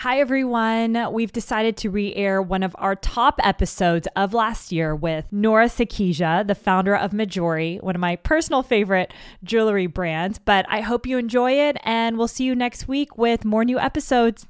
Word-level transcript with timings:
Hi, 0.00 0.18
everyone. 0.18 1.12
We've 1.12 1.30
decided 1.30 1.76
to 1.76 1.90
re 1.90 2.14
air 2.14 2.40
one 2.40 2.62
of 2.62 2.74
our 2.78 2.96
top 2.96 3.38
episodes 3.44 4.08
of 4.16 4.32
last 4.32 4.72
year 4.72 4.96
with 4.96 5.30
Nora 5.30 5.66
Sakkijha, 5.66 6.46
the 6.46 6.54
founder 6.54 6.96
of 6.96 7.10
Mejuri, 7.10 7.82
one 7.82 7.96
of 7.96 8.00
my 8.00 8.16
personal 8.16 8.62
favorite 8.62 9.12
jewelry 9.44 9.86
brands. 9.86 10.38
But 10.38 10.64
I 10.70 10.80
hope 10.80 11.06
you 11.06 11.18
enjoy 11.18 11.52
it, 11.52 11.76
and 11.84 12.16
we'll 12.16 12.28
see 12.28 12.44
you 12.44 12.54
next 12.54 12.88
week 12.88 13.18
with 13.18 13.44
more 13.44 13.62
new 13.62 13.78
episodes. 13.78 14.46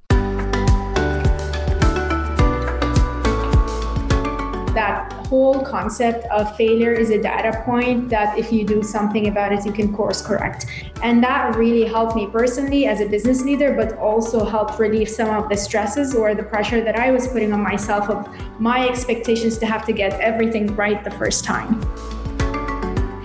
That 4.75 5.13
whole 5.29 5.61
concept 5.65 6.25
of 6.27 6.57
failure 6.57 6.93
is 6.93 7.11
a 7.11 7.21
data 7.21 7.63
point 7.65 8.09
that 8.11 8.39
if 8.39 8.53
you 8.53 8.65
do 8.65 8.83
something 8.83 9.29
about 9.29 9.53
it, 9.53 9.65
you 9.65 9.73
can 9.73 9.95
course 9.95 10.23
correct. 10.23 10.67
And 11.03 11.23
that 11.25 11.57
really 11.57 11.85
helped 11.85 12.15
me 12.17 12.27
personally 12.27 12.87
as 12.87 13.01
a 13.01 13.07
business 13.07 13.43
leader, 13.43 13.75
but 13.75 13.99
also 13.99 14.45
helped 14.45 14.79
relieve 14.79 15.09
some 15.09 15.31
of 15.31 15.49
the 15.49 15.57
stresses 15.57 16.15
or 16.15 16.35
the 16.35 16.43
pressure 16.43 16.83
that 16.83 16.99
I 16.99 17.11
was 17.11 17.29
putting 17.29 17.53
on 17.53 17.63
myself 17.63 18.09
of 18.09 18.29
my 18.61 18.89
expectations 18.89 19.59
to 19.59 19.67
have 19.67 19.85
to 19.87 19.93
get 19.93 20.13
everything 20.21 20.75
right 20.77 21.03
the 21.03 21.11
first 21.13 21.45
time. 21.45 21.81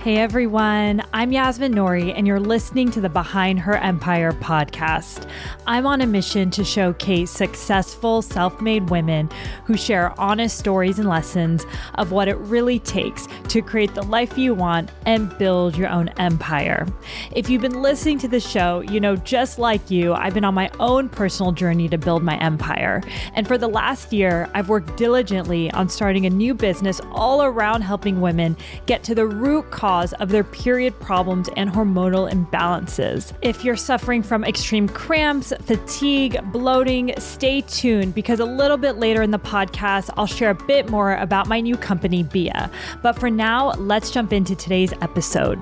Hey 0.06 0.18
everyone, 0.18 1.02
I'm 1.12 1.32
Yasmin 1.32 1.74
Nouri, 1.74 2.16
and 2.16 2.28
you're 2.28 2.38
listening 2.38 2.92
to 2.92 3.00
the 3.00 3.08
Behind 3.08 3.58
Her 3.58 3.76
Empire 3.78 4.30
podcast. 4.30 5.28
I'm 5.66 5.84
on 5.84 6.00
a 6.00 6.06
mission 6.06 6.48
to 6.52 6.62
showcase 6.62 7.28
successful 7.28 8.22
self 8.22 8.60
made 8.60 8.88
women 8.88 9.28
who 9.64 9.76
share 9.76 10.14
honest 10.16 10.60
stories 10.60 11.00
and 11.00 11.08
lessons 11.08 11.66
of 11.96 12.12
what 12.12 12.28
it 12.28 12.36
really 12.36 12.78
takes 12.78 13.26
to 13.48 13.60
create 13.60 13.96
the 13.96 14.04
life 14.04 14.38
you 14.38 14.54
want 14.54 14.92
and 15.06 15.36
build 15.38 15.76
your 15.76 15.88
own 15.88 16.06
empire. 16.20 16.86
If 17.32 17.50
you've 17.50 17.62
been 17.62 17.82
listening 17.82 18.20
to 18.20 18.28
the 18.28 18.38
show, 18.38 18.82
you 18.82 19.00
know, 19.00 19.16
just 19.16 19.58
like 19.58 19.90
you, 19.90 20.14
I've 20.14 20.34
been 20.34 20.44
on 20.44 20.54
my 20.54 20.70
own 20.78 21.08
personal 21.08 21.50
journey 21.50 21.88
to 21.88 21.98
build 21.98 22.22
my 22.22 22.38
empire. 22.38 23.02
And 23.34 23.44
for 23.44 23.58
the 23.58 23.66
last 23.66 24.12
year, 24.12 24.48
I've 24.54 24.68
worked 24.68 24.96
diligently 24.96 25.68
on 25.72 25.88
starting 25.88 26.26
a 26.26 26.30
new 26.30 26.54
business 26.54 27.00
all 27.10 27.42
around 27.42 27.82
helping 27.82 28.20
women 28.20 28.56
get 28.86 29.02
to 29.02 29.12
the 29.12 29.26
root 29.26 29.68
cause 29.72 29.95
cause 29.96 30.12
of 30.14 30.28
their 30.28 30.44
period 30.44 30.98
problems 31.00 31.48
and 31.56 31.70
hormonal 31.70 32.30
imbalances. 32.30 33.32
If 33.40 33.64
you're 33.64 33.76
suffering 33.76 34.22
from 34.22 34.44
extreme 34.44 34.88
cramps, 34.88 35.54
fatigue, 35.62 36.38
bloating, 36.52 37.14
stay 37.18 37.62
tuned 37.62 38.14
because 38.14 38.38
a 38.38 38.44
little 38.44 38.76
bit 38.76 38.96
later 38.96 39.22
in 39.22 39.30
the 39.30 39.38
podcast, 39.38 40.10
I'll 40.18 40.26
share 40.26 40.50
a 40.50 40.54
bit 40.54 40.90
more 40.90 41.14
about 41.16 41.48
my 41.48 41.60
new 41.62 41.78
company, 41.78 42.24
Bia. 42.24 42.70
But 43.02 43.14
for 43.18 43.30
now, 43.30 43.72
let's 43.78 44.10
jump 44.10 44.34
into 44.34 44.54
today's 44.54 44.92
episode. 45.00 45.58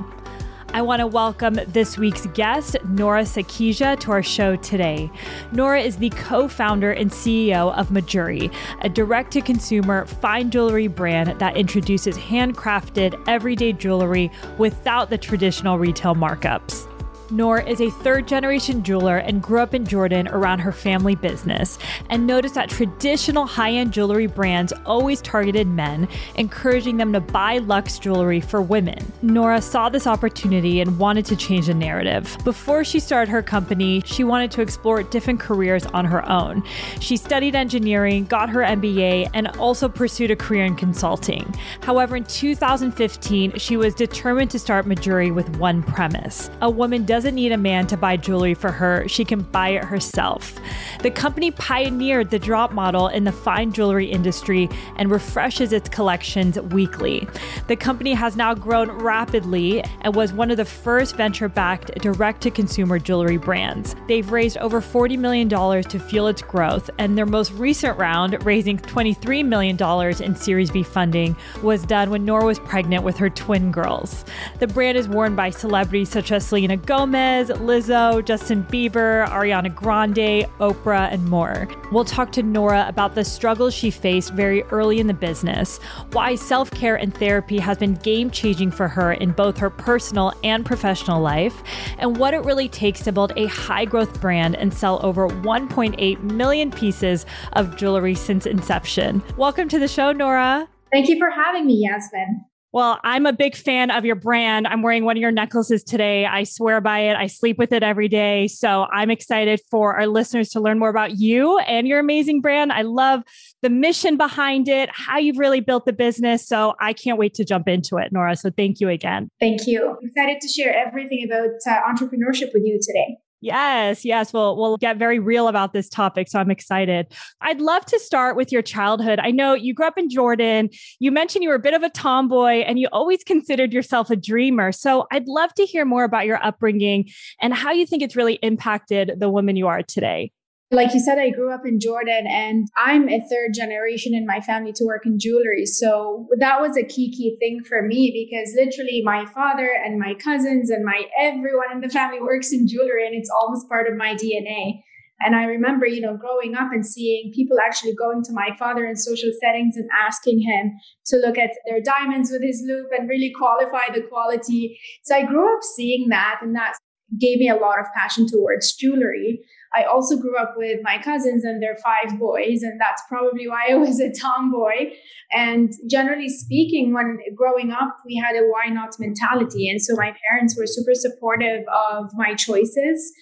I 0.75 0.83
want 0.83 0.99
to 0.99 1.07
welcome 1.07 1.55
this 1.69 1.97
week's 1.97 2.27
guest, 2.35 2.77
Nora 2.89 3.23
Sakkijha, 3.23 4.01
to 4.01 4.11
our 4.11 4.25
show 4.25 4.57
today. 4.57 5.09
Nora 5.53 5.81
is 5.81 5.99
the 5.99 6.11
co 6.11 6.49
founder 6.49 6.91
and 6.91 7.13
CEO 7.13 7.73
of 7.79 7.91
Mejuri, 7.91 8.53
a 8.81 8.89
direct 8.89 9.31
to 9.35 9.41
consumer 9.41 10.05
fine 10.05 10.51
jewelry 10.51 10.89
brand 10.89 11.39
that 11.39 11.57
introduces 11.57 12.19
handcrafted, 12.19 13.23
everyday 13.29 13.73
jewelry 13.73 14.33
without 14.59 15.11
the 15.11 15.17
traditional 15.17 15.79
retail 15.79 16.17
markups. 16.17 16.91
Noor 17.31 17.61
is 17.61 17.81
a 17.81 17.91
third 17.91 18.29
generation 18.29 18.83
jeweler 18.83 19.17
and 19.17 19.43
grew 19.43 19.61
up 19.61 19.75
in 19.75 19.87
Jordan 19.87 20.29
around 20.29 20.59
her 20.59 20.73
family 20.73 21.15
business 21.15 21.79
and 22.11 22.27
noticed 22.27 22.55
that 22.55 22.69
traditional 22.69 23.47
high 23.47 23.73
end 23.73 23.93
jewelry 23.93 24.27
brands 24.27 24.73
always 24.85 25.21
targeted 25.23 25.67
men, 25.67 26.09
encouraging 26.37 26.99
them 26.99 27.13
to 27.13 27.21
buy 27.21 27.59
luxe 27.59 27.99
jewelry 27.99 28.41
for 28.41 28.61
women. 28.61 29.13
Nora 29.23 29.63
saw 29.63 29.89
this 29.89 30.07
opportunity 30.07 30.81
and 30.81 30.99
wanted 30.99 31.25
to 31.27 31.37
change 31.37 31.67
the 31.67 31.75
narrative. 31.75 32.37
Before 32.45 32.85
she 32.85 33.01
started 33.01 33.31
her 33.31 33.43
company, 33.43 34.03
she 34.05 34.25
wanted 34.25 34.51
to 34.53 34.63
explore 34.63 35.03
different 35.03 35.41
careers 35.41 35.87
on 35.87 36.05
her 36.05 36.29
own. 36.29 36.63
She 37.01 37.17
studied 37.17 37.55
engineering, 37.55 38.27
got 38.27 38.51
her 38.51 38.61
MBA, 38.61 39.31
and 39.33 39.49
also 39.59 39.89
pursued 39.89 40.31
a 40.31 40.37
career 40.37 40.65
in 40.65 40.77
consulting. 40.77 41.55
However, 41.81 42.17
in 42.17 42.25
2015, 42.25 43.59
she 43.59 43.77
was 43.77 43.95
determined 43.95 44.51
to 44.51 44.59
start 44.59 44.87
Mejuri 44.87 45.35
with 45.35 45.57
one 45.57 45.83
premise. 45.83 46.51
A 46.61 46.69
woman 46.69 47.05
doesn't 47.15 47.37
need 47.37 47.53
a 47.53 47.57
man 47.57 47.87
to 47.87 47.97
buy 47.97 48.17
jewelry 48.17 48.55
for 48.55 48.73
her, 48.73 49.07
she 49.07 49.25
can 49.25 49.41
buy 49.41 49.69
it 49.69 49.85
herself. 49.85 50.59
The 51.05 51.13
company 51.13 51.53
pioneered 51.53 52.31
the 52.31 52.41
drop 52.41 52.73
model 52.73 53.07
in 53.07 53.23
the 53.23 53.31
fine 53.31 53.73
jewelry 53.73 54.07
industry 54.07 54.69
and 54.97 55.09
refreshes 55.09 55.73
its 55.73 55.89
collections 55.89 56.59
weekly. 56.59 57.29
The 57.69 57.77
company 57.77 58.15
has 58.15 58.35
now 58.35 58.53
grown 58.53 58.91
rapidly 58.91 59.85
and 60.01 60.17
was 60.17 60.33
one 60.33 60.51
of 60.51 60.57
the 60.57 60.65
first 60.65 61.15
venture 61.15 61.49
backed 61.49 61.95
direct 62.01 62.41
to 62.41 62.51
consumer 62.51 62.99
jewelry 62.99 63.37
brands. 63.37 63.95
They've 64.09 64.29
raised 64.33 64.59
over 64.59 64.81
$40 64.81 65.17
million 65.17 65.49
to 65.49 65.99
fuel 66.01 66.27
its 66.27 66.43
growth, 66.43 66.91
and 66.99 67.17
their 67.17 67.27
most 67.27 67.53
recent 67.53 67.97
round, 67.97 68.45
raising 68.45 68.77
$23 68.77 69.47
million 69.47 69.81
in 70.21 70.35
Series 70.35 70.73
B 70.73 70.83
funding, 70.83 71.37
was 71.63 71.87
done 71.87 72.11
when 72.11 72.25
Nora 72.25 72.47
was 72.47 72.59
pregnant 72.59 73.05
with 73.05 73.17
her 73.19 73.31
twin 73.31 73.71
girls. 73.71 74.25
The 74.59 74.67
brand 74.67 74.99
is 74.99 75.07
worn 75.07 75.37
by 75.37 75.51
celebrities 75.51 76.09
such 76.09 76.33
as 76.33 76.45
Selena 76.45 76.77
Gomez. 76.77 77.04
Gomez, 77.05 77.51
Lizzo, 77.51 78.25
Justin 78.25 78.65
Bieber, 78.65 79.29
Ariana 79.29 79.73
Grande, 79.75 80.49
Oprah, 80.59 81.13
and 81.13 81.23
more. 81.29 81.69
We'll 81.93 82.07
talk 82.07 82.33
to 82.33 82.43
Nora 82.43 82.87
about 82.89 83.15
the 83.15 83.27
struggles 83.27 83.75
she 83.75 83.91
faced 83.91 84.33
very 84.33 84.63
early 84.71 85.01
in 85.01 85.07
the 85.07 85.13
business, 85.13 85.77
why 86.13 86.35
self 86.35 86.71
care 86.71 86.97
and 86.97 87.15
therapy 87.15 87.59
has 87.59 87.77
been 87.77 87.93
game 87.97 88.31
changing 88.31 88.71
for 88.71 88.89
her 88.89 89.13
in 89.13 89.33
both 89.33 89.59
her 89.59 89.69
personal 89.69 90.33
and 90.43 90.65
professional 90.65 91.21
life, 91.21 91.63
and 91.99 92.17
what 92.17 92.33
it 92.33 92.43
really 92.43 92.71
takes 92.71 93.03
to 93.03 93.13
build 93.13 93.35
a 93.37 93.49
high 93.49 93.85
growth 93.85 94.19
brand 94.19 94.57
and 94.57 94.73
sell 94.73 94.99
over 95.05 95.29
1.8 95.29 96.23
million 96.23 96.71
pieces 96.71 97.27
of 97.53 97.77
jewelry 97.77 98.15
since 98.15 98.47
inception. 98.47 99.23
Welcome 99.37 99.69
to 99.69 99.79
the 99.79 99.89
show, 99.89 100.11
Nora. 100.13 100.67
Thank 100.91 101.11
you 101.11 101.19
for 101.19 101.29
having 101.29 101.67
me, 101.67 101.87
Yasmin. 101.87 102.47
Well, 102.75 102.99
I'm 103.05 103.25
a 103.25 103.33
big 103.33 103.55
fan 103.55 103.93
of 103.93 104.05
your 104.05 104.17
brand. 104.17 104.67
I'm 104.67 104.83
wearing 104.83 105.05
one 105.05 105.17
of 105.17 105.21
your 105.21 105.31
necklaces 105.31 105.85
today. 105.85 106.27
I 106.27 106.43
swear 106.43 106.81
by 106.81 106.99
it. 107.03 107.15
I 107.17 107.29
sleep 107.29 107.57
with 107.57 107.71
it 107.71 107.85
every 107.85 108.09
day. 108.09 108.49
So 108.49 108.89
I'm 108.93 109.13
excited 109.13 109.61
for 109.71 109.95
our 109.95 110.09
listeners 110.09 110.49
to 110.51 110.61
learn 110.61 110.81
more 110.81 110.89
about 110.89 111.13
you 111.13 111.57
and 111.61 111.87
your 111.87 112.01
amazing 112.01 112.41
brand. 112.41 112.73
I 112.73 112.83
love 112.83 113.23
the 113.63 113.71
mission 113.71 114.17
behind 114.17 114.67
it, 114.67 114.91
how 114.93 115.19
you've 115.19 115.39
really 115.39 115.61
built 115.61 115.87
the 115.87 115.93
business. 115.93 116.49
So 116.49 116.75
I 116.81 116.95
can't 116.95 117.17
wait 117.17 117.35
to 117.35 117.45
jump 117.45 117.69
into 117.69 117.97
it, 117.97 118.11
Nora. 118.11 118.35
So 118.35 118.51
thank 118.51 118.81
you 118.81 118.89
again. 118.89 119.29
Thank 119.39 119.69
you. 119.69 119.91
I'm 119.91 120.09
excited 120.09 120.41
to 120.41 120.49
share 120.49 120.75
everything 120.77 121.25
about 121.25 121.51
uh, 121.69 121.81
entrepreneurship 121.89 122.53
with 122.53 122.65
you 122.65 122.81
today. 122.83 123.19
Yes, 123.41 124.07
yes. 124.07 124.33
Well, 124.33 124.57
we'll 124.57 124.79
get 124.79 124.97
very 124.97 125.19
real 125.19 125.49
about 125.49 125.75
this 125.75 125.89
topic. 125.91 126.29
So 126.29 126.39
I'm 126.39 126.51
excited. 126.51 127.13
I'd 127.43 127.61
love 127.61 127.85
to 127.87 127.99
start 127.99 128.37
with 128.37 128.51
your 128.51 128.63
childhood. 128.63 129.19
I 129.19 129.31
know 129.31 129.53
you 129.53 129.75
grew 129.75 129.87
up 129.87 129.99
in 129.99 130.09
Jordan. 130.09 130.71
You 130.99 131.13
mentioned 131.13 131.43
you 131.43 131.51
were 131.51 131.57
a 131.57 131.61
bit 131.61 131.75
of 131.75 131.83
a 131.83 131.91
tomboy 131.91 132.63
and 132.63 132.79
you 132.79 132.89
always 132.91 133.23
considered 133.23 133.73
yourself 133.73 134.09
a 134.09 134.17
dreamer. 134.17 134.73
So 134.73 135.07
I'd 135.13 135.29
love 135.29 135.53
to 135.55 135.67
hear 135.67 135.85
more 135.85 136.05
about 136.05 136.25
your 136.25 136.43
upbringing 136.43 137.11
and 137.43 137.53
how 137.53 137.71
you 137.71 137.85
think 137.85 138.03
it's 138.03 138.17
really 138.17 138.35
impacted 138.37 139.13
the 139.19 139.29
woman 139.29 139.57
you 139.57 139.67
are 139.67 139.83
today. 139.83 140.33
Like 140.75 140.93
you 140.93 140.99
said, 140.99 141.21
I 141.21 141.31
grew 141.31 141.53
up 141.53 141.65
in 141.65 141.79
Jordan 141.79 142.27
and 142.27 142.69
I'm 142.77 143.09
a 143.09 143.25
third 143.31 143.55
generation 143.55 144.13
in 144.13 144.27
my 144.27 144.41
family 144.41 144.73
to 144.73 144.85
work 144.85 145.07
in 145.07 145.21
jewelry. 145.21 145.67
So 145.67 146.27
that 146.41 146.61
was 146.61 146.77
a 146.77 146.83
key, 146.83 147.13
key 147.13 147.37
thing 147.39 147.63
for 147.63 147.81
me 147.81 148.11
because 148.11 148.53
literally 148.57 149.01
my 149.05 149.25
father 149.27 149.71
and 149.85 150.01
my 150.01 150.15
cousins 150.15 150.71
and 150.71 150.85
my 150.85 151.05
everyone 151.17 151.71
in 151.71 151.81
the 151.81 151.89
family 151.89 152.21
works 152.21 152.53
in 152.53 152.67
jewelry 152.67 153.07
and 153.07 153.15
it's 153.15 153.31
almost 153.31 153.69
part 153.69 153.87
of 153.87 153.97
my 153.97 154.17
DNA. 154.17 154.83
And 155.21 155.37
I 155.37 155.45
remember, 155.45 155.87
you 155.87 156.01
know, 156.01 156.17
growing 156.17 156.57
up 156.57 156.73
and 156.73 156.85
seeing 156.85 157.31
people 157.33 157.57
actually 157.65 157.95
going 157.95 158.25
to 158.25 158.33
my 158.33 158.49
father 158.59 158.85
in 158.85 158.97
social 158.97 159.31
settings 159.41 159.77
and 159.77 159.89
asking 160.05 160.43
him 160.43 160.73
to 161.07 161.19
look 161.19 161.39
at 161.39 161.51
their 161.69 161.81
diamonds 161.81 162.33
with 162.33 162.43
his 162.43 162.61
loupe 162.67 162.91
and 162.99 163.09
really 163.09 163.33
qualify 163.39 163.95
the 163.95 164.03
quality. 164.03 164.77
So 165.05 165.15
I 165.15 165.25
grew 165.25 165.57
up 165.57 165.63
seeing 165.63 166.09
that 166.09 166.41
and 166.43 166.53
that 166.57 166.75
gave 167.21 167.39
me 167.39 167.49
a 167.49 167.55
lot 167.55 167.79
of 167.79 167.87
passion 167.95 168.27
towards 168.27 168.75
jewelry. 168.75 169.41
I 169.77 169.85
also 169.85 170.17
grew 170.17 170.37
up 170.37 170.55
with 170.57 170.81
my 170.83 170.99
cousins 171.03 171.45
and 171.45 171.63
their 171.63 171.77
five 171.77 172.19
boys, 172.19 172.63
and 172.63 172.81
that's 172.81 173.03
probably 173.09 173.49
why 173.49 173.69
I 173.71 173.75
was 173.75 174.01
a 174.01 174.13
tomboy. 174.13 174.93
And 175.33 175.73
generally 175.91 176.29
speaking, 176.29 176.93
when 176.93 177.19
growing 177.35 177.73
up, 177.73 177.97
we 178.07 178.17
had 178.17 178.37
a 178.37 178.47
why 178.47 178.73
not 178.73 178.95
mentality. 178.99 179.69
And 179.69 179.83
so 179.83 179.95
my 179.97 180.15
parents 180.29 180.57
were 180.57 180.67
super 180.67 180.95
supportive 180.95 181.65
of 181.69 182.11
my 182.15 182.35
choices. 182.35 183.13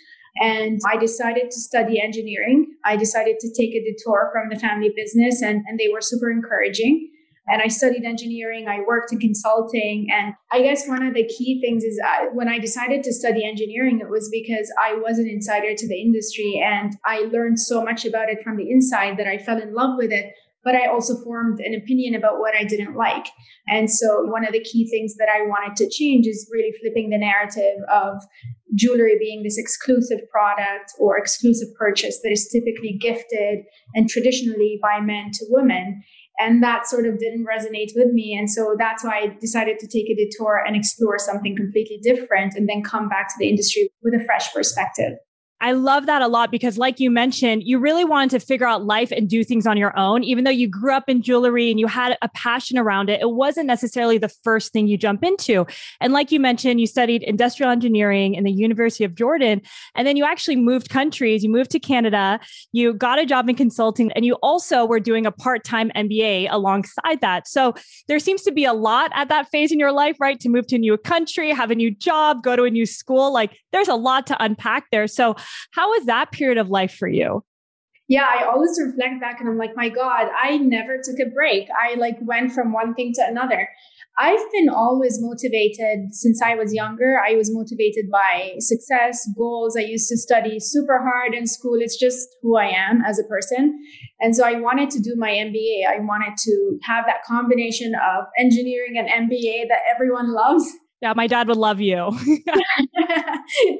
And 0.41 0.81
I 0.87 0.97
decided 0.97 1.51
to 1.51 1.61
study 1.61 2.01
engineering. 2.01 2.75
I 2.85 2.97
decided 2.97 3.39
to 3.41 3.49
take 3.49 3.75
a 3.75 3.85
detour 3.85 4.31
from 4.33 4.49
the 4.49 4.59
family 4.59 4.93
business, 4.95 5.43
and, 5.43 5.63
and 5.67 5.79
they 5.79 5.89
were 5.93 6.01
super 6.01 6.31
encouraging 6.31 7.11
and 7.47 7.61
I 7.61 7.69
studied 7.69 8.05
engineering. 8.05 8.69
I 8.69 8.81
worked 8.87 9.13
in 9.13 9.19
consulting. 9.19 10.09
And 10.13 10.35
I 10.53 10.63
guess 10.63 10.87
one 10.87 11.03
of 11.03 11.15
the 11.15 11.27
key 11.27 11.61
things 11.61 11.83
is 11.83 12.01
I, 12.05 12.29
when 12.33 12.49
I 12.49 12.59
decided 12.59 13.03
to 13.03 13.13
study 13.13 13.45
engineering, 13.45 14.01
it 14.01 14.09
was 14.09 14.29
because 14.31 14.73
I 14.83 14.95
was 14.95 15.19
an 15.19 15.29
insider 15.29 15.75
to 15.75 15.89
the 15.89 16.01
industry 16.01 16.63
and 16.65 16.93
I 17.05 17.29
learned 17.33 17.59
so 17.59 17.83
much 17.83 18.05
about 18.05 18.29
it 18.29 18.43
from 18.45 18.57
the 18.57 18.71
inside 18.71 19.17
that 19.19 19.27
I 19.27 19.39
fell 19.39 19.61
in 19.61 19.75
love 19.75 19.97
with 19.99 20.13
it 20.13 20.33
but 20.65 20.75
I 20.75 20.87
also 20.87 21.17
formed 21.25 21.61
an 21.61 21.75
opinion 21.75 22.15
about 22.15 22.39
what 22.39 22.55
I 22.55 22.65
didn't 22.65 22.97
like. 22.97 23.27
And 23.69 23.91
so 23.91 24.23
one 24.27 24.47
of 24.47 24.53
the 24.53 24.63
key 24.63 24.89
things 24.89 25.17
that 25.17 25.29
I 25.29 25.43
wanted 25.43 25.77
to 25.77 25.91
change 25.91 26.27
is 26.27 26.49
really 26.53 26.73
flipping 26.81 27.11
the 27.11 27.19
narrative 27.19 27.83
of 27.93 28.23
jewelry 28.75 29.17
being 29.19 29.43
this 29.43 29.59
exclusive 29.59 30.21
product 30.31 30.93
or 30.99 31.19
exclusive 31.19 31.69
purchase 31.79 32.21
that 32.23 32.33
is 32.33 32.49
typically 32.49 32.97
gifted 33.01 33.65
and 33.95 34.09
traditionally 34.09 34.79
by 34.81 35.01
men 35.01 35.31
to 35.35 35.47
women. 35.51 36.03
And 36.39 36.63
that 36.63 36.87
sort 36.87 37.07
of 37.07 37.19
didn't 37.19 37.47
resonate 37.47 37.93
with 37.95 38.13
me. 38.13 38.37
And 38.39 38.51
so 38.51 38.75
that's 38.79 39.05
why 39.05 39.21
I 39.21 39.37
decided 39.41 39.79
to 39.81 39.87
take 39.87 40.09
a 40.09 40.15
detour 40.15 40.63
and 40.67 40.75
explore 40.75 41.19
something 41.19 41.57
completely 41.57 41.99
different 42.03 42.55
and 42.55 42.69
then 42.69 42.83
come 42.83 43.09
back 43.09 43.29
to 43.29 43.35
the 43.39 43.49
industry 43.49 43.91
with 44.03 44.15
a 44.15 44.25
fresh 44.25 44.53
perspective. 44.53 45.13
I 45.63 45.73
love 45.73 46.07
that 46.07 46.23
a 46.23 46.27
lot 46.27 46.51
because, 46.51 46.77
like 46.77 46.99
you 46.99 47.09
mentioned, 47.09 47.63
you 47.63 47.79
really 47.79 48.05
wanted 48.05 48.31
to 48.31 48.45
figure 48.45 48.67
out 48.67 48.85
life 48.85 49.13
and 49.13 49.29
do 49.29 49.45
things 49.45 49.65
on 49.65 49.77
your 49.77 49.97
own. 49.97 50.25
Even 50.25 50.43
though 50.43 50.51
you 50.51 50.67
grew 50.67 50.93
up 50.93 51.09
in 51.09 51.23
jewelry 51.23 51.71
and 51.71 51.79
you 51.79 51.87
had 51.87 52.19
a 52.21 52.29
passion 52.31 52.77
around 52.77 53.09
it, 53.09 53.21
it 53.21 53.31
wasn't 53.31 53.69
necessarily 53.69 54.19
the 54.19 54.29
first 54.29 54.73
thing 54.73 54.89
you 54.89 54.99
jump 54.99 55.23
into. 55.23 55.65
And 56.01 56.13
like 56.13 56.33
you 56.33 56.41
mentioned, 56.41 56.81
you 56.81 56.89
studied 56.89 57.23
industrial 57.23 57.71
engineering 57.71 58.35
in 58.35 58.43
the 58.43 58.51
University 58.51 59.05
of 59.05 59.15
Jordan. 59.15 59.63
And 59.95 60.05
then 60.05 60.17
you 60.17 60.25
actually 60.25 60.57
moved 60.57 60.89
countries. 60.89 61.45
You 61.45 61.51
moved 61.51 61.71
to 61.71 61.79
Canada. 61.79 62.41
You 62.73 62.93
got 62.93 63.21
a 63.21 63.25
job 63.25 63.49
in 63.49 63.55
consulting. 63.55 64.11
And 64.13 64.25
you 64.25 64.35
also 64.43 64.85
were 64.85 64.99
doing 64.99 65.27
a 65.27 65.31
part 65.31 65.63
time 65.63 65.93
MBA 65.95 66.49
alongside 66.51 67.21
that. 67.21 67.47
So 67.47 67.75
there 68.09 68.19
seems 68.19 68.43
to 68.43 68.51
be 68.51 68.65
a 68.65 68.73
lot 68.73 69.13
at 69.15 69.29
that 69.29 69.49
phase 69.51 69.71
in 69.71 69.79
your 69.79 69.93
life, 69.93 70.17
right? 70.19 70.41
To 70.41 70.49
move 70.49 70.67
to 70.67 70.75
a 70.75 70.81
new 70.81 70.99
country, 70.99 71.51
have 71.51 71.71
a 71.71 71.77
new 71.77 71.93
job, 71.93 72.43
go 72.43 72.57
to 72.57 72.65
a 72.65 72.71
new 72.71 72.85
school. 72.85 73.33
Like 73.33 73.57
there's 73.71 73.87
a 73.87 73.95
lot 73.95 74.27
to 74.27 74.43
unpack 74.43 74.91
there. 74.91 75.07
So, 75.07 75.37
how 75.73 75.91
was 75.91 76.07
that 76.07 76.33
period 76.33 76.59
of 76.59 76.71
life 76.71 76.95
for 76.95 77.09
you? 77.09 77.45
Yeah, 78.09 78.27
I 78.27 78.45
always 78.45 78.79
reflect 78.79 79.21
back 79.21 79.41
and 79.41 79.49
I'm 79.49 79.57
like, 79.57 79.77
my 79.77 79.89
God, 79.89 80.27
I 80.37 80.59
never 80.59 80.99
took 81.03 81.19
a 81.19 81.31
break. 81.31 81.69
I 81.71 81.95
like 81.95 82.17
went 82.21 82.53
from 82.53 82.73
one 82.73 82.95
thing 82.95 83.13
to 83.15 83.25
another. 83.27 83.69
I've 84.19 84.53
been 84.53 84.69
always 84.69 85.17
motivated 85.21 86.13
since 86.13 86.43
I 86.43 86.55
was 86.55 86.75
younger. 86.75 87.19
I 87.27 87.35
was 87.35 87.51
motivated 87.51 88.11
by 88.11 88.57
success, 88.59 89.27
goals. 89.39 89.75
I 89.77 89.81
used 89.81 90.11
to 90.11 90.19
study 90.19 90.61
super 90.61 91.01
hard 91.01 91.35
in 91.35 91.47
school. 91.47 91.79
It's 91.81 91.99
just 91.99 92.29
who 92.43 92.59
I 92.59 92.67
am 92.67 93.03
as 93.03 93.19
a 93.19 93.25
person. 93.25 93.81
And 94.21 94.37
so 94.37 94.45
I 94.45 94.61
wanted 94.61 94.91
to 94.91 95.01
do 95.01 95.15
my 95.17 95.31
MBA. 95.31 95.87
I 95.89 96.01
wanted 96.01 96.37
to 96.37 96.79
have 96.83 97.07
that 97.07 97.25
combination 97.27 97.95
of 97.95 98.25
engineering 98.39 98.99
and 98.99 99.09
MBA 99.09 99.69
that 99.69 99.81
everyone 99.91 100.35
loves 100.35 100.71
yeah, 101.03 101.13
my 101.17 101.27
dad 101.27 101.49
would 101.49 101.57
love 101.57 101.81
you. 101.81 101.97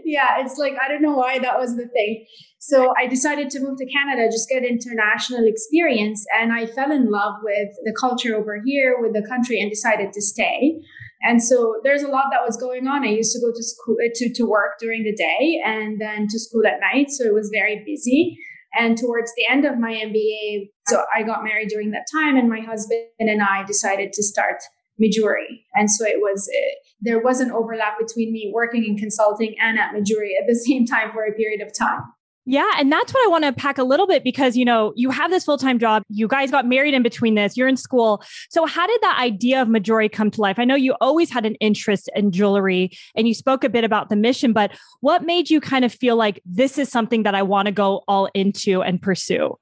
yeah, 0.05 0.41
it's 0.41 0.59
like, 0.59 0.75
I 0.85 0.89
don't 0.89 1.03
know 1.03 1.15
why 1.15 1.39
that 1.39 1.57
was 1.57 1.77
the 1.77 1.87
thing. 1.87 2.27
So 2.59 2.93
I 2.99 3.07
decided 3.07 3.49
to 3.51 3.61
move 3.61 3.79
to 3.79 3.87
Canada, 3.87 4.29
just 4.31 4.49
get 4.49 4.65
international 4.65 5.47
experience. 5.47 6.25
And 6.41 6.53
I 6.53 6.67
fell 6.67 6.91
in 6.91 7.13
love 7.13 7.35
with 7.45 7.69
the 7.85 7.97
culture 7.99 8.35
over 8.35 8.61
here, 8.65 8.97
with 9.01 9.15
the 9.15 9.27
country, 9.29 9.61
and 9.61 9.71
decided 9.71 10.13
to 10.13 10.21
stay. 10.21 10.81
And 11.23 11.41
so 11.41 11.81
there's 11.85 12.03
a 12.03 12.09
lot 12.09 12.27
that 12.33 12.45
was 12.45 12.57
going 12.57 12.89
on. 12.89 13.05
I 13.05 13.11
used 13.11 13.33
to 13.35 13.41
go 13.41 13.53
to 13.55 13.63
school 13.63 13.97
uh, 14.05 14.11
to, 14.17 14.35
to 14.35 14.43
work 14.43 14.81
during 14.81 15.05
the 15.05 15.15
day 15.15 15.61
and 15.65 16.01
then 16.01 16.27
to 16.29 16.39
school 16.41 16.67
at 16.67 16.81
night. 16.81 17.11
So 17.11 17.25
it 17.25 17.33
was 17.33 17.51
very 17.55 17.85
busy. 17.87 18.37
And 18.77 18.99
towards 18.99 19.31
the 19.37 19.47
end 19.49 19.65
of 19.65 19.79
my 19.79 19.93
MBA, 19.93 20.71
so 20.89 21.05
I 21.15 21.23
got 21.23 21.45
married 21.45 21.69
during 21.69 21.93
that 21.93 22.07
time, 22.13 22.37
and 22.37 22.49
my 22.49 22.61
husband 22.61 23.05
and 23.21 23.43
I 23.43 23.65
decided 23.65 24.13
to 24.15 24.23
start 24.25 24.57
Mejuri. 25.01 25.63
And 25.75 25.91
so 25.91 26.05
it 26.05 26.19
was, 26.21 26.49
uh, 26.49 26.82
there 27.03 27.21
was 27.21 27.41
an 27.41 27.51
overlap 27.51 27.99
between 27.99 28.33
me 28.33 28.51
working 28.55 28.85
in 28.85 28.97
consulting 28.97 29.55
and 29.61 29.79
at 29.79 29.93
Mejuri 29.93 30.31
at 30.41 30.47
the 30.47 30.55
same 30.67 30.87
time 30.87 31.13
for 31.13 31.25
a 31.25 31.33
period 31.33 31.61
of 31.61 31.77
time. 31.77 32.03
Yeah. 32.45 32.69
And 32.77 32.91
that's 32.91 33.15
what 33.15 33.25
I 33.25 33.29
want 33.29 33.45
to 33.45 33.53
pack 33.53 33.79
a 33.79 33.85
little 33.85 34.07
bit 34.07 34.25
because, 34.25 34.57
you 34.57 34.65
know, 34.65 34.93
you 34.97 35.11
have 35.11 35.31
this 35.31 35.45
full 35.45 35.59
time 35.59 35.79
job. 35.79 36.03
You 36.09 36.27
guys 36.27 36.51
got 36.51 36.67
married 36.67 36.93
in 36.93 37.03
between 37.03 37.37
this, 37.37 37.57
you're 37.57 37.69
in 37.69 37.77
school. 37.77 38.21
So, 38.51 38.67
how 38.67 38.85
did 38.85 39.01
that 39.01 39.19
idea 39.21 39.63
of 39.63 39.69
Mejuri 39.69 40.11
come 40.11 40.29
to 40.33 40.41
life? 40.41 40.59
I 40.59 40.65
know 40.65 40.75
you 40.75 40.97
always 41.01 41.31
had 41.31 41.47
an 41.47 41.55
interest 41.57 42.11
in 42.17 42.33
jewelry 42.33 42.91
and 43.15 43.29
you 43.29 43.35
spoke 43.35 43.63
a 43.63 43.69
bit 43.69 43.85
about 43.85 44.09
the 44.09 44.17
mission, 44.17 44.53
but 44.53 44.73
what 45.01 45.23
made 45.23 45.51
you 45.51 45.61
kind 45.61 45.85
of 45.85 45.93
feel 45.93 46.17
like 46.17 46.43
this 46.45 46.79
is 46.79 46.89
something 46.89 47.23
that 47.23 47.37
I 47.37 47.43
want 47.43 47.67
to 47.67 47.73
go 47.73 48.03
all 48.09 48.29
into 48.35 48.83
and 48.83 49.01
pursue? 49.01 49.57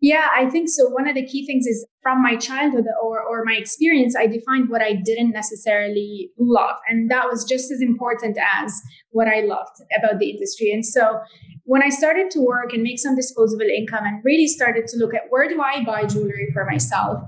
Yeah, 0.00 0.28
I 0.34 0.48
think 0.48 0.70
so. 0.70 0.88
One 0.88 1.06
of 1.06 1.14
the 1.14 1.26
key 1.26 1.46
things 1.46 1.66
is 1.66 1.86
from 2.02 2.22
my 2.22 2.36
childhood 2.36 2.86
or, 3.02 3.20
or 3.20 3.44
my 3.44 3.54
experience, 3.54 4.16
I 4.16 4.26
defined 4.26 4.70
what 4.70 4.80
I 4.80 4.94
didn't 4.94 5.32
necessarily 5.32 6.30
love. 6.38 6.76
And 6.88 7.10
that 7.10 7.26
was 7.28 7.44
just 7.44 7.70
as 7.70 7.82
important 7.82 8.38
as 8.38 8.80
what 9.10 9.28
I 9.28 9.40
loved 9.40 9.76
about 9.98 10.18
the 10.18 10.30
industry. 10.30 10.72
And 10.72 10.84
so 10.86 11.20
when 11.64 11.82
I 11.82 11.90
started 11.90 12.30
to 12.30 12.40
work 12.40 12.72
and 12.72 12.82
make 12.82 12.98
some 12.98 13.14
disposable 13.14 13.66
income 13.66 14.04
and 14.06 14.22
really 14.24 14.46
started 14.46 14.86
to 14.88 14.96
look 14.96 15.14
at 15.14 15.24
where 15.28 15.48
do 15.48 15.60
I 15.60 15.84
buy 15.84 16.06
jewelry 16.06 16.48
for 16.54 16.64
myself, 16.64 17.22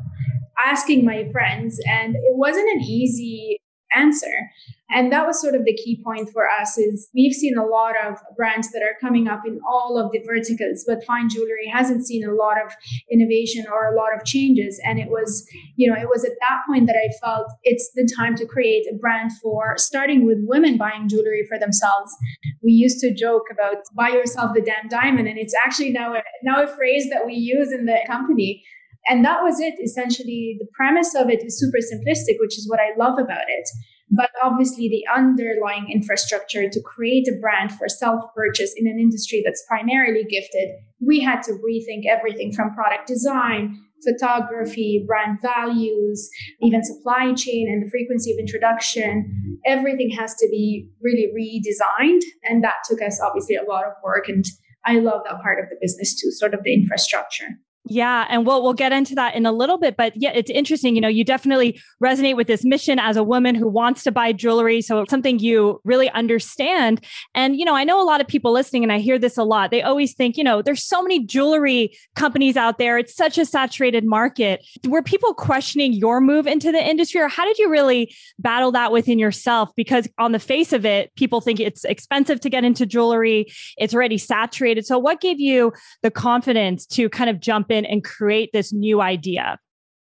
asking 0.59 1.05
my 1.05 1.29
friends, 1.31 1.79
and 1.87 2.17
it 2.17 2.37
wasn't 2.37 2.69
an 2.75 2.81
easy 2.81 3.59
answer. 3.95 4.51
And 4.95 5.11
that 5.11 5.27
was 5.27 5.41
sort 5.41 5.55
of 5.55 5.65
the 5.65 5.75
key 5.75 6.01
point 6.05 6.29
for 6.31 6.49
us 6.61 6.77
is 6.77 7.09
we've 7.15 7.33
seen 7.33 7.57
a 7.57 7.65
lot 7.65 7.95
of 8.07 8.19
brands 8.37 8.71
that 8.73 8.83
are 8.83 8.97
coming 9.01 9.27
up 9.27 9.41
in 9.47 9.59
all 9.67 9.99
of 9.99 10.13
the 10.13 10.21
verticals, 10.27 10.85
but 10.87 11.05
fine 11.05 11.31
jewelry 11.31 11.67
hasn't 11.73 12.07
seen 12.07 12.29
a 12.29 12.35
lot 12.35 12.63
of 12.63 12.73
innovation 13.11 13.65
or 13.73 13.87
a 13.87 13.97
lot 13.97 14.15
of 14.15 14.25
changes. 14.27 14.79
And 14.85 14.99
it 14.99 15.09
was, 15.09 15.47
you 15.77 15.91
know, 15.91 15.99
it 15.99 16.09
was 16.09 16.25
at 16.25 16.33
that 16.41 16.61
point 16.67 16.87
that 16.89 16.97
I 16.97 17.09
felt 17.25 17.51
it's 17.63 17.91
the 17.95 18.09
time 18.19 18.35
to 18.37 18.47
create 18.47 18.87
a 18.93 18.97
brand 18.97 19.33
for 19.43 19.75
starting 19.79 20.27
with 20.27 20.39
women 20.43 20.77
buying 20.77 21.09
jewelry 21.09 21.47
for 21.49 21.59
themselves. 21.59 22.15
We 22.63 22.73
used 22.73 23.01
to 23.01 23.15
joke 23.15 23.47
about 23.51 23.77
buy 23.97 24.11
yourself 24.11 24.53
the 24.55 24.61
damn 24.61 24.89
diamond. 24.89 25.27
And 25.27 25.39
it's 25.39 25.55
actually 25.65 25.91
now 25.91 26.15
a, 26.15 26.23
now 26.43 26.63
a 26.63 26.67
phrase 26.67 27.09
that 27.11 27.25
we 27.25 27.35
use 27.35 27.73
in 27.73 27.87
the 27.87 27.99
company. 28.07 28.63
And 29.09 29.25
that 29.25 29.43
was 29.43 29.61
it. 29.61 29.75
Essentially, 29.83 30.57
the 30.59 30.67
premise 30.75 31.15
of 31.15 31.29
it 31.29 31.45
is 31.45 31.59
super 31.59 31.79
simplistic, 31.79 32.37
which 32.39 32.57
is 32.57 32.69
what 32.69 32.81
I 32.81 32.97
love 32.97 33.19
about 33.19 33.49
it 33.49 33.69
but 34.13 34.31
obviously 34.43 34.89
the 34.89 35.05
underlying 35.13 35.91
infrastructure 35.91 36.69
to 36.69 36.83
create 36.83 37.27
a 37.29 37.39
brand 37.41 37.73
for 37.73 37.89
self 37.89 38.23
purchase 38.37 38.75
in 38.77 38.87
an 38.87 38.99
industry 39.01 39.43
that's 39.45 39.65
primarily 39.67 40.25
gifted, 40.25 40.69
we 41.01 41.19
had 41.19 41.43
to 41.45 41.53
rethink 41.53 42.03
everything 42.09 42.53
from 42.53 42.75
product 42.75 43.09
design, 43.09 43.83
photography, 44.05 45.05
brand 45.07 45.39
values, 45.41 46.29
even 46.61 46.85
supply 46.85 47.33
chain 47.33 47.69
and 47.73 47.85
the 47.85 47.91
frequency 47.91 48.33
of 48.33 48.39
introduction. 48.39 49.59
Everything 49.65 50.11
has 50.11 50.35
to 50.35 50.49
be 50.51 50.89
really 51.01 51.29
redesigned. 51.35 52.21
And 52.45 52.63
that 52.63 52.77
took 52.89 53.01
us 53.01 53.19
obviously 53.21 53.57
a 53.57 53.65
lot 53.65 53.85
of 53.85 53.93
work. 54.05 54.29
And 54.29 54.45
I 54.85 54.99
love 54.99 55.23
that 55.25 55.41
part 55.41 55.59
of 55.59 55.71
the 55.71 55.77
business 55.81 56.21
too, 56.21 56.31
sort 56.33 56.53
of 56.53 56.63
the 56.65 56.75
infrastructure. 56.75 57.47
Yeah, 57.85 58.27
and 58.31 58.47
we'll 58.47 58.63
we'll 58.63 58.75
get 58.75 58.93
into 58.93 59.17
that 59.17 59.35
in 59.35 59.45
a 59.45 59.51
little 59.51 59.77
bit, 59.77 59.97
but 59.97 60.13
yeah, 60.15 60.31
it's 60.31 60.51
interesting. 60.51 60.95
You 60.95 61.01
know, 61.01 61.09
you 61.09 61.25
definitely 61.25 61.81
resonate 62.03 62.37
with 62.37 62.47
this 62.47 62.65
mission 62.65 63.01
as 63.01 63.17
a 63.17 63.25
woman 63.25 63.57
who 63.57 63.67
wants 63.67 64.05
to 64.05 64.13
buy 64.13 64.33
jewelry, 64.33 64.81
so 64.81 65.01
it's 65.01 65.11
something 65.11 65.41
you 65.41 65.81
really 65.83 66.09
understand. 66.11 67.05
And 67.35 67.57
you 67.57 67.65
know, 67.65 67.75
I 67.75 67.83
know 67.83 68.01
a 68.01 68.07
lot 68.07 68.21
of 68.21 68.29
people 68.29 68.53
listening, 68.53 68.85
and 68.85 68.93
I 68.93 69.01
hear 69.01 69.19
this 69.19 69.37
a 69.37 69.43
lot. 69.43 69.73
They 69.73 69.83
always 69.83 70.15
think, 70.15 70.37
you 70.37 70.45
know, 70.45 70.63
there's 70.63 70.85
so 70.85 71.03
many 71.03 71.25
jewelry 71.25 71.99
companies 72.15 72.57
out 72.57 72.79
there; 72.79 72.99
it's 72.99 73.17
such 73.17 73.37
a 73.37 73.45
saturated 73.45 74.05
market. 74.05 74.65
Were 74.87 75.03
people 75.03 75.35
questioning 75.35 75.93
your 75.93 76.21
move 76.21 76.47
into 76.47 76.71
the 76.71 76.89
industry, 76.89 77.21
or 77.21 77.29
how 77.29 77.45
did 77.45 77.59
you 77.59 77.69
really 77.69 78.15
battle 78.39 78.71
that 78.73 78.93
within 78.93 79.19
yourself? 79.19 79.71
Because 79.75 80.07
on 80.19 80.31
the 80.31 80.39
face 80.39 80.73
of 80.73 80.87
it, 80.87 81.13
people 81.17 81.41
think 81.41 81.59
it's 81.59 81.83
expensive 81.85 82.39
to 82.43 82.49
get 82.49 82.63
into 82.63 82.87
jewelry; 82.87 83.53
it's 83.77 83.93
already 83.93 84.19
saturated. 84.19 84.87
So, 84.87 85.01
what 85.01 85.21
gave 85.21 85.41
you 85.41 85.73
the 86.03 86.13
confidence 86.13 86.87
to 86.87 87.09
kind 87.09 87.29
of 87.29 87.41
jump 87.41 87.72
in 87.73 87.85
and 87.87 88.05
create 88.05 88.51
this 88.53 88.73
new 88.73 89.01
idea? 89.01 89.59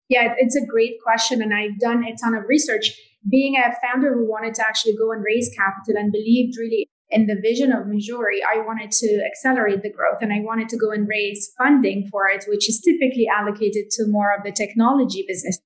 Yeah, 0.10 0.36
it's 0.38 0.56
a 0.56 0.66
great 0.66 1.02
question. 1.04 1.42
And 1.42 1.54
I've 1.54 1.80
done 1.80 2.04
a 2.04 2.16
ton 2.16 2.36
of 2.36 2.44
research. 2.48 2.92
Being 3.30 3.58
a 3.58 3.74
founder 3.82 4.14
who 4.14 4.30
wanted 4.30 4.54
to 4.56 4.62
actually 4.68 4.96
go 4.96 5.12
and 5.12 5.24
raise 5.24 5.50
capital 5.56 6.00
and 6.00 6.12
believed 6.12 6.58
really 6.60 6.88
in 7.10 7.28
the 7.28 7.36
vision 7.42 7.72
of 7.72 7.86
Mejuri, 7.86 8.40
I 8.48 8.60
wanted 8.60 8.92
to 8.92 9.24
accelerate 9.26 9.82
the 9.82 9.92
growth 9.92 10.20
and 10.22 10.32
I 10.32 10.42
wanted 10.42 10.70
to 10.70 10.78
go 10.78 10.92
and 10.92 11.08
raise 11.08 11.52
funding 11.58 12.08
for 12.12 12.28
it, 12.28 12.46
which 12.48 12.70
is 12.70 12.82
typically 12.82 13.28
allocated 13.28 13.90
to 13.92 14.08
more 14.08 14.36
of 14.36 14.44
the 14.44 14.52
technology 14.52 15.26
business. 15.28 15.60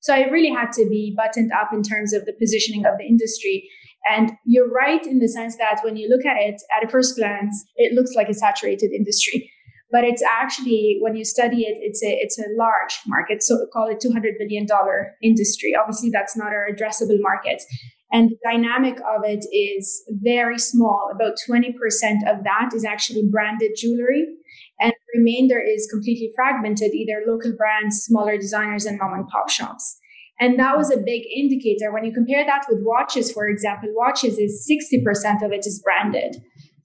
So 0.00 0.12
I 0.12 0.28
really 0.28 0.52
had 0.52 0.72
to 0.72 0.88
be 0.88 1.14
buttoned 1.16 1.52
up 1.52 1.72
in 1.72 1.82
terms 1.82 2.12
of 2.12 2.26
the 2.26 2.32
positioning 2.32 2.84
of 2.84 2.98
the 2.98 3.04
industry. 3.04 3.68
And 4.10 4.32
you're 4.44 4.70
right 4.70 5.04
in 5.06 5.18
the 5.20 5.28
sense 5.28 5.56
that 5.56 5.80
when 5.82 5.96
you 5.96 6.08
look 6.08 6.26
at 6.26 6.36
it 6.36 6.60
at 6.76 6.84
a 6.84 6.90
first 6.90 7.16
glance, 7.16 7.64
it 7.76 7.94
looks 7.94 8.12
like 8.14 8.28
a 8.28 8.34
saturated 8.34 8.92
industry 8.92 9.50
but 9.90 10.04
it's 10.04 10.22
actually 10.22 10.98
when 11.00 11.16
you 11.16 11.24
study 11.24 11.62
it 11.62 11.76
it's 11.80 12.02
a 12.02 12.10
it's 12.20 12.38
a 12.38 12.44
large 12.56 12.98
market. 13.06 13.42
So 13.42 13.66
call 13.72 13.88
it 13.88 14.00
200 14.00 14.34
billion 14.38 14.66
dollar 14.66 15.14
industry. 15.22 15.74
Obviously 15.78 16.10
that's 16.10 16.36
not 16.36 16.52
our 16.52 16.66
addressable 16.70 17.20
market. 17.20 17.62
And 18.12 18.30
the 18.30 18.38
dynamic 18.44 18.98
of 19.00 19.22
it 19.24 19.44
is 19.52 20.04
very 20.22 20.58
small. 20.58 21.10
About 21.12 21.34
20% 21.50 21.72
of 22.28 22.44
that 22.44 22.70
is 22.72 22.84
actually 22.84 23.28
branded 23.28 23.72
jewelry. 23.76 24.26
And 24.78 24.92
the 24.92 25.18
remainder 25.18 25.60
is 25.60 25.88
completely 25.90 26.30
fragmented 26.36 26.94
either 26.94 27.24
local 27.26 27.52
brands 27.56 28.04
smaller 28.04 28.36
designers 28.36 28.84
and 28.84 28.98
mom 28.98 29.14
and 29.14 29.26
pop 29.28 29.50
shops. 29.50 29.98
And 30.40 30.58
that 30.58 30.76
was 30.76 30.90
a 30.90 30.96
big 30.96 31.22
indicator. 31.34 31.92
When 31.92 32.04
you 32.04 32.12
compare 32.12 32.44
that 32.44 32.66
with 32.68 32.80
watches 32.82 33.32
for 33.32 33.46
example 33.48 33.90
watches 33.94 34.38
is 34.38 34.68
60% 34.70 35.44
of 35.44 35.52
it 35.52 35.66
is 35.66 35.82
branded 35.82 36.36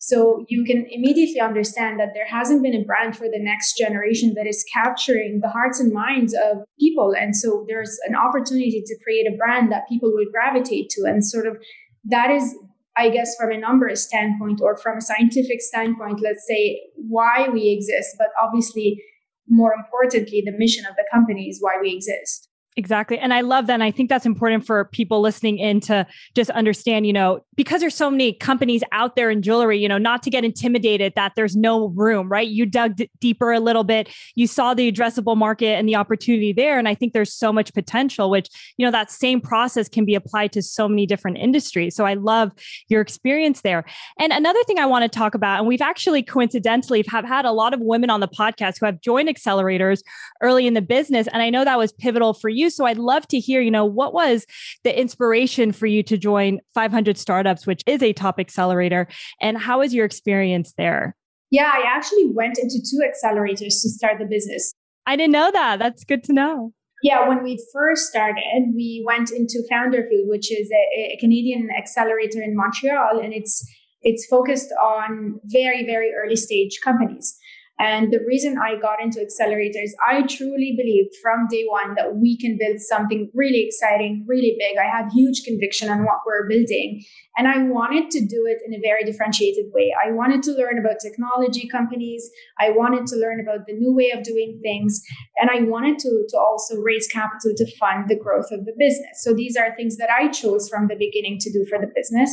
So 0.02 0.46
you 0.48 0.64
can 0.64 0.88
immediately 0.90 1.42
understand 1.42 2.00
that 2.00 2.14
there 2.14 2.26
hasn't 2.26 2.64
been 2.64 2.74
a 2.74 2.86
brand 2.86 3.18
for 3.18 3.26
the 3.26 3.40
next 3.40 3.78
generation 3.78 4.34
that 4.36 4.48
is 4.48 4.66
capturing 4.74 5.42
the 5.42 5.50
hearts 5.50 5.80
and 5.82 5.94
minds 5.94 6.34
of 6.34 6.60
people. 6.80 7.14
And 7.18 7.36
so 7.36 7.66
there's 7.68 8.00
an 8.08 8.16
opportunity 8.16 8.82
to 8.86 8.98
create 9.04 9.28
a 9.28 9.36
brand 9.36 9.72
that 9.74 9.90
people 9.90 10.10
will 10.10 10.32
gravitate 10.32 10.90
to. 10.92 11.04
And 11.06 11.26
sort 11.26 11.48
of 11.48 11.58
that 12.06 12.32
is, 12.32 12.56
I 12.98 13.10
guess, 13.10 13.36
from 13.38 13.52
a 13.52 13.58
numbers 13.58 14.02
standpoint 14.02 14.62
or 14.64 14.78
from 14.78 14.98
a 14.98 15.02
scientific 15.02 15.60
standpoint, 15.60 16.22
let's 16.24 16.48
say 16.48 16.80
why 16.96 17.50
we 17.52 17.70
exist. 17.70 18.16
But 18.18 18.30
obviously, 18.42 19.04
more 19.50 19.74
importantly, 19.74 20.42
the 20.46 20.58
mission 20.58 20.86
of 20.86 20.96
the 20.96 21.06
company 21.14 21.50
is 21.50 21.60
why 21.62 21.74
we 21.82 21.94
exist. 21.94 22.49
Exactly. 22.78 23.18
And 23.18 23.34
I 23.34 23.42
love 23.42 23.68
that. 23.68 23.74
And 23.74 23.84
I 23.84 23.92
think 23.92 24.10
that's 24.10 24.26
important 24.26 24.66
for 24.66 24.86
people 24.86 25.22
listening 25.22 25.58
in 25.58 25.80
to 25.82 26.06
just 26.36 26.50
understand, 26.52 27.08
you 27.08 27.12
know, 27.12 27.44
because 27.56 27.82
there's 27.82 27.96
so 27.96 28.10
many 28.10 28.32
companies 28.32 28.84
out 28.92 29.16
there 29.16 29.30
in 29.30 29.42
jewelry, 29.42 29.80
you 29.80 29.90
know, 29.90 29.98
not 29.98 30.24
to 30.24 30.30
get 30.30 30.46
intimidated 30.46 31.14
that 31.16 31.34
there's 31.36 31.58
no 31.58 31.88
room, 31.90 32.30
right? 32.30 32.48
You 32.48 32.66
dug 32.66 32.96
d- 32.96 33.10
deeper 33.20 33.52
a 33.52 33.60
little 33.60 33.84
bit. 33.84 34.08
You 34.36 34.48
saw 34.48 34.74
the 34.74 34.90
addressable 34.90 35.36
market 35.36 35.76
and 35.78 35.90
the 35.90 35.96
opportunity 35.96 36.54
there. 36.54 36.78
And 36.78 36.88
I 36.88 36.96
think 36.96 37.12
there's 37.12 37.34
so 37.34 37.52
much 37.52 37.74
potential, 37.74 38.30
which, 38.30 38.48
you 38.78 38.86
know, 38.86 38.92
that 38.92 39.12
same 39.12 39.42
process 39.42 39.90
can 39.90 40.06
be 40.06 40.16
applied 40.16 40.54
to 40.54 40.62
so 40.62 40.88
many 40.88 41.06
different 41.06 41.38
industries. 41.38 41.96
So 41.96 42.06
I 42.06 42.14
love 42.14 42.52
your 42.88 43.02
experience 43.02 43.62
there. 43.62 43.84
And 44.20 44.32
another 44.32 44.64
thing 44.66 44.78
I 44.78 44.86
want 44.86 45.04
to 45.04 45.10
talk 45.10 45.34
about, 45.34 45.60
and 45.60 45.68
we've 45.68 45.82
actually 45.82 46.24
coincidentally 46.24 47.04
have 47.10 47.26
had 47.26 47.46
a 47.46 47.52
lot 47.52 47.74
of 47.74 47.82
women 47.82 48.10
on 48.10 48.20
the 48.20 48.28
podcast 48.28 48.80
who 48.80 48.86
have 48.86 49.02
joined 49.02 49.28
accelerators 49.28 50.02
early 50.42 50.68
in 50.68 50.76
the 50.76 50.82
business. 50.82 51.28
And 51.34 51.42
I 51.42 51.50
know 51.50 51.66
that 51.66 51.78
was 51.78 51.92
pivotal 51.92 52.34
for 52.34 52.48
you. 52.48 52.59
So 52.68 52.86
I'd 52.86 52.98
love 52.98 53.28
to 53.28 53.40
hear, 53.40 53.62
you 53.62 53.72
know, 53.72 53.86
what 53.86 54.14
was 54.14 54.46
the 54.84 55.00
inspiration 55.00 55.72
for 55.72 55.86
you 55.86 56.04
to 56.04 56.18
join 56.18 56.60
500 56.74 57.18
Startups, 57.18 57.66
which 57.66 57.84
is 57.86 58.04
a 58.04 58.12
top 58.12 58.40
accelerator, 58.40 59.08
and 59.40 59.58
how 59.58 59.80
was 59.80 59.94
your 59.94 60.06
experience 60.06 60.74
there? 60.78 61.16
Yeah, 61.52 61.72
I 61.74 61.84
actually 61.88 62.30
went 62.34 62.58
into 62.58 62.80
two 62.80 63.02
accelerators 63.08 63.82
to 63.82 63.90
start 63.90 64.20
the 64.20 64.26
business. 64.26 64.74
I 65.06 65.16
didn't 65.16 65.32
know 65.32 65.52
that. 65.52 65.80
That's 65.80 66.04
good 66.04 66.24
to 66.26 66.34
know. 66.34 66.74
Yeah, 67.02 67.28
when 67.28 67.44
we 67.44 67.64
first 67.74 68.08
started, 68.08 68.74
we 68.76 69.04
went 69.08 69.32
into 69.32 69.64
FounderFuel, 69.72 70.28
which 70.28 70.52
is 70.52 70.70
a, 70.70 71.14
a 71.14 71.18
Canadian 71.20 71.70
accelerator 71.78 72.42
in 72.42 72.56
Montreal, 72.56 73.20
and 73.24 73.34
it's 73.34 73.66
it's 74.02 74.26
focused 74.28 74.72
on 74.82 75.40
very 75.46 75.86
very 75.86 76.12
early 76.14 76.36
stage 76.36 76.80
companies. 76.84 77.38
And 77.80 78.12
the 78.12 78.20
reason 78.28 78.58
I 78.58 78.76
got 78.80 79.02
into 79.02 79.20
accelerators, 79.20 79.92
I 80.06 80.24
truly 80.24 80.76
believed 80.78 81.16
from 81.24 81.48
day 81.50 81.64
one 81.66 81.96
that 81.96 82.18
we 82.18 82.38
can 82.38 82.58
build 82.60 82.82
something 82.82 83.32
really 83.34 83.66
exciting, 83.66 84.26
really 84.28 84.58
big. 84.60 84.78
I 84.78 84.86
had 84.86 85.10
huge 85.14 85.44
conviction 85.46 85.90
on 85.90 86.00
what 86.00 86.20
we're 86.26 86.48
building. 86.50 87.02
And 87.40 87.48
I 87.48 87.64
wanted 87.64 88.12
to 88.12 88.20
do 88.20 88.46
it 88.48 88.58
in 88.68 88.74
a 88.74 88.82
very 88.82 89.06
differentiated 89.06 89.72
way. 89.74 89.96
I 90.06 90.12
wanted 90.12 90.44
to 90.44 90.52
learn 90.52 90.78
about 90.78 91.00
technology 91.02 91.70
companies. 91.70 92.30
I 92.60 92.72
wanted 92.72 93.08
to 93.08 93.16
learn 93.16 93.40
about 93.40 93.66
the 93.66 93.76
new 93.76 93.96
way 93.96 94.12
of 94.12 94.24
doing 94.24 94.60
things. 94.62 95.02
And 95.38 95.50
I 95.50 95.62
wanted 95.62 96.00
to, 96.00 96.26
to 96.32 96.38
also 96.38 96.76
raise 96.82 97.08
capital 97.08 97.54
to 97.56 97.78
fund 97.78 98.10
the 98.10 98.20
growth 98.20 98.52
of 98.52 98.66
the 98.66 98.74
business. 98.78 99.24
So 99.24 99.34
these 99.34 99.56
are 99.56 99.74
things 99.78 99.96
that 100.00 100.10
I 100.10 100.28
chose 100.28 100.68
from 100.68 100.90
the 100.90 100.98
beginning 100.98 101.38
to 101.40 101.50
do 101.50 101.66
for 101.70 101.80
the 101.80 101.90
business. 101.96 102.30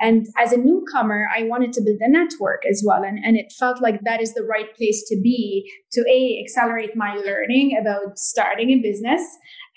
And 0.00 0.26
as 0.38 0.52
a 0.52 0.56
newcomer, 0.56 1.28
I 1.36 1.42
wanted 1.42 1.74
to 1.74 1.82
build 1.82 2.00
a 2.00 2.08
network 2.08 2.62
as 2.64 2.82
well. 2.82 3.02
And, 3.04 3.22
and 3.22 3.36
it 3.36 3.52
felt 3.52 3.82
like 3.82 4.00
that 4.04 4.22
is 4.22 4.32
the 4.32 4.44
right 4.44 4.74
place 4.74 5.04
to 5.10 5.20
be 5.20 5.70
to 5.92 6.00
A, 6.10 6.42
accelerate 6.42 6.96
my 6.96 7.14
learning 7.16 7.76
about 7.78 8.18
starting 8.18 8.70
a 8.70 8.80
business 8.80 9.20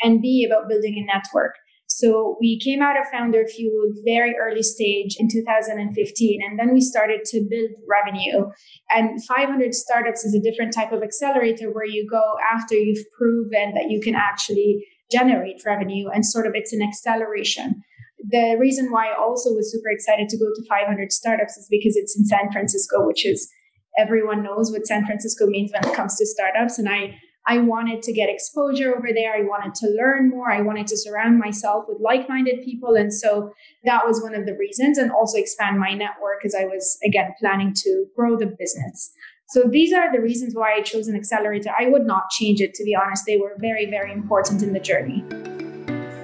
and 0.02 0.22
B, 0.22 0.48
about 0.50 0.70
building 0.70 0.96
a 0.98 1.06
network. 1.06 1.56
So 2.00 2.38
we 2.40 2.60
came 2.60 2.82
out 2.82 2.96
of 3.00 3.08
FounderFuel 3.14 4.06
very 4.06 4.36
early 4.42 4.64
stage 4.64 5.16
in 5.18 5.28
2015, 5.30 6.40
and 6.48 6.60
then 6.60 6.74
we 6.74 6.82
started 6.82 7.22
to 7.26 7.46
build 7.50 7.72
revenue. 7.88 8.50
And 8.90 9.24
500 9.26 9.74
Startups 9.74 10.24
is 10.24 10.34
a 10.34 10.42
different 10.42 10.74
type 10.74 10.92
of 10.92 11.04
accelerator 11.04 11.72
where 11.72 11.86
you 11.86 12.08
go 12.10 12.24
after 12.54 12.76
you've 12.76 13.06
proven 13.18 13.74
that 13.76 13.90
you 13.90 14.00
can 14.02 14.16
actually 14.16 14.86
generate 15.12 15.62
revenue, 15.66 16.08
and 16.14 16.26
sort 16.26 16.46
of 16.46 16.54
it's 16.56 16.74
an 16.74 16.82
acceleration 16.82 17.84
the 18.28 18.58
reason 18.60 18.92
why 18.92 19.08
I 19.08 19.18
also 19.18 19.52
was 19.52 19.72
super 19.72 19.90
excited 19.90 20.30
to 20.30 20.38
go 20.38 20.46
to 20.54 20.68
500 20.68 21.12
startups 21.12 21.58
is 21.58 21.68
because 21.70 21.96
it's 21.96 22.18
in 22.18 22.26
San 22.26 22.52
Francisco, 22.52 23.06
which 23.06 23.26
is 23.26 23.50
everyone 23.98 24.44
knows 24.44 24.72
what 24.72 24.86
San 24.86 25.06
Francisco 25.06 25.46
means 25.48 25.72
when 25.72 25.90
it 25.90 25.96
comes 25.96 26.16
to 26.18 26.26
startups. 26.26 26.78
And 26.78 26.90
I, 26.90 27.18
I 27.50 27.58
wanted 27.58 28.04
to 28.04 28.14
get 28.14 28.30
exposure 28.30 28.96
over 28.96 29.08
there. 29.12 29.34
I 29.34 29.42
wanted 29.42 29.74
to 29.76 29.88
learn 29.98 30.30
more. 30.30 30.52
I 30.52 30.62
wanted 30.62 30.86
to 30.88 30.98
surround 30.98 31.40
myself 31.40 31.86
with 31.88 31.98
like 32.00 32.30
minded 32.30 32.64
people. 32.64 32.94
And 32.94 33.12
so 33.12 33.52
that 33.86 34.06
was 34.06 34.22
one 34.22 34.36
of 34.36 34.46
the 34.46 34.56
reasons, 34.56 35.00
and 35.00 35.12
also 35.12 35.40
expand 35.40 35.80
my 35.80 35.96
network 35.96 36.46
as 36.46 36.54
I 36.54 36.66
was, 36.66 37.00
again, 37.04 37.34
planning 37.40 37.74
to 37.78 38.06
grow 38.16 38.38
the 38.38 38.46
business. 38.46 39.12
So 39.48 39.64
these 39.64 39.92
are 39.94 40.12
the 40.12 40.22
reasons 40.22 40.54
why 40.54 40.76
I 40.76 40.82
chose 40.82 41.08
an 41.08 41.16
accelerator. 41.16 41.72
I 41.78 41.88
would 41.88 42.06
not 42.06 42.30
change 42.30 42.62
it, 42.62 42.76
to 42.76 42.84
be 42.84 42.96
honest. 42.96 43.24
They 43.26 43.38
were 43.38 43.56
very, 43.58 43.88
very 43.90 44.14
important 44.14 44.62
in 44.62 44.74
the 44.74 44.80
journey. 44.80 45.26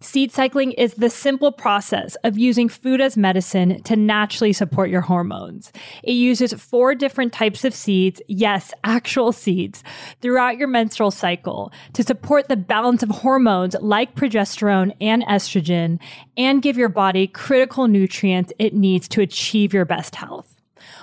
Seed 0.00 0.30
cycling 0.30 0.70
is 0.72 0.94
the 0.94 1.10
simple 1.10 1.50
process 1.50 2.14
of 2.22 2.38
using 2.38 2.68
food 2.68 3.00
as 3.00 3.16
medicine 3.16 3.82
to 3.82 3.96
naturally 3.96 4.52
support 4.52 4.90
your 4.90 5.00
hormones. 5.00 5.72
It 6.04 6.12
uses 6.12 6.52
four 6.52 6.94
different 6.94 7.32
types 7.32 7.64
of 7.64 7.74
seeds, 7.74 8.22
yes, 8.28 8.72
actual 8.84 9.32
seeds, 9.32 9.82
throughout 10.20 10.56
your 10.56 10.68
menstrual 10.68 11.10
cycle 11.10 11.72
to 11.94 12.04
support 12.04 12.46
the 12.46 12.56
balance 12.56 13.02
of 13.02 13.08
hormones 13.08 13.74
like 13.80 14.14
progesterone 14.14 14.94
and 15.00 15.24
estrogen 15.24 15.98
and 16.36 16.62
give 16.62 16.76
your 16.76 16.88
body 16.88 17.26
critical 17.26 17.88
nutrients 17.88 18.52
it 18.60 18.74
needs 18.74 19.08
to 19.08 19.20
achieve 19.20 19.74
your 19.74 19.84
best 19.84 20.14
health. 20.14 20.57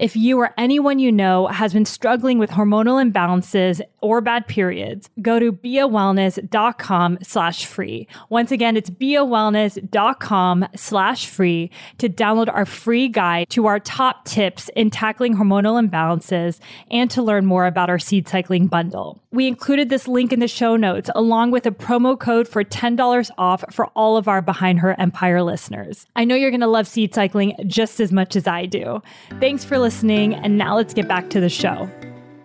If 0.00 0.16
you 0.16 0.38
or 0.38 0.54
anyone 0.56 0.98
you 0.98 1.12
know 1.12 1.48
has 1.48 1.74
been 1.74 1.84
struggling 1.84 2.38
with 2.38 2.48
hormonal 2.48 3.04
imbalances 3.04 3.82
or 4.00 4.22
bad 4.22 4.46
periods, 4.46 5.10
go 5.20 5.38
to 5.38 5.52
beawellness.com 5.52 7.18
slash 7.22 7.66
free. 7.66 8.08
Once 8.30 8.50
again, 8.50 8.78
it's 8.78 8.88
beawellness.com 8.88 10.68
slash 10.74 11.26
free 11.26 11.70
to 11.98 12.08
download 12.08 12.48
our 12.50 12.64
free 12.64 13.08
guide 13.08 13.50
to 13.50 13.66
our 13.66 13.78
top 13.78 14.24
tips 14.24 14.70
in 14.74 14.88
tackling 14.88 15.36
hormonal 15.36 15.78
imbalances 15.86 16.60
and 16.90 17.10
to 17.10 17.22
learn 17.22 17.44
more 17.44 17.66
about 17.66 17.90
our 17.90 17.98
seed 17.98 18.26
cycling 18.26 18.68
bundle. 18.68 19.20
We 19.32 19.46
included 19.46 19.90
this 19.90 20.08
link 20.08 20.32
in 20.32 20.40
the 20.40 20.48
show 20.48 20.76
notes 20.76 21.10
along 21.14 21.50
with 21.50 21.66
a 21.66 21.70
promo 21.70 22.18
code 22.18 22.48
for 22.48 22.64
$10 22.64 23.30
off 23.36 23.64
for 23.70 23.86
all 23.88 24.16
of 24.16 24.28
our 24.28 24.40
Behind 24.40 24.78
Her 24.78 24.98
Empire 24.98 25.42
listeners. 25.42 26.06
I 26.16 26.24
know 26.24 26.34
you're 26.34 26.50
going 26.50 26.62
to 26.62 26.66
love 26.66 26.88
seed 26.88 27.14
cycling 27.14 27.54
just 27.66 28.00
as 28.00 28.10
much 28.10 28.34
as 28.34 28.46
I 28.46 28.64
do. 28.64 29.02
Thanks 29.40 29.62
for 29.62 29.78
listening 29.78 29.89
listening. 29.90 30.36
And 30.36 30.56
now 30.56 30.76
let's 30.76 30.94
get 30.94 31.08
back 31.08 31.30
to 31.30 31.40
the 31.40 31.48
show. 31.48 31.90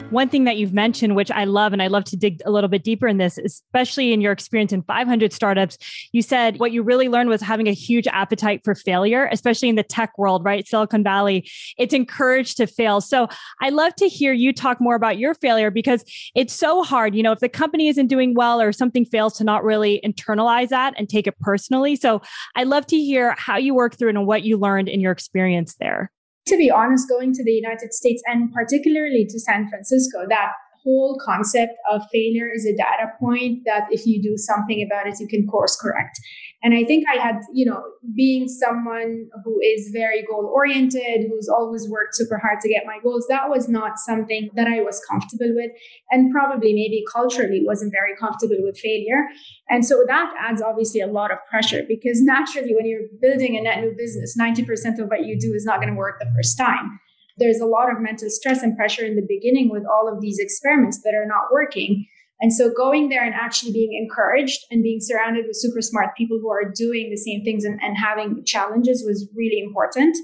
One 0.09 0.29
thing 0.29 0.45
that 0.45 0.57
you've 0.57 0.73
mentioned, 0.73 1.15
which 1.15 1.29
I 1.29 1.43
love, 1.43 1.73
and 1.73 1.81
I 1.81 1.85
love 1.85 2.05
to 2.05 2.17
dig 2.17 2.41
a 2.43 2.49
little 2.49 2.67
bit 2.67 2.83
deeper 2.83 3.07
in 3.07 3.17
this, 3.17 3.37
especially 3.37 4.13
in 4.13 4.19
your 4.19 4.31
experience 4.31 4.73
in 4.73 4.81
500 4.81 5.31
startups, 5.31 5.77
you 6.11 6.23
said 6.23 6.59
what 6.59 6.71
you 6.71 6.81
really 6.81 7.07
learned 7.07 7.29
was 7.29 7.43
having 7.43 7.67
a 7.67 7.71
huge 7.71 8.07
appetite 8.07 8.61
for 8.63 8.73
failure, 8.73 9.29
especially 9.31 9.69
in 9.69 9.75
the 9.75 9.83
tech 9.83 10.17
world, 10.17 10.43
right? 10.43 10.67
Silicon 10.67 11.03
Valley, 11.03 11.47
it's 11.77 11.93
encouraged 11.93 12.57
to 12.57 12.65
fail. 12.65 12.99
So 12.99 13.27
I 13.61 13.69
love 13.69 13.95
to 13.97 14.07
hear 14.07 14.33
you 14.33 14.51
talk 14.51 14.81
more 14.81 14.95
about 14.95 15.19
your 15.19 15.35
failure 15.35 15.69
because 15.69 16.03
it's 16.33 16.53
so 16.53 16.81
hard. 16.81 17.13
You 17.13 17.21
know, 17.21 17.31
if 17.31 17.41
the 17.41 17.49
company 17.49 17.89
isn't 17.89 18.07
doing 18.07 18.33
well 18.33 18.59
or 18.59 18.71
something 18.71 19.05
fails 19.05 19.37
to 19.37 19.43
not 19.43 19.63
really 19.63 20.01
internalize 20.03 20.69
that 20.69 20.95
and 20.97 21.07
take 21.07 21.27
it 21.27 21.37
personally. 21.41 21.95
So 21.95 22.23
I 22.55 22.63
love 22.63 22.87
to 22.87 22.97
hear 22.97 23.35
how 23.37 23.57
you 23.57 23.75
work 23.75 23.97
through 23.97 24.09
it 24.09 24.15
and 24.15 24.25
what 24.25 24.41
you 24.41 24.57
learned 24.57 24.89
in 24.89 24.99
your 24.99 25.11
experience 25.11 25.75
there 25.79 26.11
to 26.47 26.57
be 26.57 26.69
honest, 26.69 27.09
going 27.09 27.33
to 27.33 27.43
the 27.43 27.51
United 27.51 27.93
States 27.93 28.21
and 28.27 28.51
particularly 28.53 29.25
to 29.29 29.39
San 29.39 29.67
Francisco, 29.69 30.25
that 30.29 30.51
whole 30.83 31.19
concept 31.25 31.73
of 31.91 32.03
failure 32.11 32.47
is 32.53 32.65
a 32.65 32.75
data 32.75 33.11
point 33.19 33.63
that 33.65 33.87
if 33.89 34.05
you 34.05 34.21
do 34.21 34.37
something 34.37 34.85
about 34.85 35.07
it, 35.07 35.19
you 35.19 35.27
can 35.27 35.47
course 35.47 35.75
correct. 35.75 36.19
And 36.65 36.73
I 36.73 36.83
think 36.83 37.05
I 37.07 37.21
had, 37.21 37.41
you 37.53 37.63
know, 37.63 37.83
being 38.15 38.47
someone 38.47 39.29
who 39.43 39.59
is 39.61 39.91
very 39.93 40.23
goal 40.23 40.51
oriented, 40.51 41.29
who's 41.29 41.47
always 41.47 41.87
worked 41.87 42.15
super 42.15 42.39
hard 42.39 42.59
to 42.61 42.67
get 42.67 42.87
my 42.87 42.97
goals, 43.03 43.27
that 43.29 43.51
was 43.51 43.69
not 43.69 43.99
something 43.99 44.49
that 44.55 44.65
I 44.67 44.81
was 44.81 44.99
comfortable 45.07 45.53
with. 45.53 45.69
And 46.09 46.31
probably 46.31 46.73
maybe 46.73 47.03
culturally 47.13 47.61
wasn't 47.63 47.91
very 47.91 48.15
comfortable 48.15 48.57
with 48.61 48.79
failure. 48.79 49.27
And 49.69 49.85
so 49.85 50.03
that 50.07 50.33
adds 50.39 50.59
obviously 50.59 51.01
a 51.01 51.07
lot 51.07 51.31
of 51.31 51.37
pressure 51.47 51.83
because 51.87 52.19
naturally, 52.23 52.73
when 52.73 52.87
you're 52.87 53.09
building 53.21 53.55
a 53.57 53.61
net 53.61 53.81
new 53.81 53.93
business, 53.95 54.35
90% 54.35 54.97
of 54.97 55.09
what 55.09 55.23
you 55.23 55.39
do 55.39 55.53
is 55.53 55.65
not 55.65 55.81
going 55.81 55.93
to 55.93 55.95
work 55.95 56.17
the 56.19 56.33
first 56.35 56.57
time. 56.57 56.99
There's 57.37 57.59
a 57.59 57.67
lot 57.67 57.91
of 57.91 58.01
mental 58.01 58.31
stress 58.31 58.63
and 58.63 58.75
pressure 58.75 59.05
in 59.05 59.15
the 59.15 59.27
beginning 59.27 59.69
with 59.69 59.83
all 59.85 60.11
of 60.11 60.19
these 60.19 60.39
experiments 60.39 61.01
that 61.03 61.13
are 61.13 61.27
not 61.27 61.53
working. 61.53 62.07
And 62.41 62.53
so 62.53 62.71
going 62.73 63.09
there 63.09 63.23
and 63.23 63.33
actually 63.33 63.71
being 63.71 63.93
encouraged 63.93 64.59
and 64.69 64.83
being 64.83 64.99
surrounded 64.99 65.45
with 65.47 65.55
super 65.57 65.81
smart 65.81 66.15
people 66.17 66.37
who 66.41 66.49
are 66.49 66.69
doing 66.69 67.09
the 67.09 67.17
same 67.17 67.43
things 67.43 67.63
and, 67.63 67.79
and 67.81 67.97
having 67.97 68.43
challenges 68.45 69.03
was 69.05 69.29
really 69.35 69.59
important. 69.59 70.15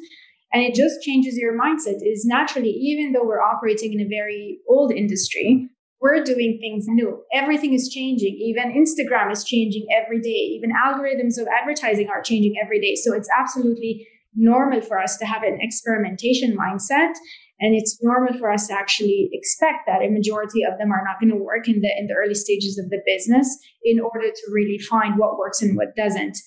And 0.53 0.61
it 0.61 0.75
just 0.75 1.01
changes 1.01 1.37
your 1.37 1.57
mindset 1.57 1.99
is 2.01 2.25
naturally, 2.25 2.69
even 2.69 3.13
though 3.13 3.23
we're 3.23 3.41
operating 3.41 3.93
in 3.93 4.01
a 4.01 4.09
very 4.09 4.59
old 4.67 4.91
industry, 4.91 5.69
we're 6.01 6.23
doing 6.23 6.57
things 6.59 6.85
new. 6.89 7.23
Everything 7.31 7.73
is 7.73 7.87
changing. 7.87 8.35
Even 8.35 8.73
Instagram 8.73 9.31
is 9.31 9.43
changing 9.45 9.85
every 9.95 10.19
day. 10.19 10.29
Even 10.29 10.71
algorithms 10.71 11.39
of 11.39 11.47
advertising 11.47 12.09
are 12.09 12.21
changing 12.21 12.55
every 12.61 12.81
day. 12.81 12.95
So 12.95 13.13
it's 13.13 13.29
absolutely 13.39 14.07
normal 14.35 14.81
for 14.81 14.99
us 14.99 15.17
to 15.17 15.25
have 15.25 15.43
an 15.43 15.59
experimentation 15.61 16.57
mindset 16.57 17.13
and 17.61 17.75
it's 17.75 17.99
normal 18.01 18.37
for 18.37 18.51
us 18.51 18.67
to 18.67 18.73
actually 18.73 19.29
expect 19.31 19.85
that 19.87 20.01
a 20.01 20.09
majority 20.09 20.63
of 20.63 20.77
them 20.79 20.91
are 20.91 21.03
not 21.05 21.19
going 21.21 21.31
to 21.31 21.41
work 21.41 21.67
in 21.67 21.79
the 21.81 21.91
in 21.97 22.07
the 22.07 22.15
early 22.15 22.33
stages 22.33 22.77
of 22.77 22.89
the 22.89 23.01
business 23.05 23.47
in 23.83 23.99
order 23.99 24.29
to 24.29 24.51
really 24.51 24.79
find 24.79 25.17
what 25.17 25.37
works 25.37 25.61
and 25.61 25.77
what 25.77 25.95
doesn't. 25.95 26.37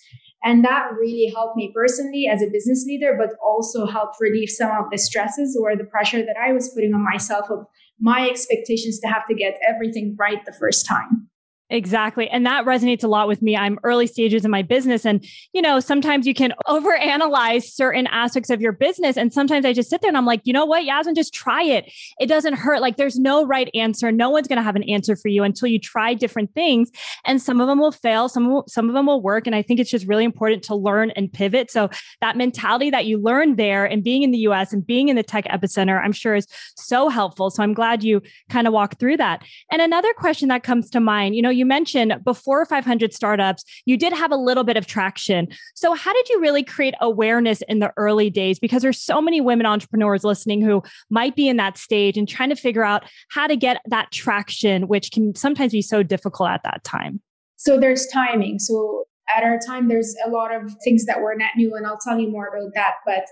And 0.42 0.62
that 0.62 0.90
really 1.00 1.32
helped 1.34 1.56
me 1.56 1.72
personally 1.74 2.28
as 2.30 2.42
a 2.42 2.50
business 2.50 2.84
leader 2.86 3.16
but 3.18 3.30
also 3.42 3.86
helped 3.86 4.16
relieve 4.20 4.50
some 4.50 4.70
of 4.72 4.90
the 4.90 4.98
stresses 4.98 5.58
or 5.58 5.74
the 5.74 5.84
pressure 5.84 6.22
that 6.22 6.36
i 6.36 6.52
was 6.52 6.68
putting 6.74 6.92
on 6.92 7.02
myself 7.02 7.50
of 7.50 7.66
my 8.00 8.28
expectations 8.28 8.98
to 8.98 9.06
have 9.06 9.26
to 9.28 9.34
get 9.34 9.58
everything 9.66 10.14
right 10.18 10.44
the 10.44 10.52
first 10.52 10.86
time 10.86 11.28
Exactly. 11.70 12.28
And 12.28 12.44
that 12.44 12.66
resonates 12.66 13.02
a 13.04 13.08
lot 13.08 13.26
with 13.26 13.40
me. 13.40 13.56
I'm 13.56 13.78
early 13.84 14.06
stages 14.06 14.44
in 14.44 14.50
my 14.50 14.60
business. 14.60 15.06
And, 15.06 15.24
you 15.54 15.62
know, 15.62 15.80
sometimes 15.80 16.26
you 16.26 16.34
can 16.34 16.52
overanalyze 16.68 17.62
certain 17.64 18.06
aspects 18.08 18.50
of 18.50 18.60
your 18.60 18.72
business. 18.72 19.16
And 19.16 19.32
sometimes 19.32 19.64
I 19.64 19.72
just 19.72 19.88
sit 19.88 20.02
there 20.02 20.08
and 20.08 20.16
I'm 20.16 20.26
like, 20.26 20.42
you 20.44 20.52
know 20.52 20.66
what, 20.66 20.84
Yasmin, 20.84 21.14
just 21.14 21.32
try 21.32 21.62
it. 21.62 21.90
It 22.20 22.26
doesn't 22.26 22.54
hurt. 22.54 22.82
Like 22.82 22.98
there's 22.98 23.18
no 23.18 23.46
right 23.46 23.70
answer. 23.72 24.12
No 24.12 24.28
one's 24.28 24.46
going 24.46 24.58
to 24.58 24.62
have 24.62 24.76
an 24.76 24.82
answer 24.84 25.16
for 25.16 25.28
you 25.28 25.42
until 25.42 25.68
you 25.68 25.78
try 25.78 26.12
different 26.12 26.52
things. 26.52 26.90
And 27.24 27.40
some 27.40 27.62
of 27.62 27.66
them 27.66 27.78
will 27.78 27.92
fail, 27.92 28.28
some, 28.28 28.62
some 28.68 28.88
of 28.88 28.94
them 28.94 29.06
will 29.06 29.22
work. 29.22 29.46
And 29.46 29.56
I 29.56 29.62
think 29.62 29.80
it's 29.80 29.90
just 29.90 30.06
really 30.06 30.24
important 30.24 30.64
to 30.64 30.74
learn 30.74 31.12
and 31.12 31.32
pivot. 31.32 31.70
So 31.70 31.88
that 32.20 32.36
mentality 32.36 32.90
that 32.90 33.06
you 33.06 33.16
learned 33.16 33.56
there 33.56 33.86
and 33.86 34.04
being 34.04 34.22
in 34.22 34.32
the 34.32 34.38
US 34.38 34.74
and 34.74 34.86
being 34.86 35.08
in 35.08 35.16
the 35.16 35.22
tech 35.22 35.46
epicenter, 35.46 35.98
I'm 36.02 36.12
sure 36.12 36.34
is 36.34 36.46
so 36.76 37.08
helpful. 37.08 37.50
So 37.50 37.62
I'm 37.62 37.72
glad 37.72 38.04
you 38.04 38.20
kind 38.50 38.66
of 38.66 38.74
walked 38.74 39.00
through 39.00 39.16
that. 39.16 39.42
And 39.72 39.80
another 39.80 40.12
question 40.18 40.48
that 40.48 40.62
comes 40.62 40.90
to 40.90 41.00
mind, 41.00 41.34
you 41.34 41.40
know, 41.40 41.53
you 41.54 41.66
mentioned 41.66 42.14
before 42.24 42.64
500 42.64 43.12
startups, 43.12 43.64
you 43.86 43.96
did 43.96 44.12
have 44.12 44.30
a 44.30 44.36
little 44.36 44.64
bit 44.64 44.76
of 44.76 44.86
traction. 44.86 45.48
So, 45.74 45.94
how 45.94 46.12
did 46.12 46.28
you 46.28 46.40
really 46.40 46.62
create 46.62 46.94
awareness 47.00 47.62
in 47.68 47.78
the 47.78 47.92
early 47.96 48.30
days? 48.30 48.58
Because 48.58 48.82
there's 48.82 49.00
so 49.00 49.20
many 49.20 49.40
women 49.40 49.66
entrepreneurs 49.66 50.24
listening 50.24 50.62
who 50.62 50.82
might 51.10 51.36
be 51.36 51.48
in 51.48 51.56
that 51.56 51.78
stage 51.78 52.16
and 52.16 52.28
trying 52.28 52.50
to 52.50 52.56
figure 52.56 52.84
out 52.84 53.04
how 53.30 53.46
to 53.46 53.56
get 53.56 53.80
that 53.86 54.10
traction, 54.10 54.88
which 54.88 55.10
can 55.12 55.34
sometimes 55.34 55.72
be 55.72 55.82
so 55.82 56.02
difficult 56.02 56.50
at 56.50 56.62
that 56.64 56.84
time. 56.84 57.20
So, 57.56 57.78
there's 57.78 58.06
timing. 58.06 58.58
So, 58.58 59.04
at 59.34 59.42
our 59.42 59.58
time, 59.58 59.88
there's 59.88 60.14
a 60.26 60.30
lot 60.30 60.54
of 60.54 60.74
things 60.84 61.06
that 61.06 61.20
were 61.20 61.34
net 61.34 61.52
new, 61.56 61.74
and 61.74 61.86
I'll 61.86 61.98
tell 61.98 62.18
you 62.18 62.30
more 62.30 62.48
about 62.48 62.72
that. 62.74 62.94
But 63.06 63.24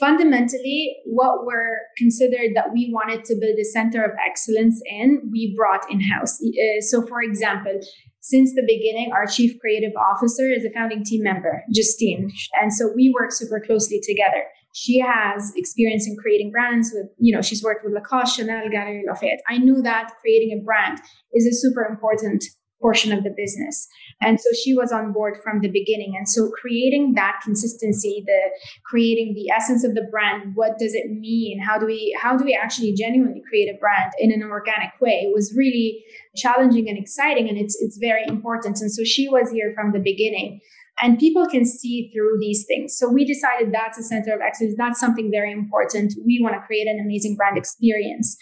fundamentally, 0.00 0.96
what 1.04 1.44
were 1.44 1.76
considered 1.96 2.52
that 2.54 2.72
we 2.72 2.90
wanted 2.92 3.24
to 3.26 3.36
build 3.38 3.58
a 3.60 3.64
center 3.64 4.02
of 4.02 4.12
excellence 4.26 4.80
in, 4.86 5.28
we 5.30 5.54
brought 5.56 5.88
in 5.90 6.00
house. 6.00 6.40
Uh, 6.42 6.80
so, 6.80 7.06
for 7.06 7.22
example, 7.22 7.78
since 8.20 8.54
the 8.54 8.64
beginning, 8.66 9.12
our 9.12 9.26
chief 9.26 9.58
creative 9.60 9.92
officer 9.96 10.50
is 10.50 10.64
a 10.64 10.70
founding 10.72 11.04
team 11.04 11.22
member, 11.22 11.62
Justine. 11.72 12.30
And 12.60 12.72
so 12.72 12.90
we 12.94 13.14
work 13.18 13.32
super 13.32 13.60
closely 13.60 14.00
together. 14.02 14.44
She 14.74 15.00
has 15.00 15.52
experience 15.56 16.06
in 16.06 16.16
creating 16.16 16.50
brands 16.50 16.90
with, 16.92 17.06
you 17.18 17.34
know, 17.34 17.42
she's 17.42 17.62
worked 17.62 17.84
with 17.84 17.94
Lacoste, 17.94 18.36
Chanel, 18.36 18.68
Galeries 18.70 19.04
Lafayette. 19.06 19.40
I 19.48 19.58
knew 19.58 19.82
that 19.82 20.12
creating 20.20 20.58
a 20.58 20.64
brand 20.64 21.00
is 21.32 21.46
a 21.46 21.52
super 21.52 21.84
important 21.84 22.44
portion 22.80 23.12
of 23.12 23.24
the 23.24 23.34
business. 23.36 23.88
And 24.22 24.40
so 24.40 24.48
she 24.62 24.74
was 24.74 24.92
on 24.92 25.12
board 25.12 25.38
from 25.42 25.60
the 25.60 25.68
beginning. 25.68 26.14
And 26.16 26.28
so 26.28 26.50
creating 26.50 27.14
that 27.14 27.40
consistency, 27.42 28.22
the 28.26 28.40
creating 28.84 29.34
the 29.34 29.50
essence 29.50 29.84
of 29.84 29.94
the 29.94 30.06
brand, 30.10 30.52
what 30.54 30.78
does 30.78 30.94
it 30.94 31.10
mean? 31.10 31.60
How 31.60 31.78
do 31.78 31.86
we 31.86 32.16
how 32.20 32.36
do 32.36 32.44
we 32.44 32.58
actually 32.60 32.94
genuinely 32.94 33.42
create 33.48 33.68
a 33.68 33.78
brand 33.78 34.12
in 34.18 34.32
an 34.32 34.42
organic 34.42 34.92
way 35.00 35.20
it 35.24 35.34
was 35.34 35.54
really 35.56 36.04
challenging 36.36 36.88
and 36.88 36.98
exciting 36.98 37.48
and 37.48 37.58
it's 37.58 37.76
it's 37.80 37.98
very 37.98 38.24
important. 38.26 38.80
And 38.80 38.92
so 38.92 39.04
she 39.04 39.28
was 39.28 39.50
here 39.50 39.72
from 39.74 39.92
the 39.92 40.00
beginning. 40.00 40.60
And 41.02 41.18
people 41.18 41.46
can 41.46 41.64
see 41.64 42.10
through 42.12 42.38
these 42.40 42.66
things. 42.66 42.96
So 42.96 43.08
we 43.08 43.24
decided 43.24 43.72
that's 43.72 43.98
a 43.98 44.02
center 44.02 44.34
of 44.34 44.40
excellence. 44.42 44.74
That's 44.76 45.00
something 45.00 45.30
very 45.30 45.50
important. 45.50 46.12
We 46.26 46.40
want 46.42 46.56
to 46.56 46.66
create 46.66 46.86
an 46.86 47.00
amazing 47.02 47.36
brand 47.36 47.56
experience. 47.56 48.36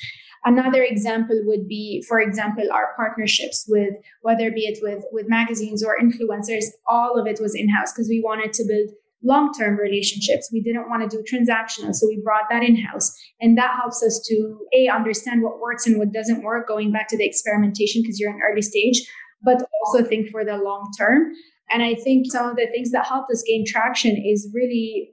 Another 0.44 0.82
example 0.82 1.40
would 1.44 1.66
be, 1.66 2.04
for 2.08 2.20
example, 2.20 2.64
our 2.72 2.94
partnerships 2.96 3.64
with 3.68 3.94
whether 4.22 4.50
be 4.50 4.62
it 4.62 4.78
with 4.82 5.04
with 5.12 5.28
magazines 5.28 5.84
or 5.84 5.96
influencers. 6.00 6.64
All 6.86 7.18
of 7.18 7.26
it 7.26 7.40
was 7.40 7.54
in 7.54 7.68
house 7.68 7.92
because 7.92 8.08
we 8.08 8.22
wanted 8.24 8.52
to 8.54 8.64
build 8.66 8.90
long 9.22 9.52
term 9.52 9.76
relationships. 9.76 10.50
We 10.52 10.62
didn't 10.62 10.88
want 10.88 11.08
to 11.08 11.16
do 11.16 11.24
transactional, 11.24 11.94
so 11.94 12.06
we 12.06 12.20
brought 12.22 12.44
that 12.50 12.62
in 12.62 12.76
house, 12.76 13.12
and 13.40 13.58
that 13.58 13.74
helps 13.74 14.02
us 14.02 14.20
to 14.28 14.58
a 14.74 14.88
understand 14.88 15.42
what 15.42 15.60
works 15.60 15.86
and 15.86 15.98
what 15.98 16.12
doesn't 16.12 16.42
work. 16.42 16.68
Going 16.68 16.92
back 16.92 17.08
to 17.08 17.18
the 17.18 17.26
experimentation 17.26 18.02
because 18.02 18.20
you're 18.20 18.30
in 18.30 18.40
early 18.40 18.62
stage, 18.62 19.02
but 19.42 19.62
also 19.84 20.04
think 20.04 20.30
for 20.30 20.44
the 20.44 20.56
long 20.56 20.90
term. 20.96 21.32
And 21.70 21.82
I 21.82 21.94
think 21.94 22.30
some 22.30 22.48
of 22.48 22.56
the 22.56 22.66
things 22.72 22.92
that 22.92 23.06
helped 23.06 23.30
us 23.30 23.42
gain 23.46 23.64
traction 23.66 24.16
is 24.16 24.50
really 24.54 25.10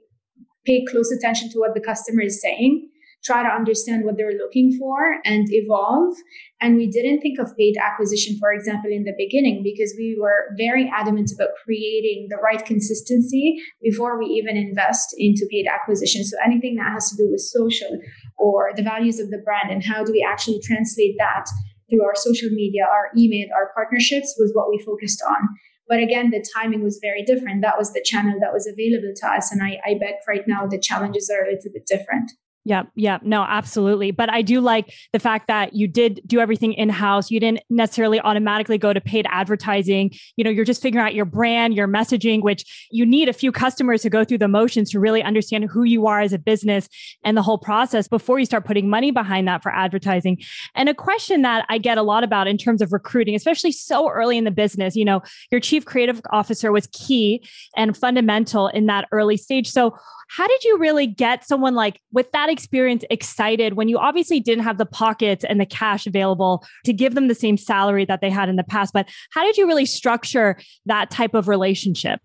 pay 0.64 0.84
close 0.88 1.12
attention 1.12 1.50
to 1.50 1.58
what 1.58 1.74
the 1.74 1.80
customer 1.80 2.22
is 2.22 2.40
saying 2.40 2.88
try 3.26 3.42
to 3.42 3.48
understand 3.48 4.04
what 4.04 4.16
they're 4.16 4.38
looking 4.38 4.76
for 4.78 5.16
and 5.24 5.46
evolve. 5.50 6.14
And 6.60 6.76
we 6.76 6.88
didn't 6.88 7.20
think 7.20 7.38
of 7.38 7.56
paid 7.58 7.74
acquisition, 7.76 8.38
for 8.38 8.52
example, 8.52 8.90
in 8.90 9.04
the 9.04 9.14
beginning, 9.18 9.62
because 9.62 9.92
we 9.98 10.16
were 10.18 10.54
very 10.56 10.90
adamant 10.94 11.30
about 11.34 11.50
creating 11.64 12.28
the 12.30 12.36
right 12.36 12.64
consistency 12.64 13.56
before 13.82 14.18
we 14.18 14.26
even 14.26 14.56
invest 14.56 15.14
into 15.18 15.46
paid 15.50 15.66
acquisition. 15.66 16.24
So 16.24 16.36
anything 16.44 16.76
that 16.76 16.92
has 16.92 17.10
to 17.10 17.16
do 17.16 17.28
with 17.30 17.40
social 17.40 17.98
or 18.38 18.70
the 18.76 18.82
values 18.82 19.18
of 19.18 19.30
the 19.30 19.42
brand 19.44 19.70
and 19.70 19.84
how 19.84 20.04
do 20.04 20.12
we 20.12 20.26
actually 20.26 20.60
translate 20.62 21.16
that 21.18 21.46
through 21.90 22.04
our 22.04 22.14
social 22.14 22.50
media, 22.50 22.84
our 22.84 23.10
email, 23.18 23.48
our 23.54 23.70
partnerships 23.74 24.34
was 24.38 24.52
what 24.54 24.70
we 24.70 24.78
focused 24.84 25.22
on. 25.28 25.48
But 25.88 26.00
again, 26.00 26.30
the 26.30 26.44
timing 26.54 26.82
was 26.82 26.98
very 27.00 27.22
different. 27.22 27.62
That 27.62 27.78
was 27.78 27.92
the 27.92 28.02
channel 28.04 28.38
that 28.40 28.52
was 28.52 28.66
available 28.66 29.12
to 29.14 29.26
us. 29.28 29.52
And 29.52 29.62
I, 29.62 29.78
I 29.86 29.94
bet 30.00 30.22
right 30.26 30.46
now 30.46 30.66
the 30.66 30.80
challenges 30.80 31.30
are 31.30 31.44
a 31.44 31.50
little 31.52 31.72
bit 31.72 31.86
different. 31.86 32.32
Yeah, 32.66 32.82
yeah, 32.96 33.20
no, 33.22 33.42
absolutely. 33.42 34.10
But 34.10 34.28
I 34.28 34.42
do 34.42 34.60
like 34.60 34.92
the 35.12 35.20
fact 35.20 35.46
that 35.46 35.74
you 35.74 35.86
did 35.86 36.20
do 36.26 36.40
everything 36.40 36.72
in 36.72 36.88
house. 36.88 37.30
You 37.30 37.38
didn't 37.38 37.60
necessarily 37.70 38.18
automatically 38.18 38.76
go 38.76 38.92
to 38.92 39.00
paid 39.00 39.24
advertising. 39.30 40.10
You 40.34 40.42
know, 40.42 40.50
you're 40.50 40.64
just 40.64 40.82
figuring 40.82 41.06
out 41.06 41.14
your 41.14 41.26
brand, 41.26 41.74
your 41.74 41.86
messaging, 41.86 42.42
which 42.42 42.88
you 42.90 43.06
need 43.06 43.28
a 43.28 43.32
few 43.32 43.52
customers 43.52 44.02
to 44.02 44.10
go 44.10 44.24
through 44.24 44.38
the 44.38 44.48
motions 44.48 44.90
to 44.90 44.98
really 44.98 45.22
understand 45.22 45.66
who 45.70 45.84
you 45.84 46.08
are 46.08 46.20
as 46.20 46.32
a 46.32 46.40
business 46.40 46.88
and 47.24 47.36
the 47.36 47.42
whole 47.42 47.56
process 47.56 48.08
before 48.08 48.40
you 48.40 48.44
start 48.44 48.64
putting 48.64 48.90
money 48.90 49.12
behind 49.12 49.46
that 49.46 49.62
for 49.62 49.72
advertising. 49.72 50.42
And 50.74 50.88
a 50.88 50.94
question 50.94 51.42
that 51.42 51.66
I 51.68 51.78
get 51.78 51.98
a 51.98 52.02
lot 52.02 52.24
about 52.24 52.48
in 52.48 52.58
terms 52.58 52.82
of 52.82 52.92
recruiting, 52.92 53.36
especially 53.36 53.70
so 53.70 54.10
early 54.10 54.38
in 54.38 54.42
the 54.42 54.50
business, 54.50 54.96
you 54.96 55.04
know, 55.04 55.22
your 55.52 55.60
chief 55.60 55.84
creative 55.84 56.20
officer 56.32 56.72
was 56.72 56.88
key 56.88 57.46
and 57.76 57.96
fundamental 57.96 58.66
in 58.66 58.86
that 58.86 59.06
early 59.12 59.36
stage. 59.36 59.70
So, 59.70 59.96
how 60.28 60.46
did 60.46 60.64
you 60.64 60.78
really 60.78 61.06
get 61.06 61.46
someone 61.46 61.74
like 61.74 62.00
with 62.12 62.30
that 62.32 62.48
experience 62.48 63.04
excited 63.10 63.74
when 63.74 63.88
you 63.88 63.98
obviously 63.98 64.40
didn't 64.40 64.64
have 64.64 64.78
the 64.78 64.86
pockets 64.86 65.44
and 65.44 65.60
the 65.60 65.66
cash 65.66 66.06
available 66.06 66.64
to 66.84 66.92
give 66.92 67.14
them 67.14 67.28
the 67.28 67.34
same 67.34 67.56
salary 67.56 68.04
that 68.04 68.20
they 68.20 68.30
had 68.30 68.48
in 68.48 68.56
the 68.56 68.64
past? 68.64 68.92
But 68.92 69.08
how 69.32 69.44
did 69.44 69.56
you 69.56 69.66
really 69.66 69.86
structure 69.86 70.58
that 70.86 71.10
type 71.10 71.34
of 71.34 71.48
relationship? 71.48 72.20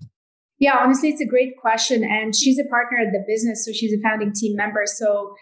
Yeah, 0.60 0.78
honestly, 0.80 1.10
it's 1.10 1.22
a 1.22 1.26
great 1.26 1.58
question. 1.60 2.04
And 2.04 2.36
she's 2.36 2.60
a 2.60 2.66
partner 2.66 3.00
at 3.00 3.12
the 3.12 3.24
business. 3.28 3.66
So 3.66 3.72
she's 3.72 3.94
a 3.94 4.02
founding 4.02 4.32
team 4.34 4.56
member. 4.56 4.84
So 4.86 5.36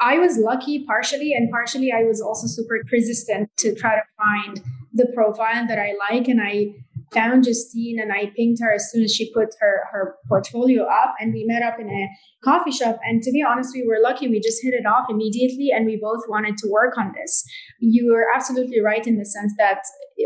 I 0.00 0.18
was 0.18 0.36
lucky 0.36 0.84
partially, 0.84 1.32
and 1.32 1.50
partially 1.50 1.92
I 1.92 2.04
was 2.04 2.20
also 2.20 2.46
super 2.46 2.82
persistent 2.88 3.48
to 3.56 3.74
try 3.74 3.94
to 3.94 4.02
find 4.18 4.62
the 4.92 5.06
profile 5.14 5.66
that 5.66 5.78
I 5.78 5.94
like. 6.10 6.28
And 6.28 6.40
I 6.42 6.74
found 7.12 7.44
Justine 7.44 8.00
and 8.00 8.12
I 8.12 8.32
pinged 8.36 8.58
her 8.60 8.72
as 8.72 8.90
soon 8.90 9.04
as 9.04 9.14
she 9.14 9.32
put 9.32 9.48
her, 9.60 9.84
her 9.92 10.16
portfolio 10.28 10.84
up 10.84 11.14
and 11.20 11.32
we 11.32 11.44
met 11.46 11.62
up 11.62 11.78
in 11.78 11.88
a 11.88 12.08
coffee 12.44 12.72
shop. 12.72 12.98
And 13.04 13.22
to 13.22 13.30
be 13.30 13.42
honest, 13.42 13.70
we 13.74 13.86
were 13.86 13.98
lucky. 14.02 14.28
We 14.28 14.40
just 14.40 14.62
hit 14.62 14.74
it 14.74 14.86
off 14.86 15.06
immediately 15.08 15.70
and 15.74 15.86
we 15.86 15.98
both 16.00 16.22
wanted 16.28 16.56
to 16.58 16.68
work 16.70 16.98
on 16.98 17.12
this. 17.16 17.44
You 17.80 18.12
were 18.12 18.26
absolutely 18.34 18.80
right 18.80 19.06
in 19.06 19.18
the 19.18 19.24
sense 19.24 19.52
that 19.58 19.82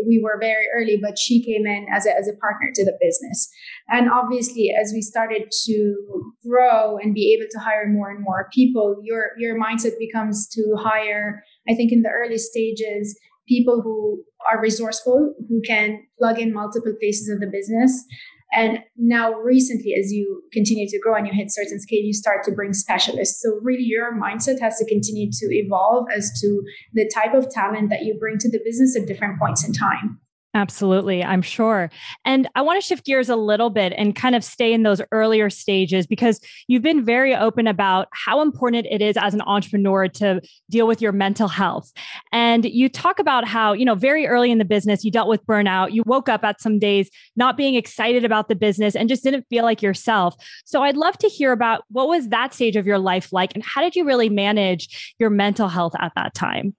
we 0.06 0.20
were 0.22 0.38
very 0.40 0.66
early, 0.74 0.98
but 1.02 1.18
she 1.18 1.42
came 1.42 1.66
in 1.66 1.86
as 1.94 2.06
a, 2.06 2.16
as 2.16 2.28
a 2.28 2.36
partner 2.36 2.70
to 2.74 2.84
the 2.84 2.96
business. 3.00 3.50
And 3.88 4.08
obviously, 4.10 4.70
as 4.80 4.92
we 4.94 5.02
started 5.02 5.50
to 5.66 6.32
grow 6.46 6.96
and 6.98 7.14
be 7.14 7.36
able 7.36 7.48
to 7.50 7.58
hire 7.58 7.88
more 7.88 8.10
and 8.10 8.22
more 8.22 8.48
people, 8.52 8.96
your, 9.02 9.30
your 9.38 9.60
mindset 9.60 9.98
becomes 9.98 10.48
to 10.54 10.76
hire, 10.78 11.42
I 11.68 11.74
think 11.74 11.92
in 11.92 12.02
the 12.02 12.10
early 12.10 12.38
stages, 12.38 13.18
people 13.50 13.82
who 13.82 14.22
are 14.48 14.62
resourceful, 14.62 15.34
who 15.48 15.60
can 15.66 16.06
plug 16.18 16.38
in 16.38 16.54
multiple 16.54 16.94
places 17.00 17.28
of 17.28 17.40
the 17.40 17.50
business. 17.52 18.04
And 18.52 18.78
now, 18.96 19.32
recently, 19.34 19.94
as 19.94 20.10
you 20.10 20.42
continue 20.52 20.88
to 20.88 20.98
grow 20.98 21.14
and 21.14 21.26
you 21.26 21.32
hit 21.32 21.52
certain 21.52 21.78
scale, 21.78 22.02
you 22.02 22.12
start 22.12 22.42
to 22.44 22.52
bring 22.52 22.72
specialists. 22.72 23.40
So, 23.42 23.60
really, 23.62 23.84
your 23.84 24.12
mindset 24.18 24.60
has 24.60 24.76
to 24.78 24.86
continue 24.86 25.30
to 25.30 25.46
evolve 25.50 26.06
as 26.16 26.32
to 26.40 26.62
the 26.92 27.08
type 27.14 27.34
of 27.34 27.48
talent 27.50 27.90
that 27.90 28.02
you 28.02 28.16
bring 28.18 28.38
to 28.38 28.50
the 28.50 28.60
business 28.64 28.96
at 28.96 29.06
different 29.06 29.38
points 29.38 29.64
in 29.64 29.72
time. 29.72 30.18
Absolutely, 30.52 31.22
I'm 31.22 31.42
sure. 31.42 31.90
And 32.24 32.48
I 32.56 32.62
want 32.62 32.82
to 32.82 32.84
shift 32.86 33.06
gears 33.06 33.28
a 33.28 33.36
little 33.36 33.70
bit 33.70 33.92
and 33.96 34.16
kind 34.16 34.34
of 34.34 34.42
stay 34.42 34.72
in 34.72 34.82
those 34.82 35.00
earlier 35.12 35.48
stages 35.48 36.08
because 36.08 36.40
you've 36.66 36.82
been 36.82 37.04
very 37.04 37.36
open 37.36 37.68
about 37.68 38.08
how 38.12 38.42
important 38.42 38.88
it 38.90 39.00
is 39.00 39.16
as 39.16 39.32
an 39.32 39.42
entrepreneur 39.42 40.08
to 40.08 40.40
deal 40.68 40.88
with 40.88 41.00
your 41.00 41.12
mental 41.12 41.46
health. 41.46 41.92
And 42.32 42.64
you 42.64 42.88
talk 42.88 43.20
about 43.20 43.46
how, 43.46 43.72
you 43.74 43.84
know, 43.84 43.94
very 43.94 44.26
early 44.26 44.50
in 44.50 44.58
the 44.58 44.64
business, 44.64 45.04
you 45.04 45.12
dealt 45.12 45.28
with 45.28 45.46
burnout. 45.46 45.92
You 45.92 46.02
woke 46.04 46.28
up 46.28 46.42
at 46.42 46.60
some 46.60 46.80
days 46.80 47.10
not 47.36 47.56
being 47.56 47.76
excited 47.76 48.24
about 48.24 48.48
the 48.48 48.56
business 48.56 48.96
and 48.96 49.08
just 49.08 49.22
didn't 49.22 49.46
feel 49.50 49.62
like 49.62 49.82
yourself. 49.82 50.34
So 50.64 50.82
I'd 50.82 50.96
love 50.96 51.16
to 51.18 51.28
hear 51.28 51.52
about 51.52 51.84
what 51.90 52.08
was 52.08 52.28
that 52.30 52.54
stage 52.54 52.74
of 52.74 52.88
your 52.88 52.98
life 52.98 53.32
like 53.32 53.54
and 53.54 53.62
how 53.62 53.82
did 53.82 53.94
you 53.94 54.04
really 54.04 54.28
manage 54.28 55.14
your 55.20 55.30
mental 55.30 55.68
health 55.68 55.92
at 56.00 56.10
that 56.16 56.34
time? 56.34 56.74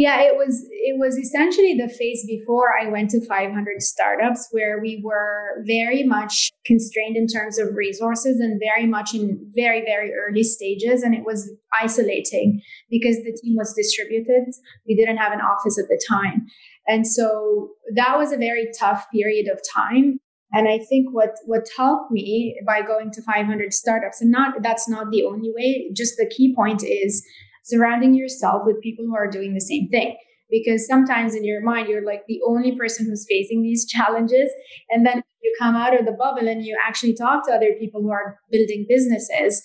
Yeah, 0.00 0.22
it 0.22 0.34
was 0.34 0.66
it 0.70 0.98
was 0.98 1.18
essentially 1.18 1.74
the 1.74 1.86
phase 1.86 2.24
before 2.26 2.70
I 2.80 2.88
went 2.88 3.10
to 3.10 3.20
500 3.26 3.82
startups 3.82 4.48
where 4.50 4.80
we 4.80 5.02
were 5.04 5.62
very 5.66 6.04
much 6.04 6.50
constrained 6.64 7.18
in 7.18 7.26
terms 7.26 7.58
of 7.58 7.76
resources 7.76 8.40
and 8.40 8.58
very 8.58 8.86
much 8.86 9.12
in 9.12 9.38
very 9.54 9.82
very 9.82 10.10
early 10.14 10.42
stages 10.42 11.02
and 11.02 11.14
it 11.14 11.26
was 11.26 11.52
isolating 11.82 12.62
because 12.88 13.16
the 13.16 13.38
team 13.42 13.56
was 13.58 13.74
distributed. 13.74 14.44
We 14.88 14.96
didn't 14.96 15.18
have 15.18 15.34
an 15.34 15.42
office 15.42 15.78
at 15.78 15.88
the 15.88 16.02
time. 16.08 16.46
And 16.88 17.06
so 17.06 17.68
that 17.94 18.16
was 18.16 18.32
a 18.32 18.38
very 18.38 18.70
tough 18.80 19.04
period 19.12 19.48
of 19.52 19.60
time 19.70 20.18
and 20.50 20.66
I 20.66 20.78
think 20.78 21.12
what 21.12 21.36
what 21.44 21.68
helped 21.76 22.10
me 22.10 22.58
by 22.66 22.80
going 22.80 23.10
to 23.10 23.22
500 23.22 23.74
startups, 23.74 24.22
and 24.22 24.30
not 24.30 24.62
that's 24.62 24.88
not 24.88 25.10
the 25.10 25.24
only 25.24 25.52
way. 25.54 25.90
Just 25.94 26.16
the 26.16 26.26
key 26.26 26.54
point 26.56 26.82
is 26.82 27.22
surrounding 27.70 28.14
yourself 28.14 28.62
with 28.64 28.80
people 28.82 29.04
who 29.04 29.16
are 29.16 29.30
doing 29.30 29.54
the 29.54 29.60
same 29.60 29.88
thing. 29.88 30.16
Because 30.50 30.86
sometimes 30.86 31.34
in 31.34 31.44
your 31.44 31.62
mind, 31.62 31.88
you're 31.88 32.04
like 32.04 32.24
the 32.26 32.40
only 32.44 32.76
person 32.76 33.06
who's 33.06 33.24
facing 33.28 33.62
these 33.62 33.86
challenges. 33.86 34.50
And 34.88 35.06
then 35.06 35.22
you 35.42 35.54
come 35.60 35.76
out 35.76 35.98
of 35.98 36.06
the 36.06 36.12
bubble 36.12 36.48
and 36.48 36.64
you 36.64 36.76
actually 36.84 37.14
talk 37.14 37.46
to 37.46 37.52
other 37.52 37.72
people 37.78 38.02
who 38.02 38.10
are 38.10 38.38
building 38.50 38.84
businesses. 38.88 39.62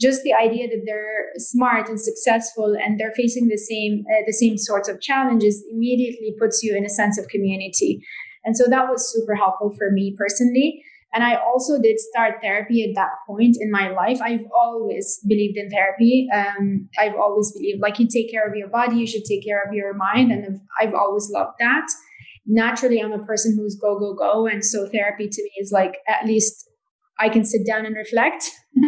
Just 0.00 0.22
the 0.22 0.32
idea 0.32 0.68
that 0.68 0.82
they're 0.86 1.26
smart 1.36 1.88
and 1.88 2.00
successful 2.00 2.74
and 2.82 2.98
they're 2.98 3.12
facing 3.14 3.48
the 3.48 3.58
same 3.58 4.04
uh, 4.10 4.22
the 4.26 4.32
same 4.32 4.56
sorts 4.58 4.88
of 4.88 5.00
challenges 5.00 5.62
immediately 5.70 6.34
puts 6.40 6.62
you 6.62 6.74
in 6.74 6.84
a 6.84 6.88
sense 6.88 7.18
of 7.18 7.28
community. 7.28 8.02
And 8.44 8.56
so 8.56 8.64
that 8.68 8.88
was 8.88 9.12
super 9.12 9.34
helpful 9.34 9.72
for 9.78 9.90
me 9.92 10.16
personally. 10.18 10.82
And 11.14 11.22
I 11.22 11.34
also 11.34 11.80
did 11.80 12.00
start 12.00 12.36
therapy 12.40 12.82
at 12.88 12.94
that 12.94 13.10
point 13.26 13.56
in 13.60 13.70
my 13.70 13.90
life. 13.90 14.20
I've 14.22 14.46
always 14.54 15.20
believed 15.28 15.58
in 15.58 15.68
therapy. 15.68 16.26
Um, 16.32 16.88
I've 16.98 17.14
always 17.14 17.52
believed 17.52 17.82
like 17.82 17.98
you 17.98 18.08
take 18.08 18.30
care 18.30 18.48
of 18.48 18.56
your 18.56 18.68
body, 18.68 18.96
you 18.96 19.06
should 19.06 19.24
take 19.24 19.44
care 19.44 19.62
of 19.66 19.74
your 19.74 19.92
mind. 19.94 20.32
And 20.32 20.44
I've, 20.44 20.88
I've 20.88 20.94
always 20.94 21.28
loved 21.30 21.56
that. 21.58 21.86
Naturally, 22.46 23.00
I'm 23.00 23.12
a 23.12 23.24
person 23.24 23.54
who's 23.56 23.76
go, 23.76 23.98
go, 23.98 24.14
go. 24.14 24.46
And 24.46 24.64
so 24.64 24.88
therapy 24.88 25.28
to 25.28 25.42
me 25.42 25.50
is 25.60 25.70
like 25.70 25.96
at 26.08 26.26
least 26.26 26.68
I 27.20 27.28
can 27.28 27.44
sit 27.44 27.66
down 27.66 27.84
and 27.84 27.94
reflect 27.94 28.50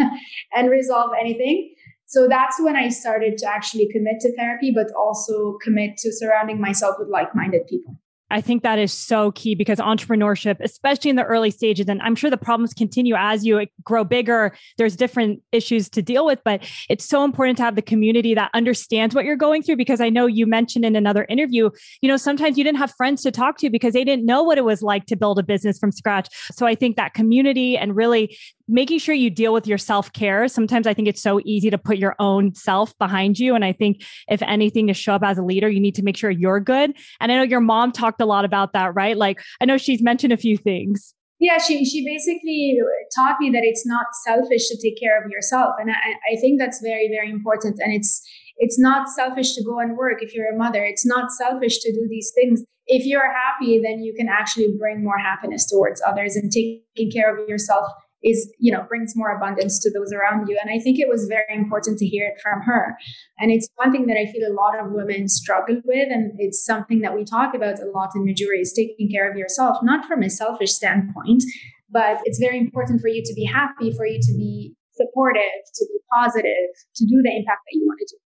and 0.57 0.71
resolve 0.71 1.11
anything. 1.21 1.75
So 2.07 2.27
that's 2.29 2.61
when 2.61 2.77
I 2.77 2.89
started 2.89 3.39
to 3.39 3.49
actually 3.49 3.89
commit 3.93 4.21
to 4.21 4.35
therapy, 4.37 4.73
but 4.75 4.87
also 4.99 5.59
commit 5.63 5.97
to 5.99 6.13
surrounding 6.13 6.61
myself 6.61 6.97
with 6.99 7.09
like 7.09 7.35
minded 7.35 7.67
people. 7.69 7.97
I 8.35 8.41
think 8.41 8.65
that 8.65 8.81
is 8.81 8.93
so 8.93 9.31
key 9.31 9.55
because 9.55 9.79
entrepreneurship, 9.79 10.57
especially 10.59 11.09
in 11.09 11.15
the 11.15 11.23
early 11.23 11.53
stages, 11.53 11.89
and 11.89 12.03
I'm 12.03 12.17
sure 12.17 12.31
the 12.31 12.37
problems 12.37 12.75
continue 12.75 13.15
as 13.15 13.47
you 13.47 13.65
grow 13.85 14.03
bigger, 14.03 14.57
there's 14.77 14.97
different 14.97 15.41
issues 15.53 15.89
to 15.91 16.03
deal 16.03 16.27
with, 16.27 16.41
but 16.45 16.69
it's 16.91 17.05
so 17.05 17.23
important 17.23 17.59
to 17.59 17.63
have 17.63 17.77
the 17.77 17.83
community 17.83 18.35
that 18.35 18.51
understands 18.53 19.15
what 19.15 19.25
you're 19.25 19.37
going 19.37 19.63
through. 19.63 19.77
Because 19.77 20.01
I 20.01 20.09
know 20.09 20.27
you 20.27 20.49
mentioned 20.49 20.85
in 20.85 20.97
another 20.97 21.27
interview, 21.29 21.71
you 22.01 22.09
know, 22.09 22.17
sometimes 22.17 22.59
you 22.59 22.65
didn't 22.65 22.79
have 22.79 22.93
friends 22.97 23.23
to 23.23 23.31
talk 23.31 23.57
to 23.59 23.71
because 23.71 23.93
they 23.93 24.03
didn't 24.03 24.27
know 24.27 24.43
what 24.43 24.59
it 24.59 24.65
was 24.65 24.83
like 24.83 25.07
to 25.07 25.17
build 25.17 25.39
a 25.39 25.45
business 25.45 25.79
from 25.79 25.93
scratch. 25.93 26.27
So 26.51 26.67
I 26.67 26.75
think 26.75 26.97
that 26.97 27.15
community 27.15 27.79
and 27.79 27.95
really 27.95 28.37
making 28.67 28.99
sure 28.99 29.15
you 29.15 29.31
deal 29.31 29.53
with 29.53 29.67
your 29.67 29.79
self 29.79 30.13
care. 30.13 30.49
Sometimes 30.49 30.87
I 30.87 30.95
think 30.95 31.09
it's 31.09 31.23
so 31.23 31.41
easy 31.45 31.71
to 31.71 31.79
put 31.79 31.99
your 31.99 32.17
own 32.19 32.55
self 32.55 32.97
behind 32.99 33.39
you. 33.39 33.55
And 33.55 33.65
I 33.65 33.73
think 33.73 34.03
if 34.29 34.43
anything 34.43 34.87
to 34.87 34.95
show 34.95 35.15
up 35.15 35.23
as 35.23 35.39
a 35.39 35.43
leader, 35.43 35.69
you 35.69 35.81
need 35.81 35.95
to 35.97 36.03
make 36.03 36.17
sure 36.17 36.31
you're 36.31 36.61
good. 36.61 36.95
And 37.21 37.31
I 37.31 37.37
know 37.37 37.43
your 37.43 37.61
mom 37.61 37.93
talked 37.93 38.21
a 38.25 38.27
lot 38.27 38.45
about 38.45 38.73
that, 38.73 38.95
right? 38.95 39.17
Like 39.17 39.39
I 39.61 39.65
know 39.65 39.79
she's 39.79 40.03
mentioned 40.03 40.33
a 40.33 40.37
few 40.37 40.57
things. 40.57 41.15
Yeah, 41.41 41.59
she, 41.59 41.85
she 41.85 42.05
basically 42.05 42.79
taught 43.15 43.37
me 43.39 43.51
that 43.51 43.65
it's 43.65 43.87
not 43.87 44.07
selfish 44.25 44.69
to 44.69 44.79
take 44.81 44.99
care 44.99 45.23
of 45.23 45.31
yourself. 45.31 45.75
And 45.79 45.91
I, 45.91 46.33
I 46.33 46.41
think 46.41 46.59
that's 46.59 46.81
very, 46.81 47.09
very 47.09 47.31
important. 47.31 47.79
And 47.83 47.93
it's, 47.93 48.23
it's 48.57 48.79
not 48.79 49.09
selfish 49.09 49.55
to 49.57 49.65
go 49.65 49.79
and 49.79 49.97
work 49.97 50.23
if 50.23 50.35
you're 50.35 50.53
a 50.53 50.57
mother. 50.57 50.83
It's 50.85 51.05
not 51.05 51.33
selfish 51.33 51.81
to 51.81 51.93
do 51.93 52.07
these 52.09 52.33
things. 52.35 52.63
If 52.87 53.05
you're 53.05 53.33
happy, 53.33 53.81
then 53.83 54.03
you 54.03 54.15
can 54.17 54.29
actually 54.29 54.75
bring 54.79 55.03
more 55.03 55.19
happiness 55.19 55.69
towards 55.69 56.01
others 56.07 56.37
and 56.37 56.51
taking 56.51 57.11
care 57.13 57.37
of 57.37 57.49
yourself 57.49 57.87
is 58.25 58.53
you 58.59 58.73
know 58.73 58.83
brings 58.89 59.15
more 59.15 59.37
abundance 59.37 59.79
to 59.81 59.93
those 59.93 60.13
around 60.13 60.49
you. 60.49 60.59
And 60.61 60.71
i 60.71 60.79
think 60.83 60.99
it 60.99 61.09
was 61.09 61.27
very 61.29 61.55
important 61.55 61.99
to 61.99 62.07
hear 62.07 62.27
it 62.27 62.41
from 62.43 62.63
her. 62.63 62.97
And 63.39 63.51
it's 63.51 63.69
one 63.77 63.93
thing 63.93 64.07
that 64.07 64.17
i 64.17 64.27
feel 64.27 64.49
a 64.49 64.55
lot 64.55 64.79
of 64.79 64.93
women 64.93 65.29
struggle 65.29 65.81
with 65.85 66.09
and 66.11 66.33
it's 66.39 66.65
something 66.65 67.01
that 67.03 67.15
we 67.15 67.25
talk 67.25 67.55
about 67.55 67.81
a 67.81 67.91
lot 67.95 68.11
in 68.15 68.25
Mejuri 68.25 68.61
is 68.61 68.73
taking 68.73 69.11
care 69.11 69.31
of 69.31 69.37
yourself 69.37 69.79
not 69.83 70.07
from 70.07 70.23
a 70.23 70.31
selfish 70.31 70.73
standpoint 70.73 71.45
but 71.91 72.19
it's 72.25 72.39
very 72.39 72.59
important 72.59 73.01
for 73.01 73.09
you 73.09 73.23
to 73.25 73.35
be 73.35 73.45
happy 73.45 73.93
for 73.97 74.07
you 74.07 74.19
to 74.21 74.33
be 74.37 74.75
supportive 74.93 75.61
to 75.75 75.87
be 75.93 75.99
positive 76.13 76.69
to 76.95 77.05
do 77.05 77.21
the 77.23 77.33
impact 77.37 77.63
that 77.67 77.75
you 77.77 77.85
want 77.87 77.99
to 77.99 78.09
do 78.11 78.24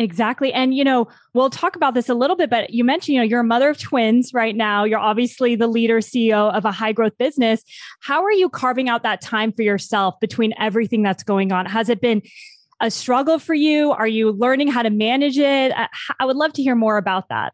Exactly. 0.00 0.50
And, 0.50 0.74
you 0.74 0.82
know, 0.82 1.08
we'll 1.34 1.50
talk 1.50 1.76
about 1.76 1.92
this 1.92 2.08
a 2.08 2.14
little 2.14 2.34
bit, 2.34 2.48
but 2.48 2.70
you 2.70 2.84
mentioned, 2.84 3.16
you 3.16 3.20
know, 3.20 3.24
you're 3.24 3.40
a 3.40 3.44
mother 3.44 3.68
of 3.68 3.78
twins 3.78 4.32
right 4.32 4.56
now. 4.56 4.82
You're 4.82 4.98
obviously 4.98 5.56
the 5.56 5.66
leader, 5.66 5.98
CEO 5.98 6.50
of 6.54 6.64
a 6.64 6.72
high 6.72 6.92
growth 6.92 7.18
business. 7.18 7.62
How 8.00 8.24
are 8.24 8.32
you 8.32 8.48
carving 8.48 8.88
out 8.88 9.02
that 9.02 9.20
time 9.20 9.52
for 9.52 9.60
yourself 9.60 10.18
between 10.18 10.54
everything 10.58 11.02
that's 11.02 11.22
going 11.22 11.52
on? 11.52 11.66
Has 11.66 11.90
it 11.90 12.00
been 12.00 12.22
a 12.80 12.90
struggle 12.90 13.38
for 13.38 13.52
you? 13.52 13.92
Are 13.92 14.06
you 14.06 14.32
learning 14.32 14.68
how 14.68 14.82
to 14.82 14.88
manage 14.88 15.36
it? 15.36 15.70
Uh, 15.72 15.88
I 16.18 16.24
would 16.24 16.36
love 16.36 16.54
to 16.54 16.62
hear 16.62 16.74
more 16.74 16.96
about 16.96 17.28
that. 17.28 17.52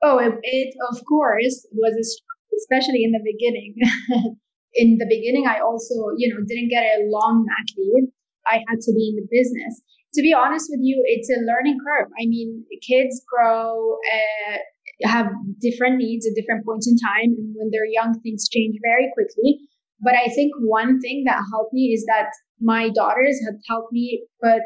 Oh, 0.00 0.18
it, 0.18 0.32
it 0.42 0.74
of 0.92 1.04
course 1.06 1.66
was 1.72 1.92
a 1.92 2.04
struggle, 2.04 2.56
especially 2.56 3.02
in 3.02 3.10
the 3.10 3.20
beginning. 3.24 3.74
in 4.74 4.98
the 4.98 5.06
beginning, 5.06 5.46
I 5.48 5.58
also, 5.58 5.94
you 6.18 6.32
know, 6.32 6.40
didn't 6.46 6.68
get 6.68 6.84
a 6.84 7.08
long 7.08 7.44
mat 7.44 7.66
leave. 7.76 8.10
I 8.46 8.62
had 8.68 8.78
to 8.80 8.92
be 8.92 9.08
in 9.08 9.16
the 9.16 9.26
business 9.28 9.82
to 10.14 10.22
be 10.22 10.32
honest 10.32 10.66
with 10.70 10.80
you, 10.82 11.02
it's 11.06 11.30
a 11.30 11.42
learning 11.42 11.78
curve. 11.82 12.10
I 12.18 12.26
mean, 12.26 12.64
kids 12.86 13.22
grow, 13.26 13.98
uh, 13.98 14.58
have 15.02 15.26
different 15.60 15.98
needs 15.98 16.26
at 16.26 16.38
different 16.38 16.64
points 16.64 16.86
in 16.86 16.96
time. 16.96 17.34
And 17.34 17.54
when 17.58 17.70
they're 17.70 17.90
young, 17.90 18.18
things 18.20 18.48
change 18.48 18.76
very 18.82 19.10
quickly. 19.14 19.58
But 20.00 20.14
I 20.14 20.28
think 20.28 20.52
one 20.60 21.00
thing 21.00 21.24
that 21.26 21.42
helped 21.50 21.72
me 21.72 21.90
is 21.94 22.04
that 22.06 22.30
my 22.60 22.90
daughters 22.90 23.40
have 23.46 23.58
helped 23.68 23.92
me 23.92 24.24
put 24.42 24.62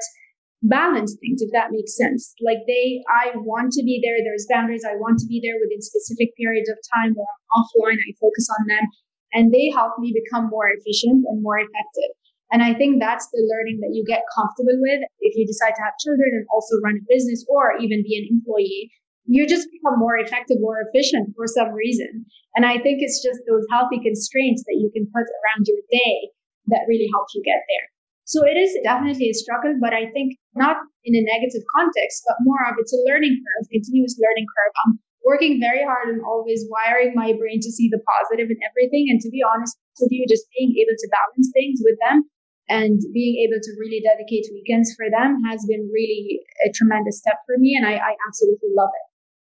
balance 0.63 1.17
things, 1.21 1.41
if 1.41 1.51
that 1.53 1.71
makes 1.71 1.97
sense. 1.97 2.35
Like 2.45 2.59
they, 2.67 3.01
I 3.09 3.37
want 3.37 3.73
to 3.73 3.83
be 3.85 4.03
there. 4.03 4.19
There's 4.21 4.47
boundaries. 4.51 4.85
I 4.85 4.97
want 4.97 5.19
to 5.21 5.27
be 5.27 5.41
there 5.41 5.57
within 5.63 5.81
specific 5.81 6.35
periods 6.37 6.69
of 6.69 6.77
time 6.95 7.15
where 7.15 7.25
I'm 7.25 7.63
offline. 7.63 7.97
I 7.97 8.13
focus 8.21 8.49
on 8.59 8.67
them 8.67 8.85
and 9.33 9.53
they 9.53 9.71
help 9.73 9.99
me 9.99 10.13
become 10.13 10.49
more 10.51 10.69
efficient 10.69 11.25
and 11.29 11.43
more 11.43 11.59
effective. 11.59 12.13
And 12.51 12.63
I 12.65 12.73
think 12.73 12.97
that's 12.97 13.29
the 13.29 13.45
learning 13.45 13.81
that 13.85 13.93
you 13.93 14.05
get 14.09 14.25
comfortable 14.33 14.81
with 14.81 15.05
if 15.21 15.37
you 15.37 15.45
decide 15.45 15.77
to 15.77 15.85
have 15.85 16.01
children 16.01 16.33
and 16.33 16.49
also 16.49 16.81
run 16.81 16.97
a 16.97 17.05
business 17.05 17.45
or 17.49 17.77
even 17.77 18.01
be 18.01 18.17
an 18.17 18.25
employee. 18.33 18.89
You 19.29 19.45
just 19.45 19.69
become 19.69 20.01
more 20.01 20.17
effective, 20.17 20.57
more 20.61 20.81
efficient 20.81 21.37
for 21.37 21.45
some 21.45 21.77
reason. 21.77 22.25
And 22.57 22.65
I 22.65 22.81
think 22.81 23.05
it's 23.05 23.21
just 23.21 23.45
those 23.45 23.69
healthy 23.69 24.01
constraints 24.01 24.65
that 24.65 24.81
you 24.81 24.89
can 24.89 25.05
put 25.13 25.29
around 25.29 25.69
your 25.69 25.85
day 25.93 26.33
that 26.73 26.89
really 26.89 27.13
help 27.13 27.29
you 27.37 27.45
get 27.45 27.61
there. 27.69 27.87
So 28.25 28.45
it 28.45 28.57
is 28.57 28.73
definitely 28.85 29.29
a 29.29 29.37
struggle, 29.37 29.77
but 29.81 29.93
I 29.93 30.09
think 30.17 30.37
not 30.57 30.81
in 31.05 31.17
a 31.17 31.25
negative 31.25 31.65
context, 31.77 32.25
but 32.25 32.41
more 32.45 32.61
of 32.69 32.81
it's 32.81 32.93
a 32.93 33.01
learning 33.05 33.37
curve, 33.37 33.69
continuous 33.73 34.17
learning 34.17 34.49
curve. 34.49 34.73
I'm 34.85 35.01
working 35.25 35.61
very 35.61 35.85
hard 35.85 36.09
and 36.09 36.25
always 36.25 36.65
wiring 36.69 37.13
my 37.13 37.37
brain 37.37 37.61
to 37.61 37.73
see 37.73 37.89
the 37.93 38.01
positive 38.05 38.49
in 38.49 38.61
everything. 38.65 39.13
And 39.13 39.21
to 39.21 39.29
be 39.29 39.45
honest 39.45 39.77
with 40.01 40.13
you, 40.13 40.25
just 40.29 40.49
being 40.57 40.73
able 40.77 40.97
to 40.97 41.09
balance 41.09 41.53
things 41.53 41.81
with 41.85 41.97
them 42.05 42.25
and 42.69 43.01
being 43.13 43.37
able 43.47 43.61
to 43.63 43.73
really 43.79 44.01
dedicate 44.01 44.47
weekends 44.53 44.95
for 44.95 45.07
them 45.11 45.41
has 45.49 45.65
been 45.67 45.91
really 45.93 46.41
a 46.67 46.73
tremendous 46.73 47.19
step 47.19 47.41
for 47.47 47.57
me 47.59 47.75
and 47.77 47.87
I, 47.87 47.97
I 47.97 48.13
absolutely 48.29 48.71
love 48.77 48.91
it 48.93 49.08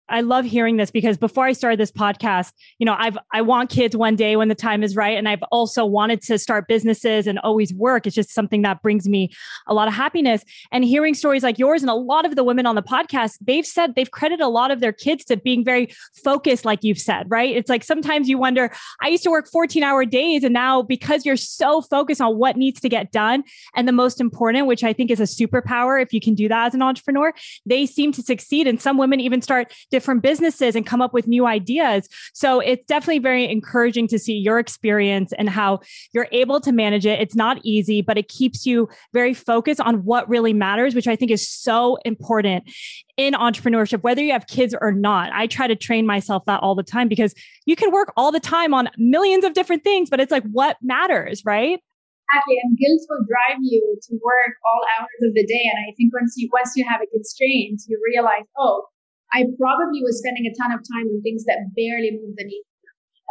I 0.10 0.22
love 0.22 0.46
hearing 0.46 0.78
this 0.78 0.92
because 0.92 1.18
before 1.18 1.46
I 1.46 1.54
started 1.54 1.80
this 1.80 1.92
podcast, 1.92 2.52
you 2.78 2.86
know, 2.86 2.96
I've 2.98 3.18
I 3.32 3.42
want 3.42 3.70
kids 3.70 3.96
one 3.96 4.16
day 4.16 4.36
when 4.36 4.50
the 4.50 4.56
time 4.56 4.84
is 4.84 4.96
right 4.96 5.18
and 5.18 5.30
I've 5.30 5.44
also 5.44 5.86
wanted 5.86 6.22
to 6.24 6.38
start 6.38 6.68
businesses 6.68 7.26
and 7.26 7.40
always 7.40 7.74
work. 7.74 8.06
It's 8.06 8.16
just 8.16 8.32
something 8.32 8.64
that 8.64 8.82
brings 8.82 9.08
me 9.08 9.32
a 9.68 9.74
lot 9.74 9.88
of 9.88 9.94
happiness. 9.94 10.44
And 10.72 10.84
hearing 10.84 11.14
stories 11.14 11.44
like 11.44 11.58
yours 11.58 11.82
and 11.82 11.90
a 11.90 11.96
lot 11.96 12.26
of 12.26 12.36
the 12.36 12.44
women 12.44 12.66
on 12.66 12.76
the 12.76 12.84
podcast, 12.84 13.38
they've 13.42 13.66
said 13.66 13.96
they've 13.96 14.12
credited 14.12 14.42
a 14.42 14.50
lot 14.50 14.72
of 14.72 14.82
their 14.82 14.92
kids 14.92 15.24
to 15.26 15.38
being 15.38 15.64
very 15.64 15.94
focused 16.24 16.66
like 16.66 16.84
you've 16.84 17.00
said, 17.00 17.26
right? 17.30 17.56
It's 17.56 17.70
like 17.70 17.84
sometimes 17.84 18.28
you 18.28 18.38
wonder, 18.38 18.72
I 19.02 19.08
used 19.08 19.24
to 19.24 19.32
work 19.32 19.50
14-hour 19.50 20.06
days 20.06 20.44
and 20.44 20.54
now 20.54 20.82
because 20.82 21.26
you're 21.26 21.38
so 21.38 21.82
focused 21.82 22.22
on 22.22 22.38
what 22.38 22.58
needs 22.58 22.82
to 22.82 22.90
get 22.90 23.12
done 23.12 23.44
and 23.76 23.88
the 23.88 23.94
most 23.94 24.20
important, 24.20 24.68
which 24.68 24.84
I 24.84 24.92
think 24.92 25.12
is 25.12 25.20
a 25.20 25.24
superpower 25.24 26.02
if 26.02 26.12
you 26.12 26.20
can 26.20 26.36
do 26.36 26.48
that 26.50 26.68
as 26.68 26.74
an 26.74 26.82
entrepreneur, 26.82 27.34
they 27.66 27.86
seem 27.86 28.12
to 28.14 28.22
succeed 28.22 28.68
and 28.68 28.82
some 28.82 28.98
women 28.98 29.20
even 29.20 29.42
start 29.42 29.74
different 29.94 30.24
businesses 30.24 30.76
and 30.76 30.88
come 30.88 31.04
up 31.04 31.14
with 31.14 31.28
new 31.28 31.46
ideas. 31.46 32.10
So 32.34 32.60
it's 32.60 32.84
definitely 32.88 33.20
very 33.20 33.48
encouraging 33.48 34.08
to 34.08 34.18
see 34.18 34.34
your 34.34 34.58
experience 34.58 35.34
and 35.38 35.48
how 35.48 35.82
you're 36.14 36.28
able 36.32 36.60
to 36.62 36.72
manage 36.72 37.06
it. 37.06 37.22
It's 37.22 37.36
not 37.36 37.60
easy, 37.64 38.02
but 38.02 38.18
it 38.18 38.28
keeps 38.28 38.66
you 38.66 38.90
very 39.14 39.36
focused 39.36 39.80
on 39.80 40.04
what 40.04 40.28
really 40.28 40.52
matters, 40.52 40.96
which 40.96 41.08
I 41.08 41.16
think 41.16 41.30
is 41.30 41.48
so 41.48 42.00
important 42.06 42.64
in 43.18 43.36
entrepreneurship, 43.36 44.02
whether 44.02 44.24
you 44.24 44.32
have 44.32 44.48
kids 44.48 44.74
or 44.82 44.92
not. 44.92 45.32
I 45.32 45.46
try 45.46 45.68
to 45.68 45.76
train 45.76 46.08
myself 46.08 46.44
that 46.46 46.60
all 46.64 46.74
the 46.74 46.82
time 46.82 47.08
because 47.08 47.36
you 47.68 47.76
can 47.76 47.92
work 47.92 48.12
all 48.18 48.32
the 48.32 48.40
time 48.40 48.74
on 48.74 48.90
millions 48.98 49.46
of 49.46 49.54
different 49.54 49.84
things, 49.84 50.10
but 50.10 50.20
it's 50.20 50.32
like 50.32 50.44
what 50.52 50.78
matters, 50.82 51.44
right? 51.46 51.80
Exactly, 52.34 52.58
and 52.64 52.78
guilt 52.80 53.02
will 53.10 53.26
drive 53.30 53.60
you 53.62 54.00
to 54.10 54.14
work 54.24 54.58
all 54.66 54.82
hours 54.98 55.22
of 55.22 55.36
the 55.36 55.46
day. 55.46 55.70
And 55.70 55.86
I 55.88 55.94
think 55.96 56.12
once 56.12 56.34
you 56.36 56.50
once 56.52 56.72
you 56.76 56.84
have 56.90 57.00
a 57.00 57.06
constraint, 57.06 57.82
you 57.88 58.02
realize, 58.10 58.48
oh, 58.58 58.88
I 59.34 59.50
probably 59.58 60.06
was 60.06 60.22
spending 60.22 60.46
a 60.46 60.54
ton 60.54 60.72
of 60.72 60.86
time 60.86 61.10
on 61.10 61.20
things 61.26 61.44
that 61.50 61.74
barely 61.74 62.14
move 62.14 62.38
the 62.38 62.46
needle. 62.46 62.70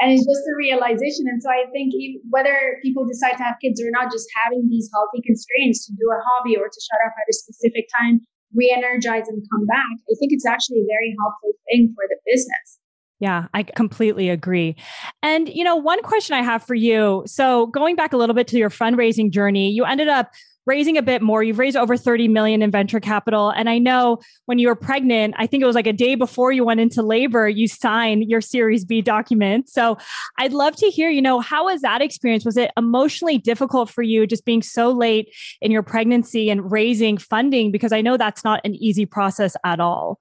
And 0.02 0.10
it's 0.10 0.26
just 0.26 0.42
a 0.50 0.54
realization. 0.58 1.30
And 1.30 1.38
so 1.38 1.46
I 1.46 1.70
think 1.70 1.94
whether 2.30 2.82
people 2.82 3.06
decide 3.06 3.38
to 3.38 3.44
have 3.46 3.54
kids 3.62 3.78
or 3.78 3.86
not, 3.94 4.10
just 4.10 4.26
having 4.42 4.66
these 4.66 4.90
healthy 4.90 5.22
constraints 5.22 5.86
to 5.86 5.92
do 5.94 6.10
a 6.10 6.18
hobby 6.26 6.58
or 6.58 6.66
to 6.66 6.80
shut 6.82 6.98
off 7.06 7.14
at 7.14 7.30
a 7.30 7.34
specific 7.34 7.86
time, 8.00 8.18
re 8.50 8.72
energize 8.74 9.30
and 9.30 9.38
come 9.46 9.64
back, 9.66 9.94
I 10.10 10.14
think 10.18 10.34
it's 10.34 10.46
actually 10.46 10.82
a 10.82 10.88
very 10.90 11.14
helpful 11.22 11.54
thing 11.70 11.94
for 11.94 12.04
the 12.10 12.18
business. 12.26 12.82
Yeah, 13.20 13.46
I 13.54 13.62
completely 13.62 14.30
agree. 14.30 14.74
And, 15.22 15.48
you 15.48 15.62
know, 15.62 15.76
one 15.76 16.02
question 16.02 16.34
I 16.34 16.42
have 16.42 16.64
for 16.64 16.74
you. 16.74 17.22
So, 17.26 17.66
going 17.68 17.94
back 17.94 18.12
a 18.12 18.16
little 18.16 18.34
bit 18.34 18.48
to 18.48 18.58
your 18.58 18.70
fundraising 18.70 19.30
journey, 19.30 19.70
you 19.70 19.84
ended 19.84 20.08
up 20.08 20.32
raising 20.66 20.96
a 20.96 21.02
bit 21.02 21.22
more. 21.22 21.42
You've 21.42 21.58
raised 21.58 21.76
over 21.76 21.96
30 21.96 22.28
million 22.28 22.62
in 22.62 22.70
venture 22.70 23.00
capital. 23.00 23.50
And 23.50 23.68
I 23.68 23.78
know 23.78 24.18
when 24.46 24.58
you 24.58 24.68
were 24.68 24.76
pregnant, 24.76 25.34
I 25.38 25.46
think 25.46 25.62
it 25.62 25.66
was 25.66 25.74
like 25.74 25.86
a 25.86 25.92
day 25.92 26.14
before 26.14 26.52
you 26.52 26.64
went 26.64 26.80
into 26.80 27.02
labor, 27.02 27.48
you 27.48 27.66
signed 27.66 28.24
your 28.28 28.40
Series 28.40 28.84
B 28.84 29.02
document. 29.02 29.68
So 29.68 29.98
I'd 30.38 30.52
love 30.52 30.76
to 30.76 30.86
hear, 30.86 31.10
you 31.10 31.22
know, 31.22 31.40
how 31.40 31.64
was 31.64 31.80
that 31.82 32.00
experience? 32.00 32.44
Was 32.44 32.56
it 32.56 32.70
emotionally 32.76 33.38
difficult 33.38 33.90
for 33.90 34.02
you 34.02 34.26
just 34.26 34.44
being 34.44 34.62
so 34.62 34.90
late 34.90 35.28
in 35.60 35.70
your 35.70 35.82
pregnancy 35.82 36.50
and 36.50 36.70
raising 36.70 37.18
funding? 37.18 37.72
Because 37.72 37.92
I 37.92 38.00
know 38.00 38.16
that's 38.16 38.44
not 38.44 38.60
an 38.64 38.74
easy 38.76 39.06
process 39.06 39.56
at 39.64 39.80
all. 39.80 40.20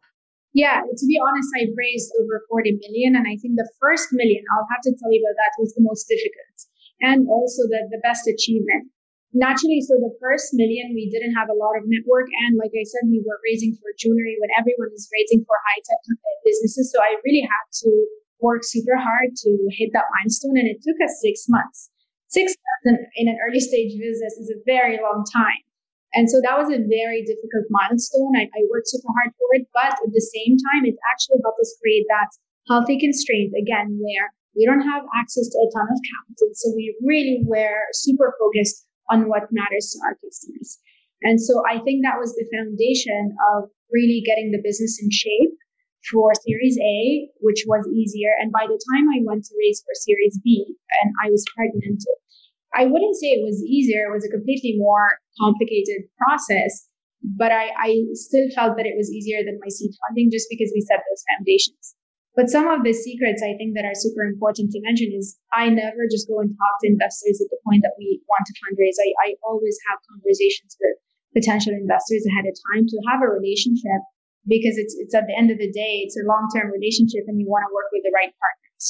Yeah, 0.54 0.82
to 0.82 1.06
be 1.08 1.18
honest, 1.26 1.48
I've 1.62 1.74
raised 1.78 2.12
over 2.22 2.44
40 2.50 2.78
million. 2.82 3.16
And 3.16 3.26
I 3.26 3.38
think 3.42 3.56
the 3.56 3.70
first 3.80 4.10
million, 4.12 4.44
I'll 4.52 4.68
have 4.70 4.82
to 4.84 4.92
tell 5.00 5.12
you 5.12 5.24
about 5.24 5.38
that, 5.38 5.62
was 5.62 5.74
the 5.76 5.82
most 5.82 6.08
difficult 6.10 6.68
and 7.02 7.28
also 7.28 7.64
the, 7.64 7.88
the 7.90 8.00
best 8.04 8.28
achievement 8.28 8.92
naturally, 9.34 9.80
so 9.82 9.96
the 10.00 10.14
first 10.20 10.52
million, 10.54 10.92
we 10.96 11.08
didn't 11.08 11.36
have 11.36 11.48
a 11.48 11.58
lot 11.58 11.80
of 11.80 11.88
network. 11.88 12.28
And 12.48 12.60
like 12.60 12.76
I 12.76 12.84
said, 12.84 13.08
we 13.08 13.24
were 13.24 13.40
raising 13.48 13.76
for 13.80 13.92
jewelry 13.96 14.36
when 14.40 14.52
everyone 14.56 14.92
is 14.92 15.08
raising 15.12 15.44
for 15.48 15.56
high 15.56 15.82
tech 15.84 16.02
uh, 16.04 16.38
businesses. 16.44 16.92
So 16.92 17.00
I 17.00 17.20
really 17.24 17.46
had 17.46 17.66
to 17.86 17.90
work 18.44 18.64
super 18.68 18.98
hard 18.98 19.36
to 19.36 19.50
hit 19.78 19.94
that 19.94 20.10
milestone. 20.12 20.58
And 20.60 20.68
it 20.68 20.84
took 20.84 21.00
us 21.00 21.22
six 21.22 21.46
months. 21.48 21.90
Six 22.28 22.56
months 22.56 23.08
in 23.16 23.28
an 23.28 23.38
early 23.44 23.60
stage 23.60 23.96
business 24.00 24.36
is 24.40 24.52
a 24.52 24.60
very 24.66 25.00
long 25.00 25.24
time. 25.28 25.64
And 26.12 26.28
so 26.28 26.44
that 26.44 26.60
was 26.60 26.68
a 26.68 26.84
very 26.84 27.24
difficult 27.24 27.72
milestone. 27.72 28.36
I, 28.36 28.52
I 28.52 28.62
worked 28.68 28.92
super 28.92 29.08
hard 29.16 29.32
for 29.40 29.48
it, 29.56 29.64
but 29.72 29.96
at 29.96 30.12
the 30.12 30.28
same 30.36 30.60
time, 30.60 30.84
it 30.84 31.00
actually 31.12 31.40
helped 31.40 31.60
us 31.64 31.72
create 31.80 32.04
that 32.12 32.28
healthy 32.68 33.00
constraint 33.00 33.56
again, 33.56 33.96
where 33.96 34.28
we 34.56 34.68
don't 34.68 34.84
have 34.84 35.08
access 35.16 35.48
to 35.48 35.58
a 35.64 35.68
ton 35.72 35.88
of 35.88 36.00
capital. 36.04 36.52
So 36.52 36.76
we 36.76 36.92
really 37.00 37.48
were 37.48 37.88
super 37.96 38.36
focused 38.36 38.91
on 39.12 39.28
what 39.28 39.52
matters 39.52 39.92
to 39.92 40.00
our 40.08 40.16
customers. 40.24 40.80
And 41.22 41.40
so 41.40 41.62
I 41.70 41.78
think 41.84 42.02
that 42.02 42.18
was 42.18 42.34
the 42.34 42.50
foundation 42.50 43.36
of 43.54 43.70
really 43.92 44.24
getting 44.26 44.52
the 44.52 44.64
business 44.64 44.98
in 45.02 45.12
shape 45.12 45.54
for 46.10 46.34
Series 46.34 46.78
A, 46.82 47.30
which 47.42 47.64
was 47.68 47.86
easier. 47.94 48.34
And 48.42 48.52
by 48.52 48.66
the 48.66 48.80
time 48.90 49.06
I 49.14 49.22
went 49.22 49.46
to 49.46 49.54
raise 49.60 49.84
for 49.86 49.94
Series 49.94 50.40
B 50.44 50.66
and 51.04 51.14
I 51.24 51.30
was 51.30 51.46
pregnant, 51.54 52.02
I 52.74 52.86
wouldn't 52.86 53.20
say 53.20 53.28
it 53.28 53.46
was 53.46 53.62
easier. 53.62 54.08
It 54.08 54.14
was 54.16 54.26
a 54.26 54.32
completely 54.32 54.76
more 54.78 55.20
complicated 55.38 56.08
process, 56.18 56.88
but 57.22 57.52
I, 57.52 57.70
I 57.78 57.90
still 58.14 58.50
felt 58.56 58.78
that 58.78 58.88
it 58.88 58.98
was 58.98 59.12
easier 59.12 59.44
than 59.46 59.60
my 59.62 59.70
seed 59.70 59.92
funding 60.08 60.32
just 60.32 60.48
because 60.50 60.72
we 60.74 60.82
set 60.82 61.04
those 61.06 61.24
foundations. 61.36 61.96
But 62.36 62.48
some 62.48 62.64
of 62.72 62.88
the 62.88 62.96
secrets 62.96 63.44
I 63.44 63.60
think 63.60 63.76
that 63.76 63.84
are 63.84 63.98
super 63.98 64.24
important 64.24 64.72
to 64.72 64.80
mention 64.88 65.12
is 65.12 65.36
I 65.52 65.68
never 65.68 66.08
just 66.08 66.32
go 66.32 66.40
and 66.40 66.56
talk 66.56 66.76
to 66.80 66.88
investors 66.88 67.44
at 67.44 67.52
the 67.52 67.60
point 67.68 67.84
that 67.84 68.00
we 68.00 68.24
want 68.32 68.48
to 68.48 68.56
fundraise. 68.64 68.96
I, 69.04 69.12
I 69.20 69.28
always 69.44 69.76
have 69.92 70.00
conversations 70.08 70.80
with 70.80 70.96
potential 71.36 71.76
investors 71.76 72.24
ahead 72.24 72.48
of 72.48 72.56
time 72.72 72.88
to 72.88 72.98
have 73.12 73.20
a 73.20 73.28
relationship 73.28 74.00
because 74.48 74.80
it's 74.80 74.96
it's 74.96 75.14
at 75.14 75.28
the 75.28 75.36
end 75.36 75.52
of 75.52 75.60
the 75.60 75.70
day, 75.70 76.08
it's 76.08 76.16
a 76.16 76.24
long-term 76.24 76.72
relationship 76.72 77.28
and 77.28 77.36
you 77.36 77.52
want 77.52 77.68
to 77.68 77.76
work 77.76 77.92
with 77.92 78.08
the 78.08 78.16
right 78.16 78.32
partners. 78.32 78.86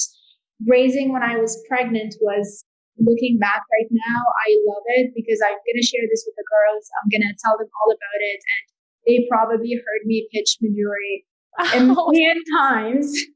Raising 0.62 1.10
when 1.10 1.26
I 1.26 1.36
was 1.36 1.58
pregnant 1.66 2.14
was 2.22 2.62
looking 3.02 3.42
back 3.42 3.66
right 3.74 3.90
now, 3.90 4.20
I 4.46 4.48
love 4.70 4.86
it 5.02 5.18
because 5.18 5.42
I'm 5.42 5.58
gonna 5.66 5.82
share 5.82 6.06
this 6.06 6.22
with 6.22 6.38
the 6.38 6.46
girls. 6.46 6.86
I'm 7.02 7.10
gonna 7.10 7.34
tell 7.42 7.58
them 7.58 7.68
all 7.68 7.90
about 7.90 8.20
it 8.22 8.38
and 8.38 8.62
they 9.02 9.26
probably 9.26 9.74
heard 9.74 10.06
me 10.06 10.30
pitch 10.30 10.62
Mejuri 10.62 11.26
a 11.58 11.80
million 11.80 12.42
oh. 12.54 12.58
times 12.58 13.26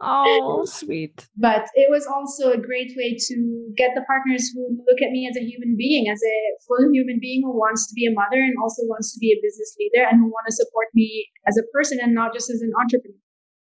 oh, 0.00 0.64
sweet. 0.66 1.28
But 1.36 1.66
it 1.74 1.90
was 1.90 2.06
also 2.06 2.52
a 2.52 2.58
great 2.58 2.92
way 2.96 3.16
to 3.16 3.72
get 3.76 3.90
the 3.94 4.02
partners 4.06 4.50
who 4.54 4.78
look 4.86 5.02
at 5.02 5.10
me 5.10 5.28
as 5.28 5.36
a 5.36 5.44
human 5.44 5.76
being, 5.76 6.08
as 6.08 6.20
a 6.22 6.36
full 6.66 6.92
human 6.92 7.18
being 7.20 7.42
who 7.44 7.52
wants 7.52 7.88
to 7.88 7.94
be 7.94 8.06
a 8.06 8.12
mother 8.12 8.40
and 8.40 8.54
also 8.62 8.82
wants 8.84 9.12
to 9.14 9.18
be 9.18 9.32
a 9.32 9.40
business 9.42 9.76
leader 9.78 10.06
and 10.08 10.20
who 10.20 10.26
want 10.26 10.46
to 10.48 10.54
support 10.54 10.88
me 10.94 11.26
as 11.46 11.56
a 11.56 11.62
person 11.72 11.98
and 12.00 12.14
not 12.14 12.32
just 12.32 12.50
as 12.50 12.60
an 12.62 12.72
entrepreneur. 12.80 13.16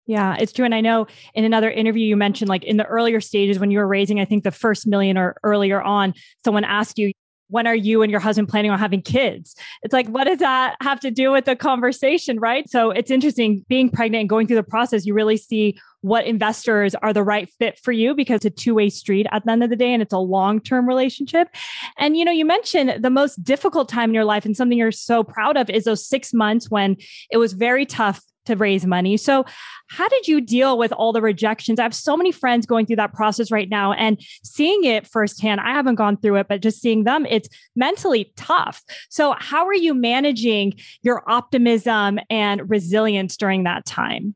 Yeah, 0.07 0.37
it's 0.38 0.52
true. 0.52 0.64
And 0.64 0.74
I 0.74 0.81
know 0.81 1.07
in 1.35 1.44
another 1.44 1.70
interview 1.70 2.07
you 2.07 2.16
mentioned 2.16 2.48
like 2.48 2.64
in 2.64 2.78
the 2.78 2.87
earlier 2.87 3.20
stages 3.20 3.59
when 3.59 3.70
you 3.70 3.78
were 3.78 3.87
raising, 3.87 4.20
I 4.20 4.24
think 4.24 4.42
the 4.42 4.50
first 4.50 4.87
million 4.87 5.18
or 5.18 5.37
earlier 5.42 5.83
on, 5.83 6.14
someone 6.44 6.64
asked 6.64 6.98
you, 6.98 7.12
when 7.48 7.66
are 7.66 7.74
you 7.74 8.02
and 8.02 8.11
your 8.11 8.20
husband 8.20 8.48
planning 8.48 8.70
on 8.70 8.78
having 8.78 9.02
kids? 9.02 9.54
It's 9.82 9.92
like, 9.92 10.08
what 10.08 10.24
does 10.24 10.38
that 10.38 10.76
have 10.80 11.00
to 11.00 11.11
do 11.11 11.32
with 11.32 11.44
the 11.44 11.56
conversation? 11.56 12.38
Right. 12.38 12.68
So 12.68 12.90
it's 12.90 13.11
interesting 13.11 13.64
being 13.68 13.90
pregnant 13.90 14.20
and 14.20 14.28
going 14.28 14.46
through 14.46 14.56
the 14.56 14.62
process, 14.62 15.06
you 15.06 15.14
really 15.14 15.37
see 15.37 15.78
what 16.02 16.26
investors 16.26 16.94
are 16.96 17.12
the 17.12 17.24
right 17.24 17.50
fit 17.58 17.78
for 17.78 17.90
you 17.90 18.14
because 18.14 18.37
it's 18.37 18.44
a 18.44 18.50
two-way 18.50 18.88
street 18.88 19.26
at 19.32 19.44
the 19.44 19.50
end 19.50 19.64
of 19.64 19.70
the 19.70 19.76
day 19.76 19.92
and 19.92 20.00
it's 20.00 20.12
a 20.12 20.18
long-term 20.18 20.87
relationship. 20.87 21.48
And 21.96 22.16
you 22.16 22.24
know, 22.24 22.30
you 22.32 22.44
mentioned 22.44 23.02
the 23.02 23.11
most 23.11 23.42
difficult 23.42 23.88
time 23.88 24.11
in 24.11 24.14
your 24.14 24.24
life 24.24 24.44
and 24.44 24.56
something 24.56 24.78
you're 24.78 24.92
so 24.92 25.24
proud 25.24 25.56
of 25.56 25.68
is 25.70 25.84
those 25.84 26.06
6 26.06 26.32
months 26.34 26.70
when 26.70 26.96
it 27.32 27.38
was 27.38 27.52
very 27.52 27.84
tough 27.84 28.22
to 28.48 28.56
raise 28.56 28.84
money. 28.84 29.16
So, 29.16 29.44
how 29.90 30.08
did 30.08 30.28
you 30.28 30.40
deal 30.40 30.76
with 30.76 30.92
all 30.92 31.12
the 31.12 31.22
rejections? 31.22 31.78
I 31.78 31.82
have 31.84 31.94
so 31.94 32.16
many 32.16 32.30
friends 32.30 32.66
going 32.66 32.84
through 32.84 32.96
that 32.96 33.14
process 33.14 33.50
right 33.50 33.70
now 33.70 33.92
and 33.92 34.20
seeing 34.44 34.84
it 34.84 35.06
firsthand. 35.06 35.61
I 35.61 35.72
haven't 35.72 35.94
gone 35.94 36.18
through 36.18 36.37
it, 36.37 36.48
but 36.48 36.61
just 36.61 36.80
seeing 36.80 37.04
them, 37.04 37.24
it's 37.26 37.48
mentally 37.74 38.32
tough. 38.37 38.82
So, 39.08 39.34
how 39.38 39.66
are 39.66 39.74
you 39.74 39.94
managing 39.94 40.74
your 41.02 41.22
optimism 41.30 42.18
and 42.28 42.68
resilience 42.68 43.37
during 43.37 43.64
that 43.64 43.87
time? 43.87 44.34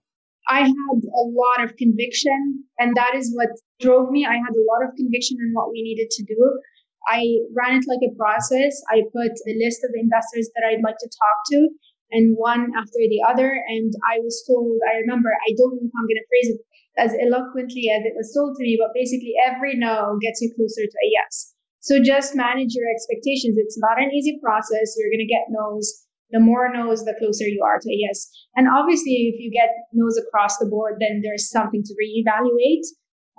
I 0.49 0.61
had 0.61 0.71
a 0.71 1.27
lot 1.33 1.63
of 1.63 1.77
conviction, 1.77 2.65
and 2.79 2.97
that 2.97 3.15
is 3.15 3.33
what 3.35 3.49
drove 3.81 4.11
me. 4.11 4.27
I 4.27 4.35
had 4.35 4.55
a 4.55 4.65
lot 4.73 4.89
of 4.89 4.95
conviction 4.97 5.39
in 5.41 5.53
what 5.53 5.71
we 5.71 5.83
needed 5.83 6.11
to 6.11 6.25
do. 6.25 6.61
I 7.07 7.25
ran 7.55 7.79
it 7.79 7.85
like 7.89 8.01
a 8.03 8.15
process. 8.17 8.81
I 8.91 9.03
put 9.13 9.33
a 9.33 9.55
list 9.59 9.83
of 9.85 9.91
investors 9.95 10.51
that 10.55 10.65
I'd 10.69 10.83
like 10.83 10.99
to 10.99 11.09
talk 11.09 11.39
to, 11.53 11.69
and 12.13 12.37
one 12.37 12.71
after 12.77 13.01
the 13.01 13.25
other. 13.27 13.51
And 13.51 13.93
I 14.07 14.21
was 14.21 14.45
told, 14.47 14.79
I 14.87 15.01
remember, 15.01 15.33
I 15.33 15.57
don't 15.57 15.75
know 15.75 15.89
if 15.89 15.97
I'm 15.97 16.07
going 16.07 16.21
to 16.21 16.31
phrase 16.31 16.49
it 16.55 16.61
as 17.01 17.13
eloquently 17.17 17.89
as 17.89 18.05
it 18.05 18.13
was 18.15 18.31
told 18.37 18.55
to 18.57 18.63
me, 18.63 18.77
but 18.77 18.93
basically 18.93 19.33
every 19.41 19.75
no 19.75 20.21
gets 20.21 20.41
you 20.45 20.53
closer 20.55 20.85
to 20.85 20.99
a 21.03 21.09
yes. 21.09 21.57
So 21.81 21.99
just 21.99 22.37
manage 22.37 22.77
your 22.79 22.87
expectations. 22.87 23.59
It's 23.59 23.81
not 23.81 23.99
an 23.99 24.13
easy 24.13 24.39
process. 24.39 24.95
You're 24.95 25.11
going 25.11 25.27
to 25.27 25.35
get 25.35 25.51
no's. 25.51 26.07
The 26.31 26.41
more 26.41 26.73
no's, 26.73 27.05
the 27.05 27.17
closer 27.19 27.45
you 27.45 27.61
are 27.61 27.77
to 27.77 27.91
a 27.91 27.99
yes. 28.09 28.31
And 28.57 28.69
obviously, 28.69 29.35
if 29.35 29.41
you 29.41 29.51
get 29.51 29.69
no's 29.93 30.17
across 30.17 30.57
the 30.57 30.65
board, 30.65 30.97
then 31.01 31.21
there's 31.23 31.51
something 31.51 31.83
to 31.83 31.95
reevaluate. 31.99 32.87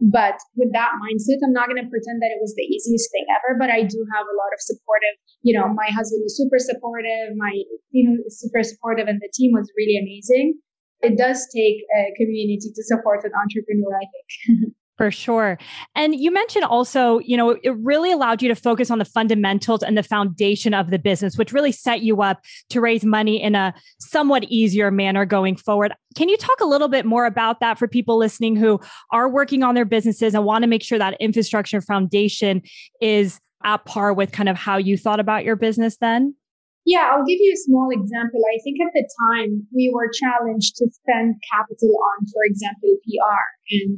But 0.02 0.42
with 0.58 0.74
that 0.74 0.98
mindset, 0.98 1.38
I'm 1.46 1.54
not 1.54 1.70
going 1.70 1.78
to 1.78 1.90
pretend 1.90 2.22
that 2.22 2.34
it 2.34 2.42
was 2.42 2.56
the 2.58 2.66
easiest 2.66 3.12
thing 3.14 3.26
ever, 3.30 3.58
but 3.60 3.70
I 3.70 3.86
do 3.86 4.00
have 4.18 4.26
a 4.26 4.38
lot 4.38 4.52
of 4.52 4.60
supportive, 4.60 5.16
you 5.44 5.54
know, 5.54 5.70
my 5.70 5.88
husband 5.94 6.24
is 6.26 6.36
super 6.36 6.58
supportive, 6.58 7.38
my 7.38 7.54
team 7.94 8.18
is 8.26 8.42
super 8.42 8.64
supportive, 8.64 9.08
and 9.08 9.22
the 9.22 9.30
team 9.34 9.54
was 9.54 9.70
really 9.78 10.02
amazing. 10.02 10.58
It 11.02 11.18
does 11.18 11.46
take 11.54 11.86
a 11.94 12.10
community 12.18 12.74
to 12.74 12.84
support 12.84 13.24
an 13.24 13.32
entrepreneur, 13.38 13.94
I 13.94 14.08
think. 14.10 14.74
For 14.98 15.10
sure. 15.10 15.58
And 15.96 16.14
you 16.14 16.32
mentioned 16.32 16.66
also, 16.66 17.18
you 17.20 17.36
know, 17.36 17.58
it 17.64 17.76
really 17.80 18.12
allowed 18.12 18.44
you 18.44 18.48
to 18.50 18.56
focus 18.56 18.92
on 18.92 19.00
the 19.00 19.06
fundamentals 19.06 19.82
and 19.82 19.98
the 19.98 20.04
foundation 20.04 20.76
of 20.76 20.92
the 20.92 21.00
business, 21.00 21.36
which 21.36 21.52
really 21.52 21.72
set 21.72 22.02
you 22.02 22.22
up 22.22 22.44
to 22.70 22.80
raise 22.80 23.04
money 23.04 23.42
in 23.42 23.56
a 23.56 23.74
somewhat 24.00 24.44
easier 24.46 24.92
manner 24.92 25.26
going 25.26 25.56
forward. 25.56 25.94
Can 26.16 26.30
you 26.30 26.38
talk 26.38 26.60
a 26.62 26.66
little 26.66 26.90
bit 26.90 27.08
more 27.08 27.26
about 27.26 27.60
that 27.60 27.80
for 27.80 27.88
people 27.88 28.20
listening 28.20 28.56
who 28.56 28.80
are 29.12 29.28
working 29.28 29.64
on 29.64 29.74
their 29.74 29.86
businesses 29.86 30.36
and 30.36 30.46
want 30.46 30.62
to 30.62 30.68
make 30.68 30.84
sure 30.84 31.00
that 31.00 31.18
infrastructure 31.20 31.82
foundation 31.82 32.62
is 33.02 33.40
at 33.64 33.84
par 33.86 34.14
with 34.14 34.32
kind 34.32 34.48
of 34.48 34.58
how 34.58 34.78
you 34.78 34.96
thought 34.96 35.20
about 35.20 35.44
your 35.44 35.56
business 35.56 35.98
then? 35.98 36.36
Yeah, 36.86 37.10
I'll 37.12 37.26
give 37.26 37.40
you 37.40 37.54
a 37.54 37.64
small 37.66 37.90
example. 37.92 38.42
I 38.54 38.60
think 38.62 38.78
at 38.82 38.92
the 38.94 39.10
time 39.26 39.66
we 39.74 39.90
were 39.92 40.12
challenged 40.14 40.76
to 40.76 40.90
spend 40.92 41.36
capital 41.52 41.90
on, 41.90 42.28
for 42.28 42.44
example, 42.44 42.98
PR. 43.08 43.42
And 43.72 43.98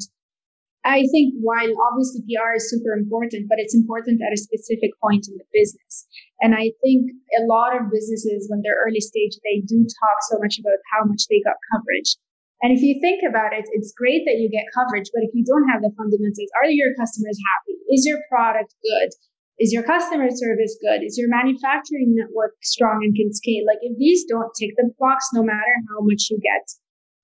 I 0.86 1.02
think 1.10 1.34
while 1.42 1.74
obviously 1.90 2.22
PR 2.30 2.62
is 2.62 2.70
super 2.70 2.94
important, 2.94 3.50
but 3.50 3.58
it's 3.58 3.74
important 3.74 4.22
at 4.22 4.30
a 4.30 4.38
specific 4.38 4.94
point 5.02 5.26
in 5.26 5.34
the 5.34 5.50
business. 5.50 6.06
And 6.46 6.54
I 6.54 6.78
think 6.86 7.10
a 7.42 7.50
lot 7.50 7.74
of 7.74 7.90
businesses, 7.90 8.46
when 8.54 8.62
they're 8.62 8.78
early 8.86 9.02
stage, 9.02 9.34
they 9.42 9.66
do 9.66 9.82
talk 9.82 10.18
so 10.30 10.38
much 10.38 10.62
about 10.62 10.78
how 10.94 11.02
much 11.10 11.26
they 11.26 11.42
got 11.42 11.58
coverage. 11.74 12.22
And 12.62 12.70
if 12.70 12.86
you 12.86 13.02
think 13.02 13.26
about 13.26 13.50
it, 13.52 13.66
it's 13.74 13.98
great 13.98 14.30
that 14.30 14.38
you 14.38 14.46
get 14.46 14.70
coverage, 14.78 15.10
but 15.10 15.26
if 15.26 15.34
you 15.34 15.42
don't 15.42 15.66
have 15.74 15.82
the 15.82 15.90
fundamentals, 15.98 16.54
are 16.62 16.70
your 16.70 16.94
customers 17.02 17.42
happy? 17.42 17.82
Is 17.90 18.06
your 18.06 18.22
product 18.30 18.78
good? 18.86 19.10
Is 19.58 19.74
your 19.74 19.84
customer 19.84 20.30
service 20.30 20.78
good? 20.78 21.02
Is 21.02 21.18
your 21.18 21.34
manufacturing 21.34 22.14
network 22.14 22.62
strong 22.62 23.02
and 23.02 23.16
can 23.18 23.34
scale? 23.34 23.66
Like 23.66 23.82
if 23.82 23.98
these 23.98 24.26
don't 24.30 24.54
tick 24.54 24.78
the 24.78 24.94
box, 25.02 25.34
no 25.34 25.42
matter 25.42 25.74
how 25.90 26.06
much 26.06 26.30
you 26.30 26.38
get 26.38 26.64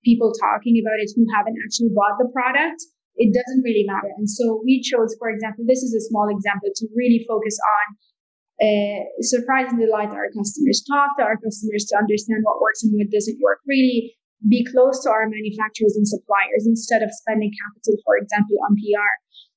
people 0.02 0.34
talking 0.34 0.82
about 0.82 0.98
it 0.98 1.14
who 1.14 1.30
haven't 1.30 1.62
actually 1.62 1.94
bought 1.94 2.18
the 2.18 2.32
product, 2.34 2.82
it 3.16 3.34
doesn't 3.34 3.64
really 3.64 3.86
matter. 3.88 4.12
And 4.18 4.30
so 4.30 4.62
we 4.64 4.82
chose, 4.82 5.16
for 5.20 5.30
example, 5.30 5.66
this 5.68 5.84
is 5.84 5.94
a 5.94 6.08
small 6.10 6.30
example 6.30 6.70
to 6.74 6.88
really 6.96 7.26
focus 7.28 7.58
on 7.60 7.86
uh, 8.62 9.02
surprise 9.22 9.74
and 9.74 9.82
delight 9.82 10.14
our 10.14 10.30
customers, 10.38 10.86
talk 10.86 11.18
to 11.18 11.26
our 11.26 11.38
customers 11.42 11.86
to 11.90 11.98
understand 11.98 12.46
what 12.46 12.62
works 12.62 12.84
and 12.84 12.94
what 12.94 13.10
doesn't 13.10 13.42
work, 13.42 13.60
really 13.66 14.14
be 14.50 14.66
close 14.66 15.02
to 15.04 15.10
our 15.10 15.30
manufacturers 15.30 15.98
and 15.98 16.08
suppliers 16.08 16.66
instead 16.66 17.02
of 17.02 17.10
spending 17.14 17.52
capital, 17.54 17.98
for 18.06 18.18
example, 18.18 18.58
on 18.70 18.74
PR 18.78 19.12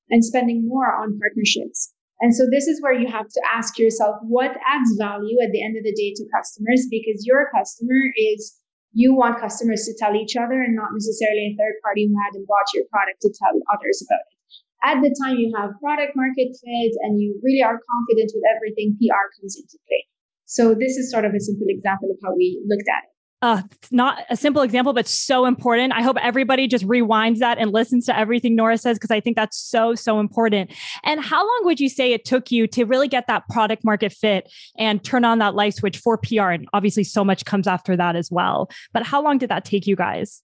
and 0.09 0.25
spending 0.25 0.67
more 0.67 0.93
on 0.93 1.17
partnerships. 1.17 1.93
And 2.21 2.33
so 2.33 2.45
this 2.49 2.67
is 2.67 2.81
where 2.81 2.93
you 2.93 3.07
have 3.07 3.27
to 3.27 3.41
ask 3.53 3.77
yourself 3.77 4.15
what 4.21 4.51
adds 4.65 4.89
value 4.97 5.37
at 5.43 5.51
the 5.51 5.63
end 5.63 5.75
of 5.77 5.83
the 5.83 5.93
day 5.93 6.13
to 6.15 6.31
customers 6.33 6.87
because 6.89 7.25
your 7.25 7.49
customer 7.53 7.99
is 8.15 8.55
you 8.95 9.13
want 9.13 9.43
customers 9.43 9.83
to 9.85 9.93
tell 9.99 10.15
each 10.15 10.39
other 10.39 10.63
and 10.63 10.73
not 10.73 10.95
necessarily 10.95 11.51
a 11.51 11.55
third 11.59 11.75
party 11.83 12.07
who 12.07 12.15
hadn't 12.15 12.47
bought 12.47 12.71
your 12.73 12.87
product 12.87 13.19
to 13.21 13.29
tell 13.35 13.53
others 13.67 13.99
about 14.07 14.23
it. 14.23 14.39
At 14.87 14.97
the 15.03 15.11
time 15.19 15.35
you 15.35 15.51
have 15.51 15.75
product 15.83 16.15
market 16.15 16.55
fit 16.55 16.93
and 17.03 17.19
you 17.19 17.35
really 17.43 17.61
are 17.61 17.75
confident 17.75 18.31
with 18.31 18.45
everything, 18.55 18.95
PR 18.95 19.27
comes 19.35 19.59
into 19.59 19.75
play. 19.83 20.07
So 20.45 20.73
this 20.73 20.95
is 20.95 21.11
sort 21.11 21.25
of 21.25 21.35
a 21.35 21.41
simple 21.43 21.67
example 21.67 22.09
of 22.09 22.17
how 22.23 22.33
we 22.33 22.63
looked 22.63 22.87
at 22.87 23.03
it 23.03 23.14
uh, 23.41 23.61
not 23.91 24.23
a 24.29 24.37
simple 24.37 24.61
example, 24.61 24.93
but 24.93 25.07
so 25.07 25.45
important. 25.45 25.93
I 25.93 26.01
hope 26.01 26.17
everybody 26.21 26.67
just 26.67 26.85
rewinds 26.87 27.39
that 27.39 27.57
and 27.57 27.71
listens 27.71 28.05
to 28.05 28.17
everything 28.17 28.55
Noura 28.55 28.77
says 28.77 28.97
because 28.97 29.11
I 29.11 29.19
think 29.19 29.35
that's 29.35 29.57
so, 29.57 29.93
so 29.93 30.19
important. 30.19 30.73
And 31.03 31.19
how 31.19 31.39
long 31.39 31.59
would 31.63 31.79
you 31.79 31.89
say 31.89 32.13
it 32.13 32.25
took 32.25 32.49
you 32.51 32.65
to 32.67 32.85
really 32.85 33.07
get 33.07 33.27
that 33.27 33.43
product 33.49 33.83
market 33.83 34.13
fit 34.13 34.51
and 34.77 35.03
turn 35.03 35.25
on 35.25 35.39
that 35.39 35.53
light 35.53 35.75
switch 35.75 35.97
for 35.97 36.17
PR? 36.17 36.49
And 36.49 36.67
obviously, 36.73 37.03
so 37.03 37.23
much 37.23 37.45
comes 37.45 37.67
after 37.67 37.95
that 37.97 38.15
as 38.15 38.29
well. 38.31 38.69
But 38.93 39.03
how 39.03 39.21
long 39.21 39.37
did 39.37 39.49
that 39.49 39.65
take 39.65 39.85
you 39.85 39.95
guys? 39.95 40.41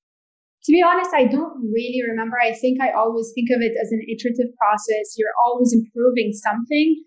To 0.66 0.72
be 0.72 0.84
honest, 0.84 1.10
I 1.16 1.26
don't 1.26 1.58
really 1.74 2.02
remember. 2.08 2.38
I 2.40 2.54
think 2.54 2.82
I 2.82 2.92
always 2.92 3.32
think 3.34 3.50
of 3.50 3.62
it 3.62 3.72
as 3.82 3.92
an 3.92 4.02
iterative 4.08 4.54
process. 4.60 5.16
You're 5.18 5.34
always 5.48 5.74
improving 5.74 6.34
something 6.34 7.04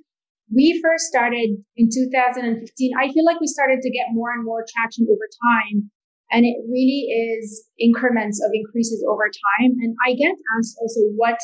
we 0.52 0.80
first 0.82 1.06
started 1.06 1.56
in 1.76 1.88
2015. 1.88 2.92
I 3.00 3.12
feel 3.12 3.24
like 3.24 3.40
we 3.40 3.46
started 3.46 3.80
to 3.80 3.90
get 3.90 4.12
more 4.12 4.32
and 4.32 4.44
more 4.44 4.64
traction 4.68 5.06
over 5.08 5.28
time. 5.28 5.90
And 6.30 6.44
it 6.44 6.56
really 6.68 7.08
is 7.08 7.68
increments 7.78 8.42
of 8.44 8.50
increases 8.52 9.04
over 9.08 9.28
time. 9.28 9.76
And 9.80 9.94
I 10.04 10.14
get 10.14 10.34
asked 10.58 10.76
also 10.80 11.00
what 11.16 11.38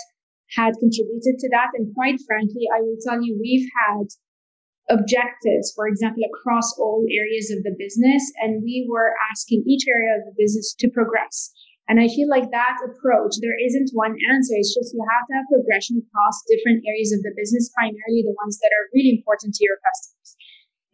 had 0.57 0.75
contributed 0.81 1.39
to 1.39 1.49
that. 1.53 1.71
And 1.75 1.95
quite 1.95 2.19
frankly, 2.27 2.67
I 2.75 2.81
will 2.81 2.99
tell 3.07 3.23
you, 3.23 3.39
we've 3.39 3.69
had 3.87 4.09
objectives, 4.91 5.73
for 5.77 5.87
example, 5.87 6.25
across 6.27 6.75
all 6.79 7.07
areas 7.07 7.55
of 7.55 7.63
the 7.63 7.77
business. 7.79 8.25
And 8.43 8.63
we 8.63 8.89
were 8.91 9.15
asking 9.31 9.63
each 9.67 9.87
area 9.87 10.19
of 10.19 10.27
the 10.27 10.35
business 10.37 10.75
to 10.81 10.91
progress. 10.91 11.53
And 11.91 11.99
I 11.99 12.07
feel 12.07 12.31
like 12.31 12.55
that 12.55 12.79
approach, 12.87 13.43
there 13.43 13.59
isn't 13.59 13.91
one 13.99 14.15
answer. 14.31 14.55
It's 14.55 14.71
just 14.71 14.95
you 14.95 15.03
have 15.03 15.27
to 15.27 15.35
have 15.35 15.51
progression 15.51 15.99
across 15.99 16.47
different 16.47 16.87
areas 16.87 17.11
of 17.11 17.27
the 17.27 17.35
business, 17.35 17.67
primarily 17.75 18.23
the 18.23 18.39
ones 18.39 18.63
that 18.63 18.71
are 18.71 18.95
really 18.95 19.19
important 19.19 19.59
to 19.59 19.67
your 19.67 19.75
customers. 19.83 20.31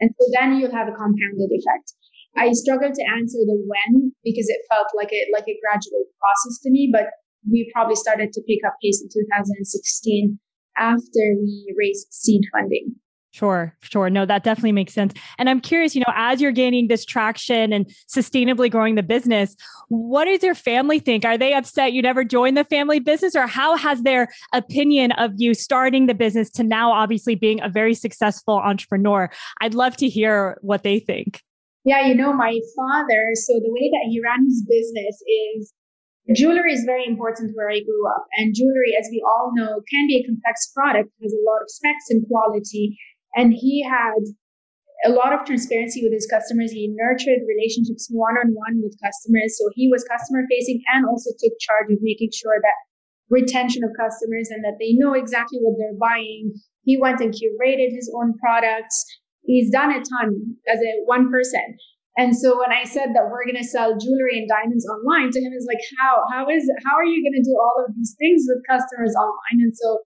And 0.01 0.09
so 0.17 0.25
then 0.33 0.57
you'll 0.57 0.73
have 0.73 0.89
a 0.89 0.97
compounded 0.97 1.53
effect. 1.53 1.93
I 2.41 2.57
struggled 2.57 2.97
to 2.97 3.05
answer 3.13 3.45
the 3.45 3.61
when 3.61 4.17
because 4.25 4.49
it 4.49 4.65
felt 4.73 4.89
like 4.97 5.13
a 5.13 5.21
like 5.37 5.45
a 5.45 5.61
gradual 5.61 6.01
process 6.17 6.65
to 6.65 6.73
me, 6.73 6.89
but 6.89 7.13
we 7.45 7.69
probably 7.77 8.01
started 8.01 8.33
to 8.33 8.41
pick 8.49 8.65
up 8.65 8.81
pace 8.81 9.05
in 9.05 9.13
2016 9.13 10.41
after 10.81 11.25
we 11.45 11.77
raised 11.77 12.09
seed 12.09 12.49
funding. 12.57 12.97
Sure, 13.37 13.77
sure. 13.83 14.09
No, 14.09 14.25
that 14.25 14.44
definitely 14.44 14.72
makes 14.72 14.94
sense. 14.94 15.12
And 15.38 15.51
I'm 15.51 15.61
curious, 15.61 15.94
you 15.94 16.01
know, 16.01 16.12
as 16.16 16.40
you're 16.40 16.53
gaining 16.53 16.88
this 16.88 17.05
traction 17.05 17.70
and 17.70 17.87
sustainably 18.09 18.70
growing 18.70 18.94
the 18.94 19.03
business, 19.03 19.55
what 19.88 20.25
does 20.25 20.42
your 20.42 20.55
family 20.55 21.01
think? 21.01 21.27
Are 21.27 21.37
they 21.37 21.53
upset 21.53 21.92
you 21.92 22.01
never 22.01 22.25
joined 22.25 22.57
the 22.57 22.64
family 22.64 22.99
business, 22.99 23.37
or 23.37 23.46
how 23.46 23.77
has 23.77 24.05
their 24.05 24.29
opinion 24.55 25.12
of 25.12 25.33
you 25.37 25.53
starting 25.53 26.07
the 26.07 26.14
business 26.14 26.49
to 26.53 26.62
now 26.62 26.90
obviously 26.90 27.35
being 27.35 27.61
a 27.61 27.68
very 27.68 27.92
successful 27.92 28.55
entrepreneur? 28.55 29.28
I'd 29.61 29.74
love 29.74 29.99
to 29.99 30.09
hear 30.09 30.57
what 30.62 30.82
they 30.82 30.99
think. 30.99 31.43
Yeah, 31.84 32.07
you 32.07 32.14
know, 32.14 32.32
my 32.32 32.59
father, 32.74 33.32
so 33.34 33.53
the 33.61 33.70
way 33.70 33.91
that 33.93 34.09
he 34.09 34.18
ran 34.24 34.47
his 34.47 34.64
business 34.66 35.20
is 35.28 35.74
Jewelry 36.34 36.72
is 36.72 36.84
very 36.84 37.07
important 37.07 37.55
where 37.55 37.70
I 37.70 37.80
grew 37.80 38.09
up. 38.09 38.24
And 38.39 38.55
jewelry, 38.55 38.97
as 38.99 39.07
we 39.12 39.22
all 39.24 39.53
know, 39.55 39.82
can 39.89 40.09
be 40.09 40.16
a 40.16 40.26
complex 40.26 40.72
product, 40.74 41.11
has 41.22 41.32
a 41.32 41.45
lot 41.47 41.62
of 41.62 41.70
specs 41.70 42.11
and 42.11 42.26
quality. 42.26 42.97
And 43.37 43.53
he 43.53 43.84
had 43.84 44.24
a 45.05 45.12
lot 45.12 45.32
of 45.32 45.45
transparency 45.45 46.03
with 46.03 46.12
his 46.12 46.26
customers. 46.26 46.72
He 46.72 46.89
nurtured 46.97 47.45
relationships 47.47 48.09
one 48.11 48.34
on 48.41 48.57
one 48.57 48.80
with 48.82 48.97
customers. 49.05 49.55
So 49.61 49.68
he 49.76 49.89
was 49.93 50.09
customer 50.09 50.43
facing 50.49 50.80
and 50.95 51.05
also 51.07 51.30
took 51.37 51.53
charge 51.61 51.93
of 51.93 52.01
making 52.01 52.30
sure 52.32 52.57
that 52.59 52.80
retention 53.28 53.84
of 53.84 53.91
customers 53.99 54.49
and 54.51 54.64
that 54.64 54.80
they 54.80 54.97
know 54.97 55.12
exactly 55.12 55.59
what 55.61 55.76
they're 55.76 56.01
buying. 56.01 56.55
He 56.84 56.97
went 56.97 57.20
and 57.20 57.34
curated 57.34 57.93
his 57.93 58.11
own 58.16 58.34
products. 58.39 59.05
He's 59.45 59.70
done 59.70 59.91
a 59.91 60.01
ton 60.01 60.57
as 60.72 60.80
a 60.80 61.05
one 61.05 61.30
person. 61.30 61.76
And 62.16 62.34
so 62.34 62.57
when 62.57 62.72
I 62.72 62.84
said 62.84 63.12
that 63.12 63.28
we're 63.28 63.45
going 63.45 63.61
to 63.61 63.68
sell 63.68 63.99
jewelry 63.99 64.41
and 64.41 64.49
diamonds 64.49 64.89
online 64.89 65.30
to 65.32 65.41
him, 65.41 65.53
is 65.53 65.68
like, 65.68 65.82
how, 66.01 66.24
how 66.32 66.49
is, 66.49 66.64
how 66.87 66.97
are 66.97 67.05
you 67.05 67.20
going 67.20 67.37
to 67.37 67.45
do 67.45 67.55
all 67.61 67.84
of 67.84 67.93
these 67.95 68.16
things 68.18 68.49
with 68.49 68.64
customers 68.64 69.14
online? 69.14 69.61
And 69.61 69.76
so 69.76 69.99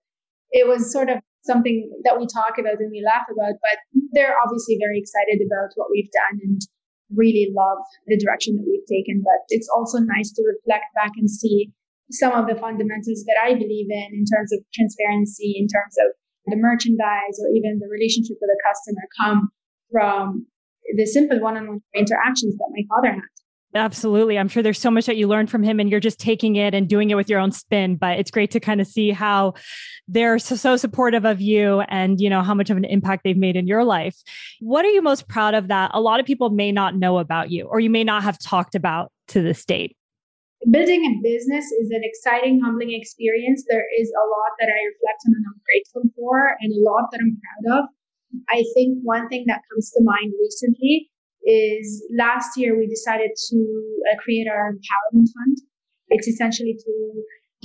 it 0.51 0.67
was 0.67 0.91
sort 0.91 1.09
of 1.09 1.19
something 1.43 1.89
that 2.05 2.19
we 2.19 2.27
talk 2.29 2.57
about 2.57 2.79
and 2.79 2.91
we 2.91 3.03
laugh 3.05 3.25
about, 3.25 3.57
but 3.61 3.77
they're 4.13 4.37
obviously 4.43 4.77
very 4.77 4.99
excited 4.99 5.41
about 5.41 5.73
what 5.75 5.89
we've 5.89 6.11
done 6.11 6.39
and 6.43 6.61
really 7.15 7.51
love 7.51 7.81
the 8.07 8.17
direction 8.17 8.55
that 8.55 8.65
we've 8.65 8.85
taken. 8.87 9.21
But 9.25 9.41
it's 9.49 9.69
also 9.73 9.99
nice 9.99 10.31
to 10.33 10.43
reflect 10.45 10.85
back 10.95 11.11
and 11.17 11.29
see 11.29 11.73
some 12.11 12.33
of 12.33 12.47
the 12.47 12.59
fundamentals 12.59 13.23
that 13.25 13.39
I 13.41 13.55
believe 13.55 13.87
in, 13.89 14.09
in 14.13 14.25
terms 14.27 14.51
of 14.53 14.59
transparency, 14.73 15.55
in 15.57 15.67
terms 15.67 15.95
of 16.05 16.13
the 16.45 16.57
merchandise, 16.57 17.37
or 17.39 17.49
even 17.55 17.79
the 17.79 17.89
relationship 17.89 18.37
with 18.41 18.49
the 18.49 18.61
customer 18.65 19.05
come 19.19 19.49
from 19.91 20.45
the 20.97 21.05
simple 21.05 21.39
one-on-one 21.39 21.81
interactions 21.95 22.57
that 22.57 22.73
my 22.75 22.83
father 22.89 23.13
had. 23.15 23.40
Absolutely. 23.73 24.37
I'm 24.37 24.49
sure 24.49 24.61
there's 24.61 24.79
so 24.79 24.91
much 24.91 25.05
that 25.05 25.15
you 25.15 25.27
learned 25.27 25.49
from 25.49 25.63
him 25.63 25.79
and 25.79 25.89
you're 25.89 26.01
just 26.01 26.19
taking 26.19 26.57
it 26.57 26.73
and 26.73 26.89
doing 26.89 27.09
it 27.09 27.15
with 27.15 27.29
your 27.29 27.39
own 27.39 27.51
spin, 27.51 27.95
but 27.95 28.19
it's 28.19 28.29
great 28.29 28.51
to 28.51 28.59
kind 28.59 28.81
of 28.81 28.87
see 28.87 29.11
how 29.11 29.53
they're 30.09 30.39
so, 30.39 30.55
so, 30.55 30.75
supportive 30.75 31.23
of 31.23 31.39
you 31.39 31.81
and 31.87 32.19
you 32.19 32.29
know 32.29 32.41
how 32.41 32.53
much 32.53 32.69
of 32.69 32.75
an 32.75 32.83
impact 32.83 33.23
they've 33.23 33.37
made 33.37 33.55
in 33.55 33.67
your 33.67 33.85
life. 33.85 34.17
What 34.59 34.83
are 34.83 34.89
you 34.89 35.01
most 35.01 35.29
proud 35.29 35.53
of 35.53 35.69
that 35.69 35.91
a 35.93 36.01
lot 36.01 36.19
of 36.19 36.25
people 36.25 36.49
may 36.49 36.71
not 36.71 36.95
know 36.95 37.17
about 37.17 37.49
you 37.49 37.65
or 37.65 37.79
you 37.79 37.89
may 37.89 38.03
not 38.03 38.23
have 38.23 38.37
talked 38.39 38.75
about 38.75 39.11
to 39.29 39.41
this 39.41 39.63
date? 39.63 39.95
Building 40.69 41.05
a 41.05 41.23
business 41.23 41.65
is 41.65 41.89
an 41.91 42.01
exciting, 42.03 42.59
humbling 42.61 42.91
experience. 42.91 43.63
There 43.69 43.85
is 43.97 44.09
a 44.09 44.25
lot 44.27 44.51
that 44.59 44.67
I 44.67 44.79
reflect 44.85 45.21
on 45.27 45.33
and 45.35 45.45
I'm 45.47 45.61
grateful 45.65 46.03
for 46.17 46.57
and 46.59 46.73
a 46.73 46.91
lot 46.91 47.09
that 47.11 47.21
I'm 47.21 47.37
proud 47.63 47.79
of. 47.79 47.85
I 48.49 48.63
think 48.73 48.99
one 49.03 49.29
thing 49.29 49.45
that 49.47 49.61
comes 49.71 49.91
to 49.91 50.03
mind 50.03 50.33
recently 50.39 51.10
is 51.43 52.03
last 52.15 52.57
year 52.57 52.77
we 52.77 52.87
decided 52.87 53.31
to 53.49 53.57
uh, 54.11 54.15
create 54.21 54.47
our 54.47 54.71
empowerment 54.71 55.27
fund. 55.33 55.57
It's 56.09 56.27
essentially 56.27 56.75
to 56.77 56.93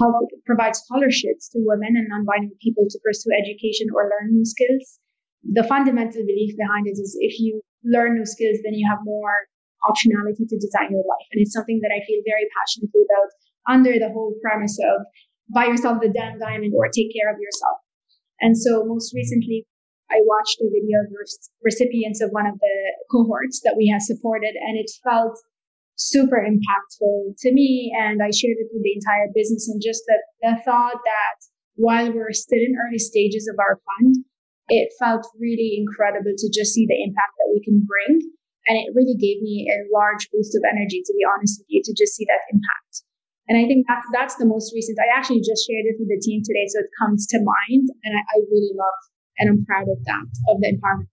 help 0.00 0.28
provide 0.44 0.76
scholarships 0.76 1.48
to 1.50 1.58
women 1.64 1.96
and 1.96 2.08
non-binary 2.08 2.56
people 2.60 2.84
to 2.88 2.98
pursue 3.04 3.32
education 3.32 3.88
or 3.94 4.08
learn 4.08 4.32
new 4.32 4.44
skills. 4.44 5.00
The 5.42 5.64
fundamental 5.64 6.22
belief 6.24 6.56
behind 6.56 6.86
it 6.86 6.98
is 6.98 7.16
if 7.20 7.38
you 7.40 7.62
learn 7.84 8.16
new 8.16 8.26
skills, 8.26 8.58
then 8.64 8.74
you 8.74 8.86
have 8.88 8.98
more 9.04 9.46
optionality 9.84 10.48
to 10.48 10.56
design 10.58 10.90
your 10.90 11.06
life. 11.06 11.26
And 11.32 11.40
it's 11.40 11.52
something 11.52 11.80
that 11.82 11.94
I 11.94 12.04
feel 12.04 12.20
very 12.26 12.48
passionately 12.56 13.02
about 13.06 13.30
under 13.68 13.94
the 13.98 14.12
whole 14.12 14.34
premise 14.42 14.78
of 14.82 15.06
buy 15.54 15.66
yourself 15.66 16.00
the 16.00 16.10
damn 16.10 16.38
diamond 16.38 16.74
or 16.74 16.88
take 16.88 17.14
care 17.14 17.30
of 17.30 17.38
yourself. 17.38 17.78
And 18.40 18.56
so 18.58 18.84
most 18.84 19.14
recently, 19.14 19.66
I 20.11 20.22
watched 20.22 20.61
a 20.62 20.70
video 20.70 21.02
of 21.02 21.11
recipients 21.62 22.22
of 22.22 22.30
one 22.30 22.46
of 22.46 22.54
the 22.59 22.76
cohorts 23.11 23.61
that 23.64 23.74
we 23.76 23.90
had 23.90 24.02
supported, 24.02 24.54
and 24.54 24.78
it 24.78 24.90
felt 25.02 25.34
super 25.96 26.38
impactful 26.38 27.34
to 27.38 27.52
me. 27.52 27.90
And 27.96 28.22
I 28.22 28.30
shared 28.30 28.61
it 28.61 28.70
with 28.70 28.84
the 28.84 28.94
entire 28.94 29.28
business, 29.34 29.68
and 29.68 29.82
just 29.82 30.02
the, 30.07 30.18
the 30.42 30.54
thought 30.64 31.00
that 31.02 31.36
while 31.74 32.12
we're 32.12 32.32
still 32.32 32.61
in 32.61 32.78
early 32.86 32.98
stages 32.98 33.48
of 33.50 33.59
our 33.59 33.80
fund, 33.82 34.24
it 34.68 34.92
felt 34.98 35.26
really 35.38 35.78
incredible 35.78 36.34
to 36.36 36.48
just 36.50 36.74
see 36.74 36.86
the 36.86 37.02
impact 37.02 37.34
that 37.38 37.52
we 37.52 37.62
can 37.62 37.86
bring. 37.86 38.18
And 38.66 38.74
it 38.74 38.94
really 38.98 39.14
gave 39.14 39.38
me 39.42 39.70
a 39.70 39.86
large 39.94 40.26
boost 40.34 40.59
of 40.59 40.66
energy, 40.66 41.02
to 41.07 41.14
be 41.14 41.22
honest 41.22 41.62
with 41.62 41.70
you, 41.70 41.82
to 41.86 41.94
just 41.94 42.18
see 42.18 42.26
that 42.26 42.42
impact. 42.50 43.07
And 43.46 43.54
I 43.54 43.62
think 43.70 43.86
that's 43.86 44.07
that's 44.11 44.36
the 44.42 44.48
most 44.48 44.74
recent. 44.74 44.98
I 44.98 45.07
actually 45.07 45.38
just 45.38 45.62
shared 45.62 45.86
it 45.86 46.02
with 46.02 46.11
the 46.11 46.18
team 46.18 46.42
today, 46.42 46.66
so 46.66 46.82
it 46.82 46.90
comes 46.98 47.30
to 47.30 47.38
mind, 47.38 47.86
and 48.02 48.12
I, 48.18 48.22
I 48.26 48.36
really 48.50 48.74
love 48.74 48.98
and 49.39 49.51
I'm 49.51 49.64
proud 49.64 49.82
of 49.89 50.05
that, 50.05 50.24
of 50.49 50.61
the 50.61 50.76
empowerment. 50.76 51.07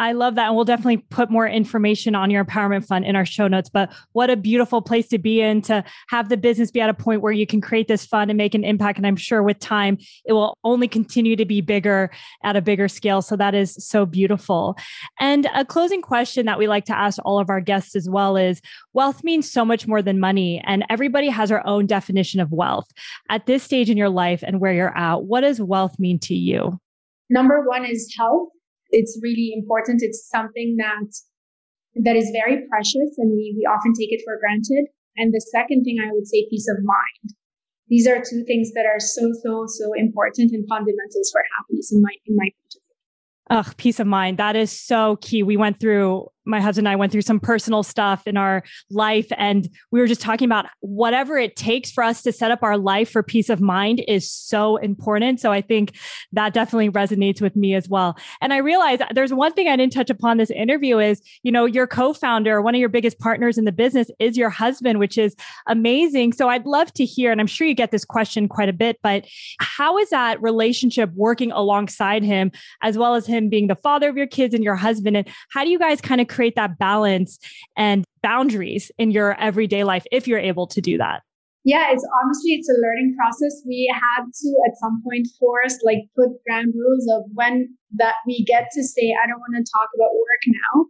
I 0.00 0.12
love 0.12 0.34
that. 0.36 0.46
And 0.46 0.56
we'll 0.56 0.64
definitely 0.64 0.96
put 0.96 1.30
more 1.30 1.46
information 1.46 2.14
on 2.14 2.30
your 2.30 2.42
empowerment 2.42 2.86
fund 2.86 3.04
in 3.04 3.16
our 3.16 3.26
show 3.26 3.48
notes. 3.48 3.68
But 3.68 3.92
what 4.12 4.30
a 4.30 4.36
beautiful 4.36 4.80
place 4.80 5.06
to 5.08 5.18
be 5.18 5.42
in 5.42 5.60
to 5.62 5.84
have 6.08 6.30
the 6.30 6.38
business 6.38 6.70
be 6.70 6.80
at 6.80 6.88
a 6.88 6.94
point 6.94 7.20
where 7.20 7.32
you 7.32 7.46
can 7.46 7.60
create 7.60 7.86
this 7.86 8.06
fund 8.06 8.30
and 8.30 8.38
make 8.38 8.54
an 8.54 8.64
impact. 8.64 8.96
And 8.96 9.06
I'm 9.06 9.16
sure 9.16 9.42
with 9.42 9.58
time, 9.58 9.98
it 10.24 10.32
will 10.32 10.56
only 10.64 10.88
continue 10.88 11.36
to 11.36 11.44
be 11.44 11.60
bigger 11.60 12.10
at 12.42 12.56
a 12.56 12.62
bigger 12.62 12.88
scale. 12.88 13.20
So 13.20 13.36
that 13.36 13.54
is 13.54 13.74
so 13.74 14.06
beautiful. 14.06 14.74
And 15.20 15.46
a 15.54 15.66
closing 15.66 16.00
question 16.00 16.46
that 16.46 16.58
we 16.58 16.66
like 16.66 16.86
to 16.86 16.96
ask 16.96 17.18
all 17.22 17.38
of 17.38 17.50
our 17.50 17.60
guests 17.60 17.94
as 17.94 18.08
well 18.08 18.38
is 18.38 18.62
wealth 18.94 19.22
means 19.22 19.52
so 19.52 19.66
much 19.66 19.86
more 19.86 20.00
than 20.00 20.18
money. 20.18 20.62
And 20.64 20.82
everybody 20.88 21.28
has 21.28 21.52
our 21.52 21.64
own 21.66 21.86
definition 21.86 22.40
of 22.40 22.50
wealth. 22.50 22.86
At 23.28 23.44
this 23.44 23.62
stage 23.62 23.90
in 23.90 23.98
your 23.98 24.08
life 24.08 24.42
and 24.46 24.60
where 24.60 24.72
you're 24.72 24.96
at, 24.96 25.24
what 25.24 25.42
does 25.42 25.60
wealth 25.60 25.98
mean 25.98 26.18
to 26.20 26.34
you? 26.34 26.80
Number 27.30 27.62
one 27.64 27.84
is 27.84 28.12
health. 28.18 28.48
It's 28.90 29.18
really 29.22 29.52
important. 29.54 30.02
It's 30.02 30.28
something 30.28 30.76
that 30.78 31.08
that 32.04 32.16
is 32.16 32.30
very 32.34 32.66
precious 32.68 33.14
and 33.18 33.30
we, 33.32 33.54
we 33.56 33.66
often 33.66 33.92
take 33.94 34.12
it 34.12 34.22
for 34.24 34.38
granted. 34.38 34.86
And 35.16 35.32
the 35.32 35.40
second 35.40 35.84
thing 35.84 35.98
I 36.02 36.12
would 36.12 36.26
say, 36.26 36.46
peace 36.50 36.68
of 36.68 36.84
mind. 36.84 37.34
These 37.88 38.06
are 38.06 38.18
two 38.18 38.44
things 38.46 38.70
that 38.74 38.86
are 38.86 39.00
so, 39.00 39.30
so, 39.42 39.64
so 39.66 39.92
important 39.96 40.52
and 40.52 40.64
fundamentals 40.68 41.30
for 41.32 41.42
happiness 41.58 41.92
in 41.92 42.00
my 42.02 42.10
in 42.26 42.36
my 42.36 42.44
point 42.44 42.74
of 42.76 42.82
view. 42.82 43.70
Ugh, 43.70 43.76
peace 43.76 43.98
of 43.98 44.06
mind. 44.06 44.38
That 44.38 44.54
is 44.54 44.70
so 44.70 45.16
key. 45.20 45.42
We 45.42 45.56
went 45.56 45.80
through 45.80 46.28
my 46.44 46.60
husband 46.60 46.86
and 46.86 46.92
I 46.92 46.96
went 46.96 47.12
through 47.12 47.22
some 47.22 47.40
personal 47.40 47.82
stuff 47.82 48.26
in 48.26 48.36
our 48.36 48.62
life. 48.90 49.26
And 49.36 49.68
we 49.90 50.00
were 50.00 50.06
just 50.06 50.20
talking 50.20 50.46
about 50.46 50.66
whatever 50.80 51.38
it 51.38 51.56
takes 51.56 51.90
for 51.90 52.02
us 52.02 52.22
to 52.22 52.32
set 52.32 52.50
up 52.50 52.62
our 52.62 52.78
life 52.78 53.10
for 53.10 53.22
peace 53.22 53.50
of 53.50 53.60
mind 53.60 54.02
is 54.08 54.30
so 54.30 54.76
important. 54.76 55.40
So 55.40 55.52
I 55.52 55.60
think 55.60 55.96
that 56.32 56.54
definitely 56.54 56.90
resonates 56.90 57.40
with 57.40 57.56
me 57.56 57.74
as 57.74 57.88
well. 57.88 58.16
And 58.40 58.52
I 58.52 58.58
realized 58.58 59.02
there's 59.14 59.32
one 59.32 59.52
thing 59.52 59.68
I 59.68 59.76
didn't 59.76 59.92
touch 59.92 60.10
upon 60.10 60.38
this 60.38 60.50
interview 60.50 60.98
is, 60.98 61.20
you 61.42 61.52
know, 61.52 61.64
your 61.64 61.86
co-founder, 61.86 62.62
one 62.62 62.74
of 62.74 62.80
your 62.80 62.88
biggest 62.88 63.18
partners 63.18 63.58
in 63.58 63.64
the 63.64 63.72
business 63.72 64.10
is 64.18 64.36
your 64.36 64.50
husband, 64.50 64.98
which 64.98 65.18
is 65.18 65.36
amazing. 65.66 66.32
So 66.32 66.48
I'd 66.48 66.66
love 66.66 66.92
to 66.94 67.04
hear, 67.04 67.30
and 67.32 67.40
I'm 67.40 67.46
sure 67.46 67.66
you 67.66 67.74
get 67.74 67.90
this 67.90 68.04
question 68.04 68.48
quite 68.48 68.68
a 68.68 68.72
bit, 68.72 68.98
but 69.02 69.26
how 69.58 69.98
is 69.98 70.10
that 70.10 70.40
relationship 70.40 71.10
working 71.14 71.52
alongside 71.52 72.22
him, 72.22 72.50
as 72.82 72.96
well 72.96 73.14
as 73.14 73.26
him 73.26 73.48
being 73.48 73.66
the 73.66 73.74
father 73.74 74.08
of 74.08 74.16
your 74.16 74.26
kids 74.26 74.54
and 74.54 74.64
your 74.64 74.76
husband? 74.76 75.16
And 75.16 75.28
how 75.50 75.64
do 75.64 75.70
you 75.70 75.78
guys 75.78 76.00
kind 76.00 76.20
of 76.20 76.28
create 76.30 76.54
that 76.56 76.78
balance 76.78 77.38
and 77.76 78.04
boundaries 78.22 78.90
in 78.98 79.10
your 79.10 79.38
everyday 79.40 79.84
life 79.84 80.06
if 80.12 80.26
you're 80.26 80.38
able 80.38 80.66
to 80.68 80.80
do 80.80 80.96
that? 80.98 81.22
Yeah, 81.64 81.92
it's 81.92 82.06
honestly 82.22 82.52
it's 82.52 82.70
a 82.70 82.80
learning 82.80 83.14
process. 83.18 83.62
We 83.66 83.92
had 83.92 84.24
to 84.24 84.48
at 84.66 84.78
some 84.80 85.02
point 85.04 85.28
force 85.38 85.78
like 85.84 86.08
put 86.16 86.30
ground 86.46 86.72
rules 86.74 87.06
of 87.12 87.24
when 87.34 87.68
that 87.96 88.14
we 88.26 88.44
get 88.44 88.68
to 88.72 88.82
say 88.82 89.12
I 89.12 89.26
don't 89.28 89.40
want 89.40 89.56
to 89.56 89.70
talk 89.70 89.88
about 89.94 90.10
work 90.16 90.42
now. 90.48 90.86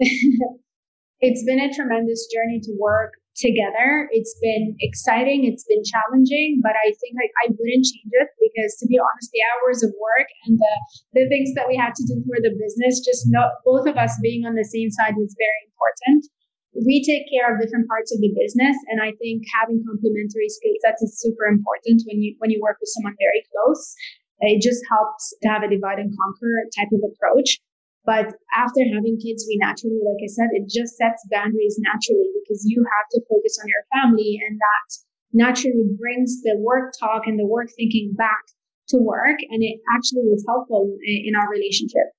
it's 1.20 1.44
been 1.44 1.60
a 1.60 1.74
tremendous 1.74 2.26
journey 2.32 2.60
to 2.60 2.72
work 2.80 3.12
together. 3.36 4.08
It's 4.14 4.34
been 4.38 4.78
exciting, 4.78 5.44
it's 5.44 5.66
been 5.66 5.82
challenging, 5.82 6.62
but 6.62 6.78
I 6.78 6.94
think 7.02 7.18
I, 7.18 7.26
I 7.42 7.44
wouldn't 7.50 7.86
change 7.86 8.12
it 8.14 8.30
because 8.38 8.78
to 8.78 8.86
be 8.86 8.98
honest, 8.98 9.30
the 9.34 9.42
hours 9.50 9.82
of 9.82 9.90
work 9.98 10.28
and 10.46 10.58
the, 10.58 10.74
the 11.18 11.26
things 11.28 11.50
that 11.58 11.66
we 11.66 11.74
had 11.74 11.94
to 11.98 12.04
do 12.06 12.22
for 12.26 12.38
the 12.38 12.54
business, 12.54 13.02
just 13.02 13.26
no, 13.26 13.50
both 13.66 13.90
of 13.90 13.98
us 13.98 14.14
being 14.22 14.46
on 14.46 14.54
the 14.54 14.66
same 14.66 14.90
side 14.90 15.18
was 15.18 15.34
very 15.34 15.60
important. 15.70 16.30
We 16.74 17.06
take 17.06 17.30
care 17.30 17.46
of 17.46 17.62
different 17.62 17.86
parts 17.86 18.10
of 18.10 18.18
the 18.18 18.34
business, 18.34 18.74
and 18.90 18.98
I 18.98 19.14
think 19.22 19.46
having 19.62 19.78
complementary 19.86 20.50
skill 20.50 20.74
sets 20.82 21.06
is 21.06 21.22
super 21.22 21.46
important 21.46 22.02
when 22.10 22.18
you 22.18 22.34
when 22.42 22.50
you 22.50 22.58
work 22.58 22.82
with 22.82 22.90
someone 22.90 23.14
very 23.14 23.46
close. 23.46 23.94
It 24.42 24.58
just 24.58 24.82
helps 24.90 25.30
to 25.42 25.48
have 25.48 25.62
a 25.62 25.70
divide 25.70 26.02
and 26.02 26.10
conquer 26.10 26.50
type 26.74 26.90
of 26.90 26.98
approach. 27.06 27.62
But 28.04 28.36
after 28.52 28.84
having 28.84 29.16
kids, 29.16 29.48
we 29.48 29.56
naturally, 29.56 30.00
like 30.04 30.20
I 30.20 30.28
said, 30.28 30.52
it 30.52 30.68
just 30.68 30.96
sets 30.96 31.24
boundaries 31.32 31.80
naturally 31.80 32.28
because 32.40 32.64
you 32.68 32.84
have 32.84 33.08
to 33.12 33.24
focus 33.28 33.58
on 33.60 33.68
your 33.68 33.84
family 33.96 34.38
and 34.44 34.60
that 34.60 34.88
naturally 35.32 35.88
brings 35.96 36.42
the 36.42 36.56
work 36.60 36.92
talk 37.00 37.26
and 37.26 37.38
the 37.38 37.46
work 37.46 37.68
thinking 37.76 38.12
back 38.12 38.44
to 38.88 38.98
work. 38.98 39.40
And 39.48 39.62
it 39.64 39.80
actually 39.96 40.28
was 40.28 40.44
helpful 40.46 40.96
in 41.02 41.32
our 41.34 41.48
relationship. 41.48 42.12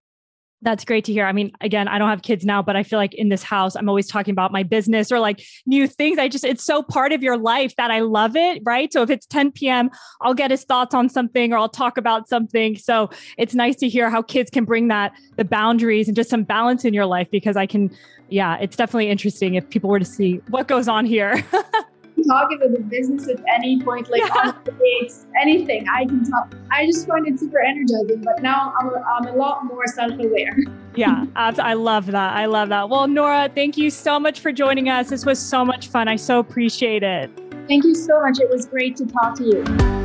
That's 0.61 0.85
great 0.85 1.05
to 1.05 1.13
hear. 1.13 1.25
I 1.25 1.31
mean, 1.31 1.51
again, 1.61 1.87
I 1.87 1.97
don't 1.97 2.09
have 2.09 2.21
kids 2.21 2.43
now, 2.45 2.61
but 2.61 2.75
I 2.75 2.83
feel 2.83 2.97
like 2.97 3.13
in 3.13 3.29
this 3.29 3.43
house, 3.43 3.75
I'm 3.75 3.87
always 3.87 4.07
talking 4.07 4.31
about 4.31 4.51
my 4.51 4.63
business 4.63 5.11
or 5.11 5.19
like 5.19 5.45
new 5.65 5.87
things. 5.87 6.17
I 6.17 6.27
just, 6.27 6.43
it's 6.43 6.63
so 6.63 6.81
part 6.81 7.11
of 7.11 7.21
your 7.21 7.37
life 7.37 7.75
that 7.75 7.91
I 7.91 7.99
love 7.99 8.35
it. 8.35 8.61
Right. 8.65 8.91
So 8.91 9.03
if 9.03 9.09
it's 9.09 9.25
10 9.27 9.51
p.m., 9.51 9.91
I'll 10.21 10.33
get 10.33 10.51
his 10.51 10.63
thoughts 10.63 10.95
on 10.95 11.09
something 11.09 11.53
or 11.53 11.57
I'll 11.57 11.69
talk 11.69 11.97
about 11.97 12.27
something. 12.27 12.77
So 12.77 13.09
it's 13.37 13.53
nice 13.53 13.75
to 13.77 13.89
hear 13.89 14.09
how 14.09 14.21
kids 14.21 14.49
can 14.49 14.65
bring 14.65 14.87
that, 14.87 15.13
the 15.35 15.45
boundaries 15.45 16.07
and 16.07 16.15
just 16.15 16.29
some 16.29 16.43
balance 16.43 16.85
in 16.85 16.93
your 16.93 17.05
life 17.05 17.27
because 17.29 17.57
I 17.57 17.65
can, 17.65 17.95
yeah, 18.29 18.57
it's 18.57 18.75
definitely 18.75 19.09
interesting 19.09 19.55
if 19.55 19.69
people 19.69 19.89
were 19.89 19.99
to 19.99 20.05
see 20.05 20.41
what 20.47 20.67
goes 20.67 20.87
on 20.87 21.05
here. 21.05 21.45
talking 22.27 22.57
about 22.57 22.71
the 22.73 22.83
business 22.83 23.27
at 23.27 23.41
any 23.53 23.81
point, 23.81 24.09
like 24.09 24.21
yeah. 24.21 24.51
on 24.51 24.55
dates, 24.99 25.25
anything. 25.39 25.87
I 25.87 26.05
can 26.05 26.29
talk. 26.29 26.53
I 26.71 26.85
just 26.85 27.07
find 27.07 27.27
it 27.27 27.39
super 27.39 27.61
energizing. 27.61 28.23
But 28.23 28.41
now 28.41 28.73
I'm 28.79 28.89
a, 28.89 29.01
I'm 29.01 29.27
a 29.27 29.37
lot 29.37 29.65
more 29.65 29.85
self-aware. 29.87 30.57
yeah, 30.95 31.25
I 31.35 31.73
love 31.73 32.07
that. 32.07 32.35
I 32.35 32.45
love 32.45 32.69
that. 32.69 32.89
Well, 32.89 33.07
Noura, 33.07 33.49
thank 33.53 33.77
you 33.77 33.89
so 33.89 34.19
much 34.19 34.39
for 34.39 34.51
joining 34.51 34.89
us. 34.89 35.09
This 35.09 35.25
was 35.25 35.39
so 35.39 35.65
much 35.65 35.87
fun. 35.87 36.07
I 36.07 36.15
so 36.15 36.39
appreciate 36.39 37.03
it. 37.03 37.31
Thank 37.67 37.83
you 37.83 37.95
so 37.95 38.21
much. 38.21 38.39
It 38.39 38.49
was 38.49 38.65
great 38.65 38.95
to 38.97 39.05
talk 39.05 39.35
to 39.37 39.43
you. 39.43 40.04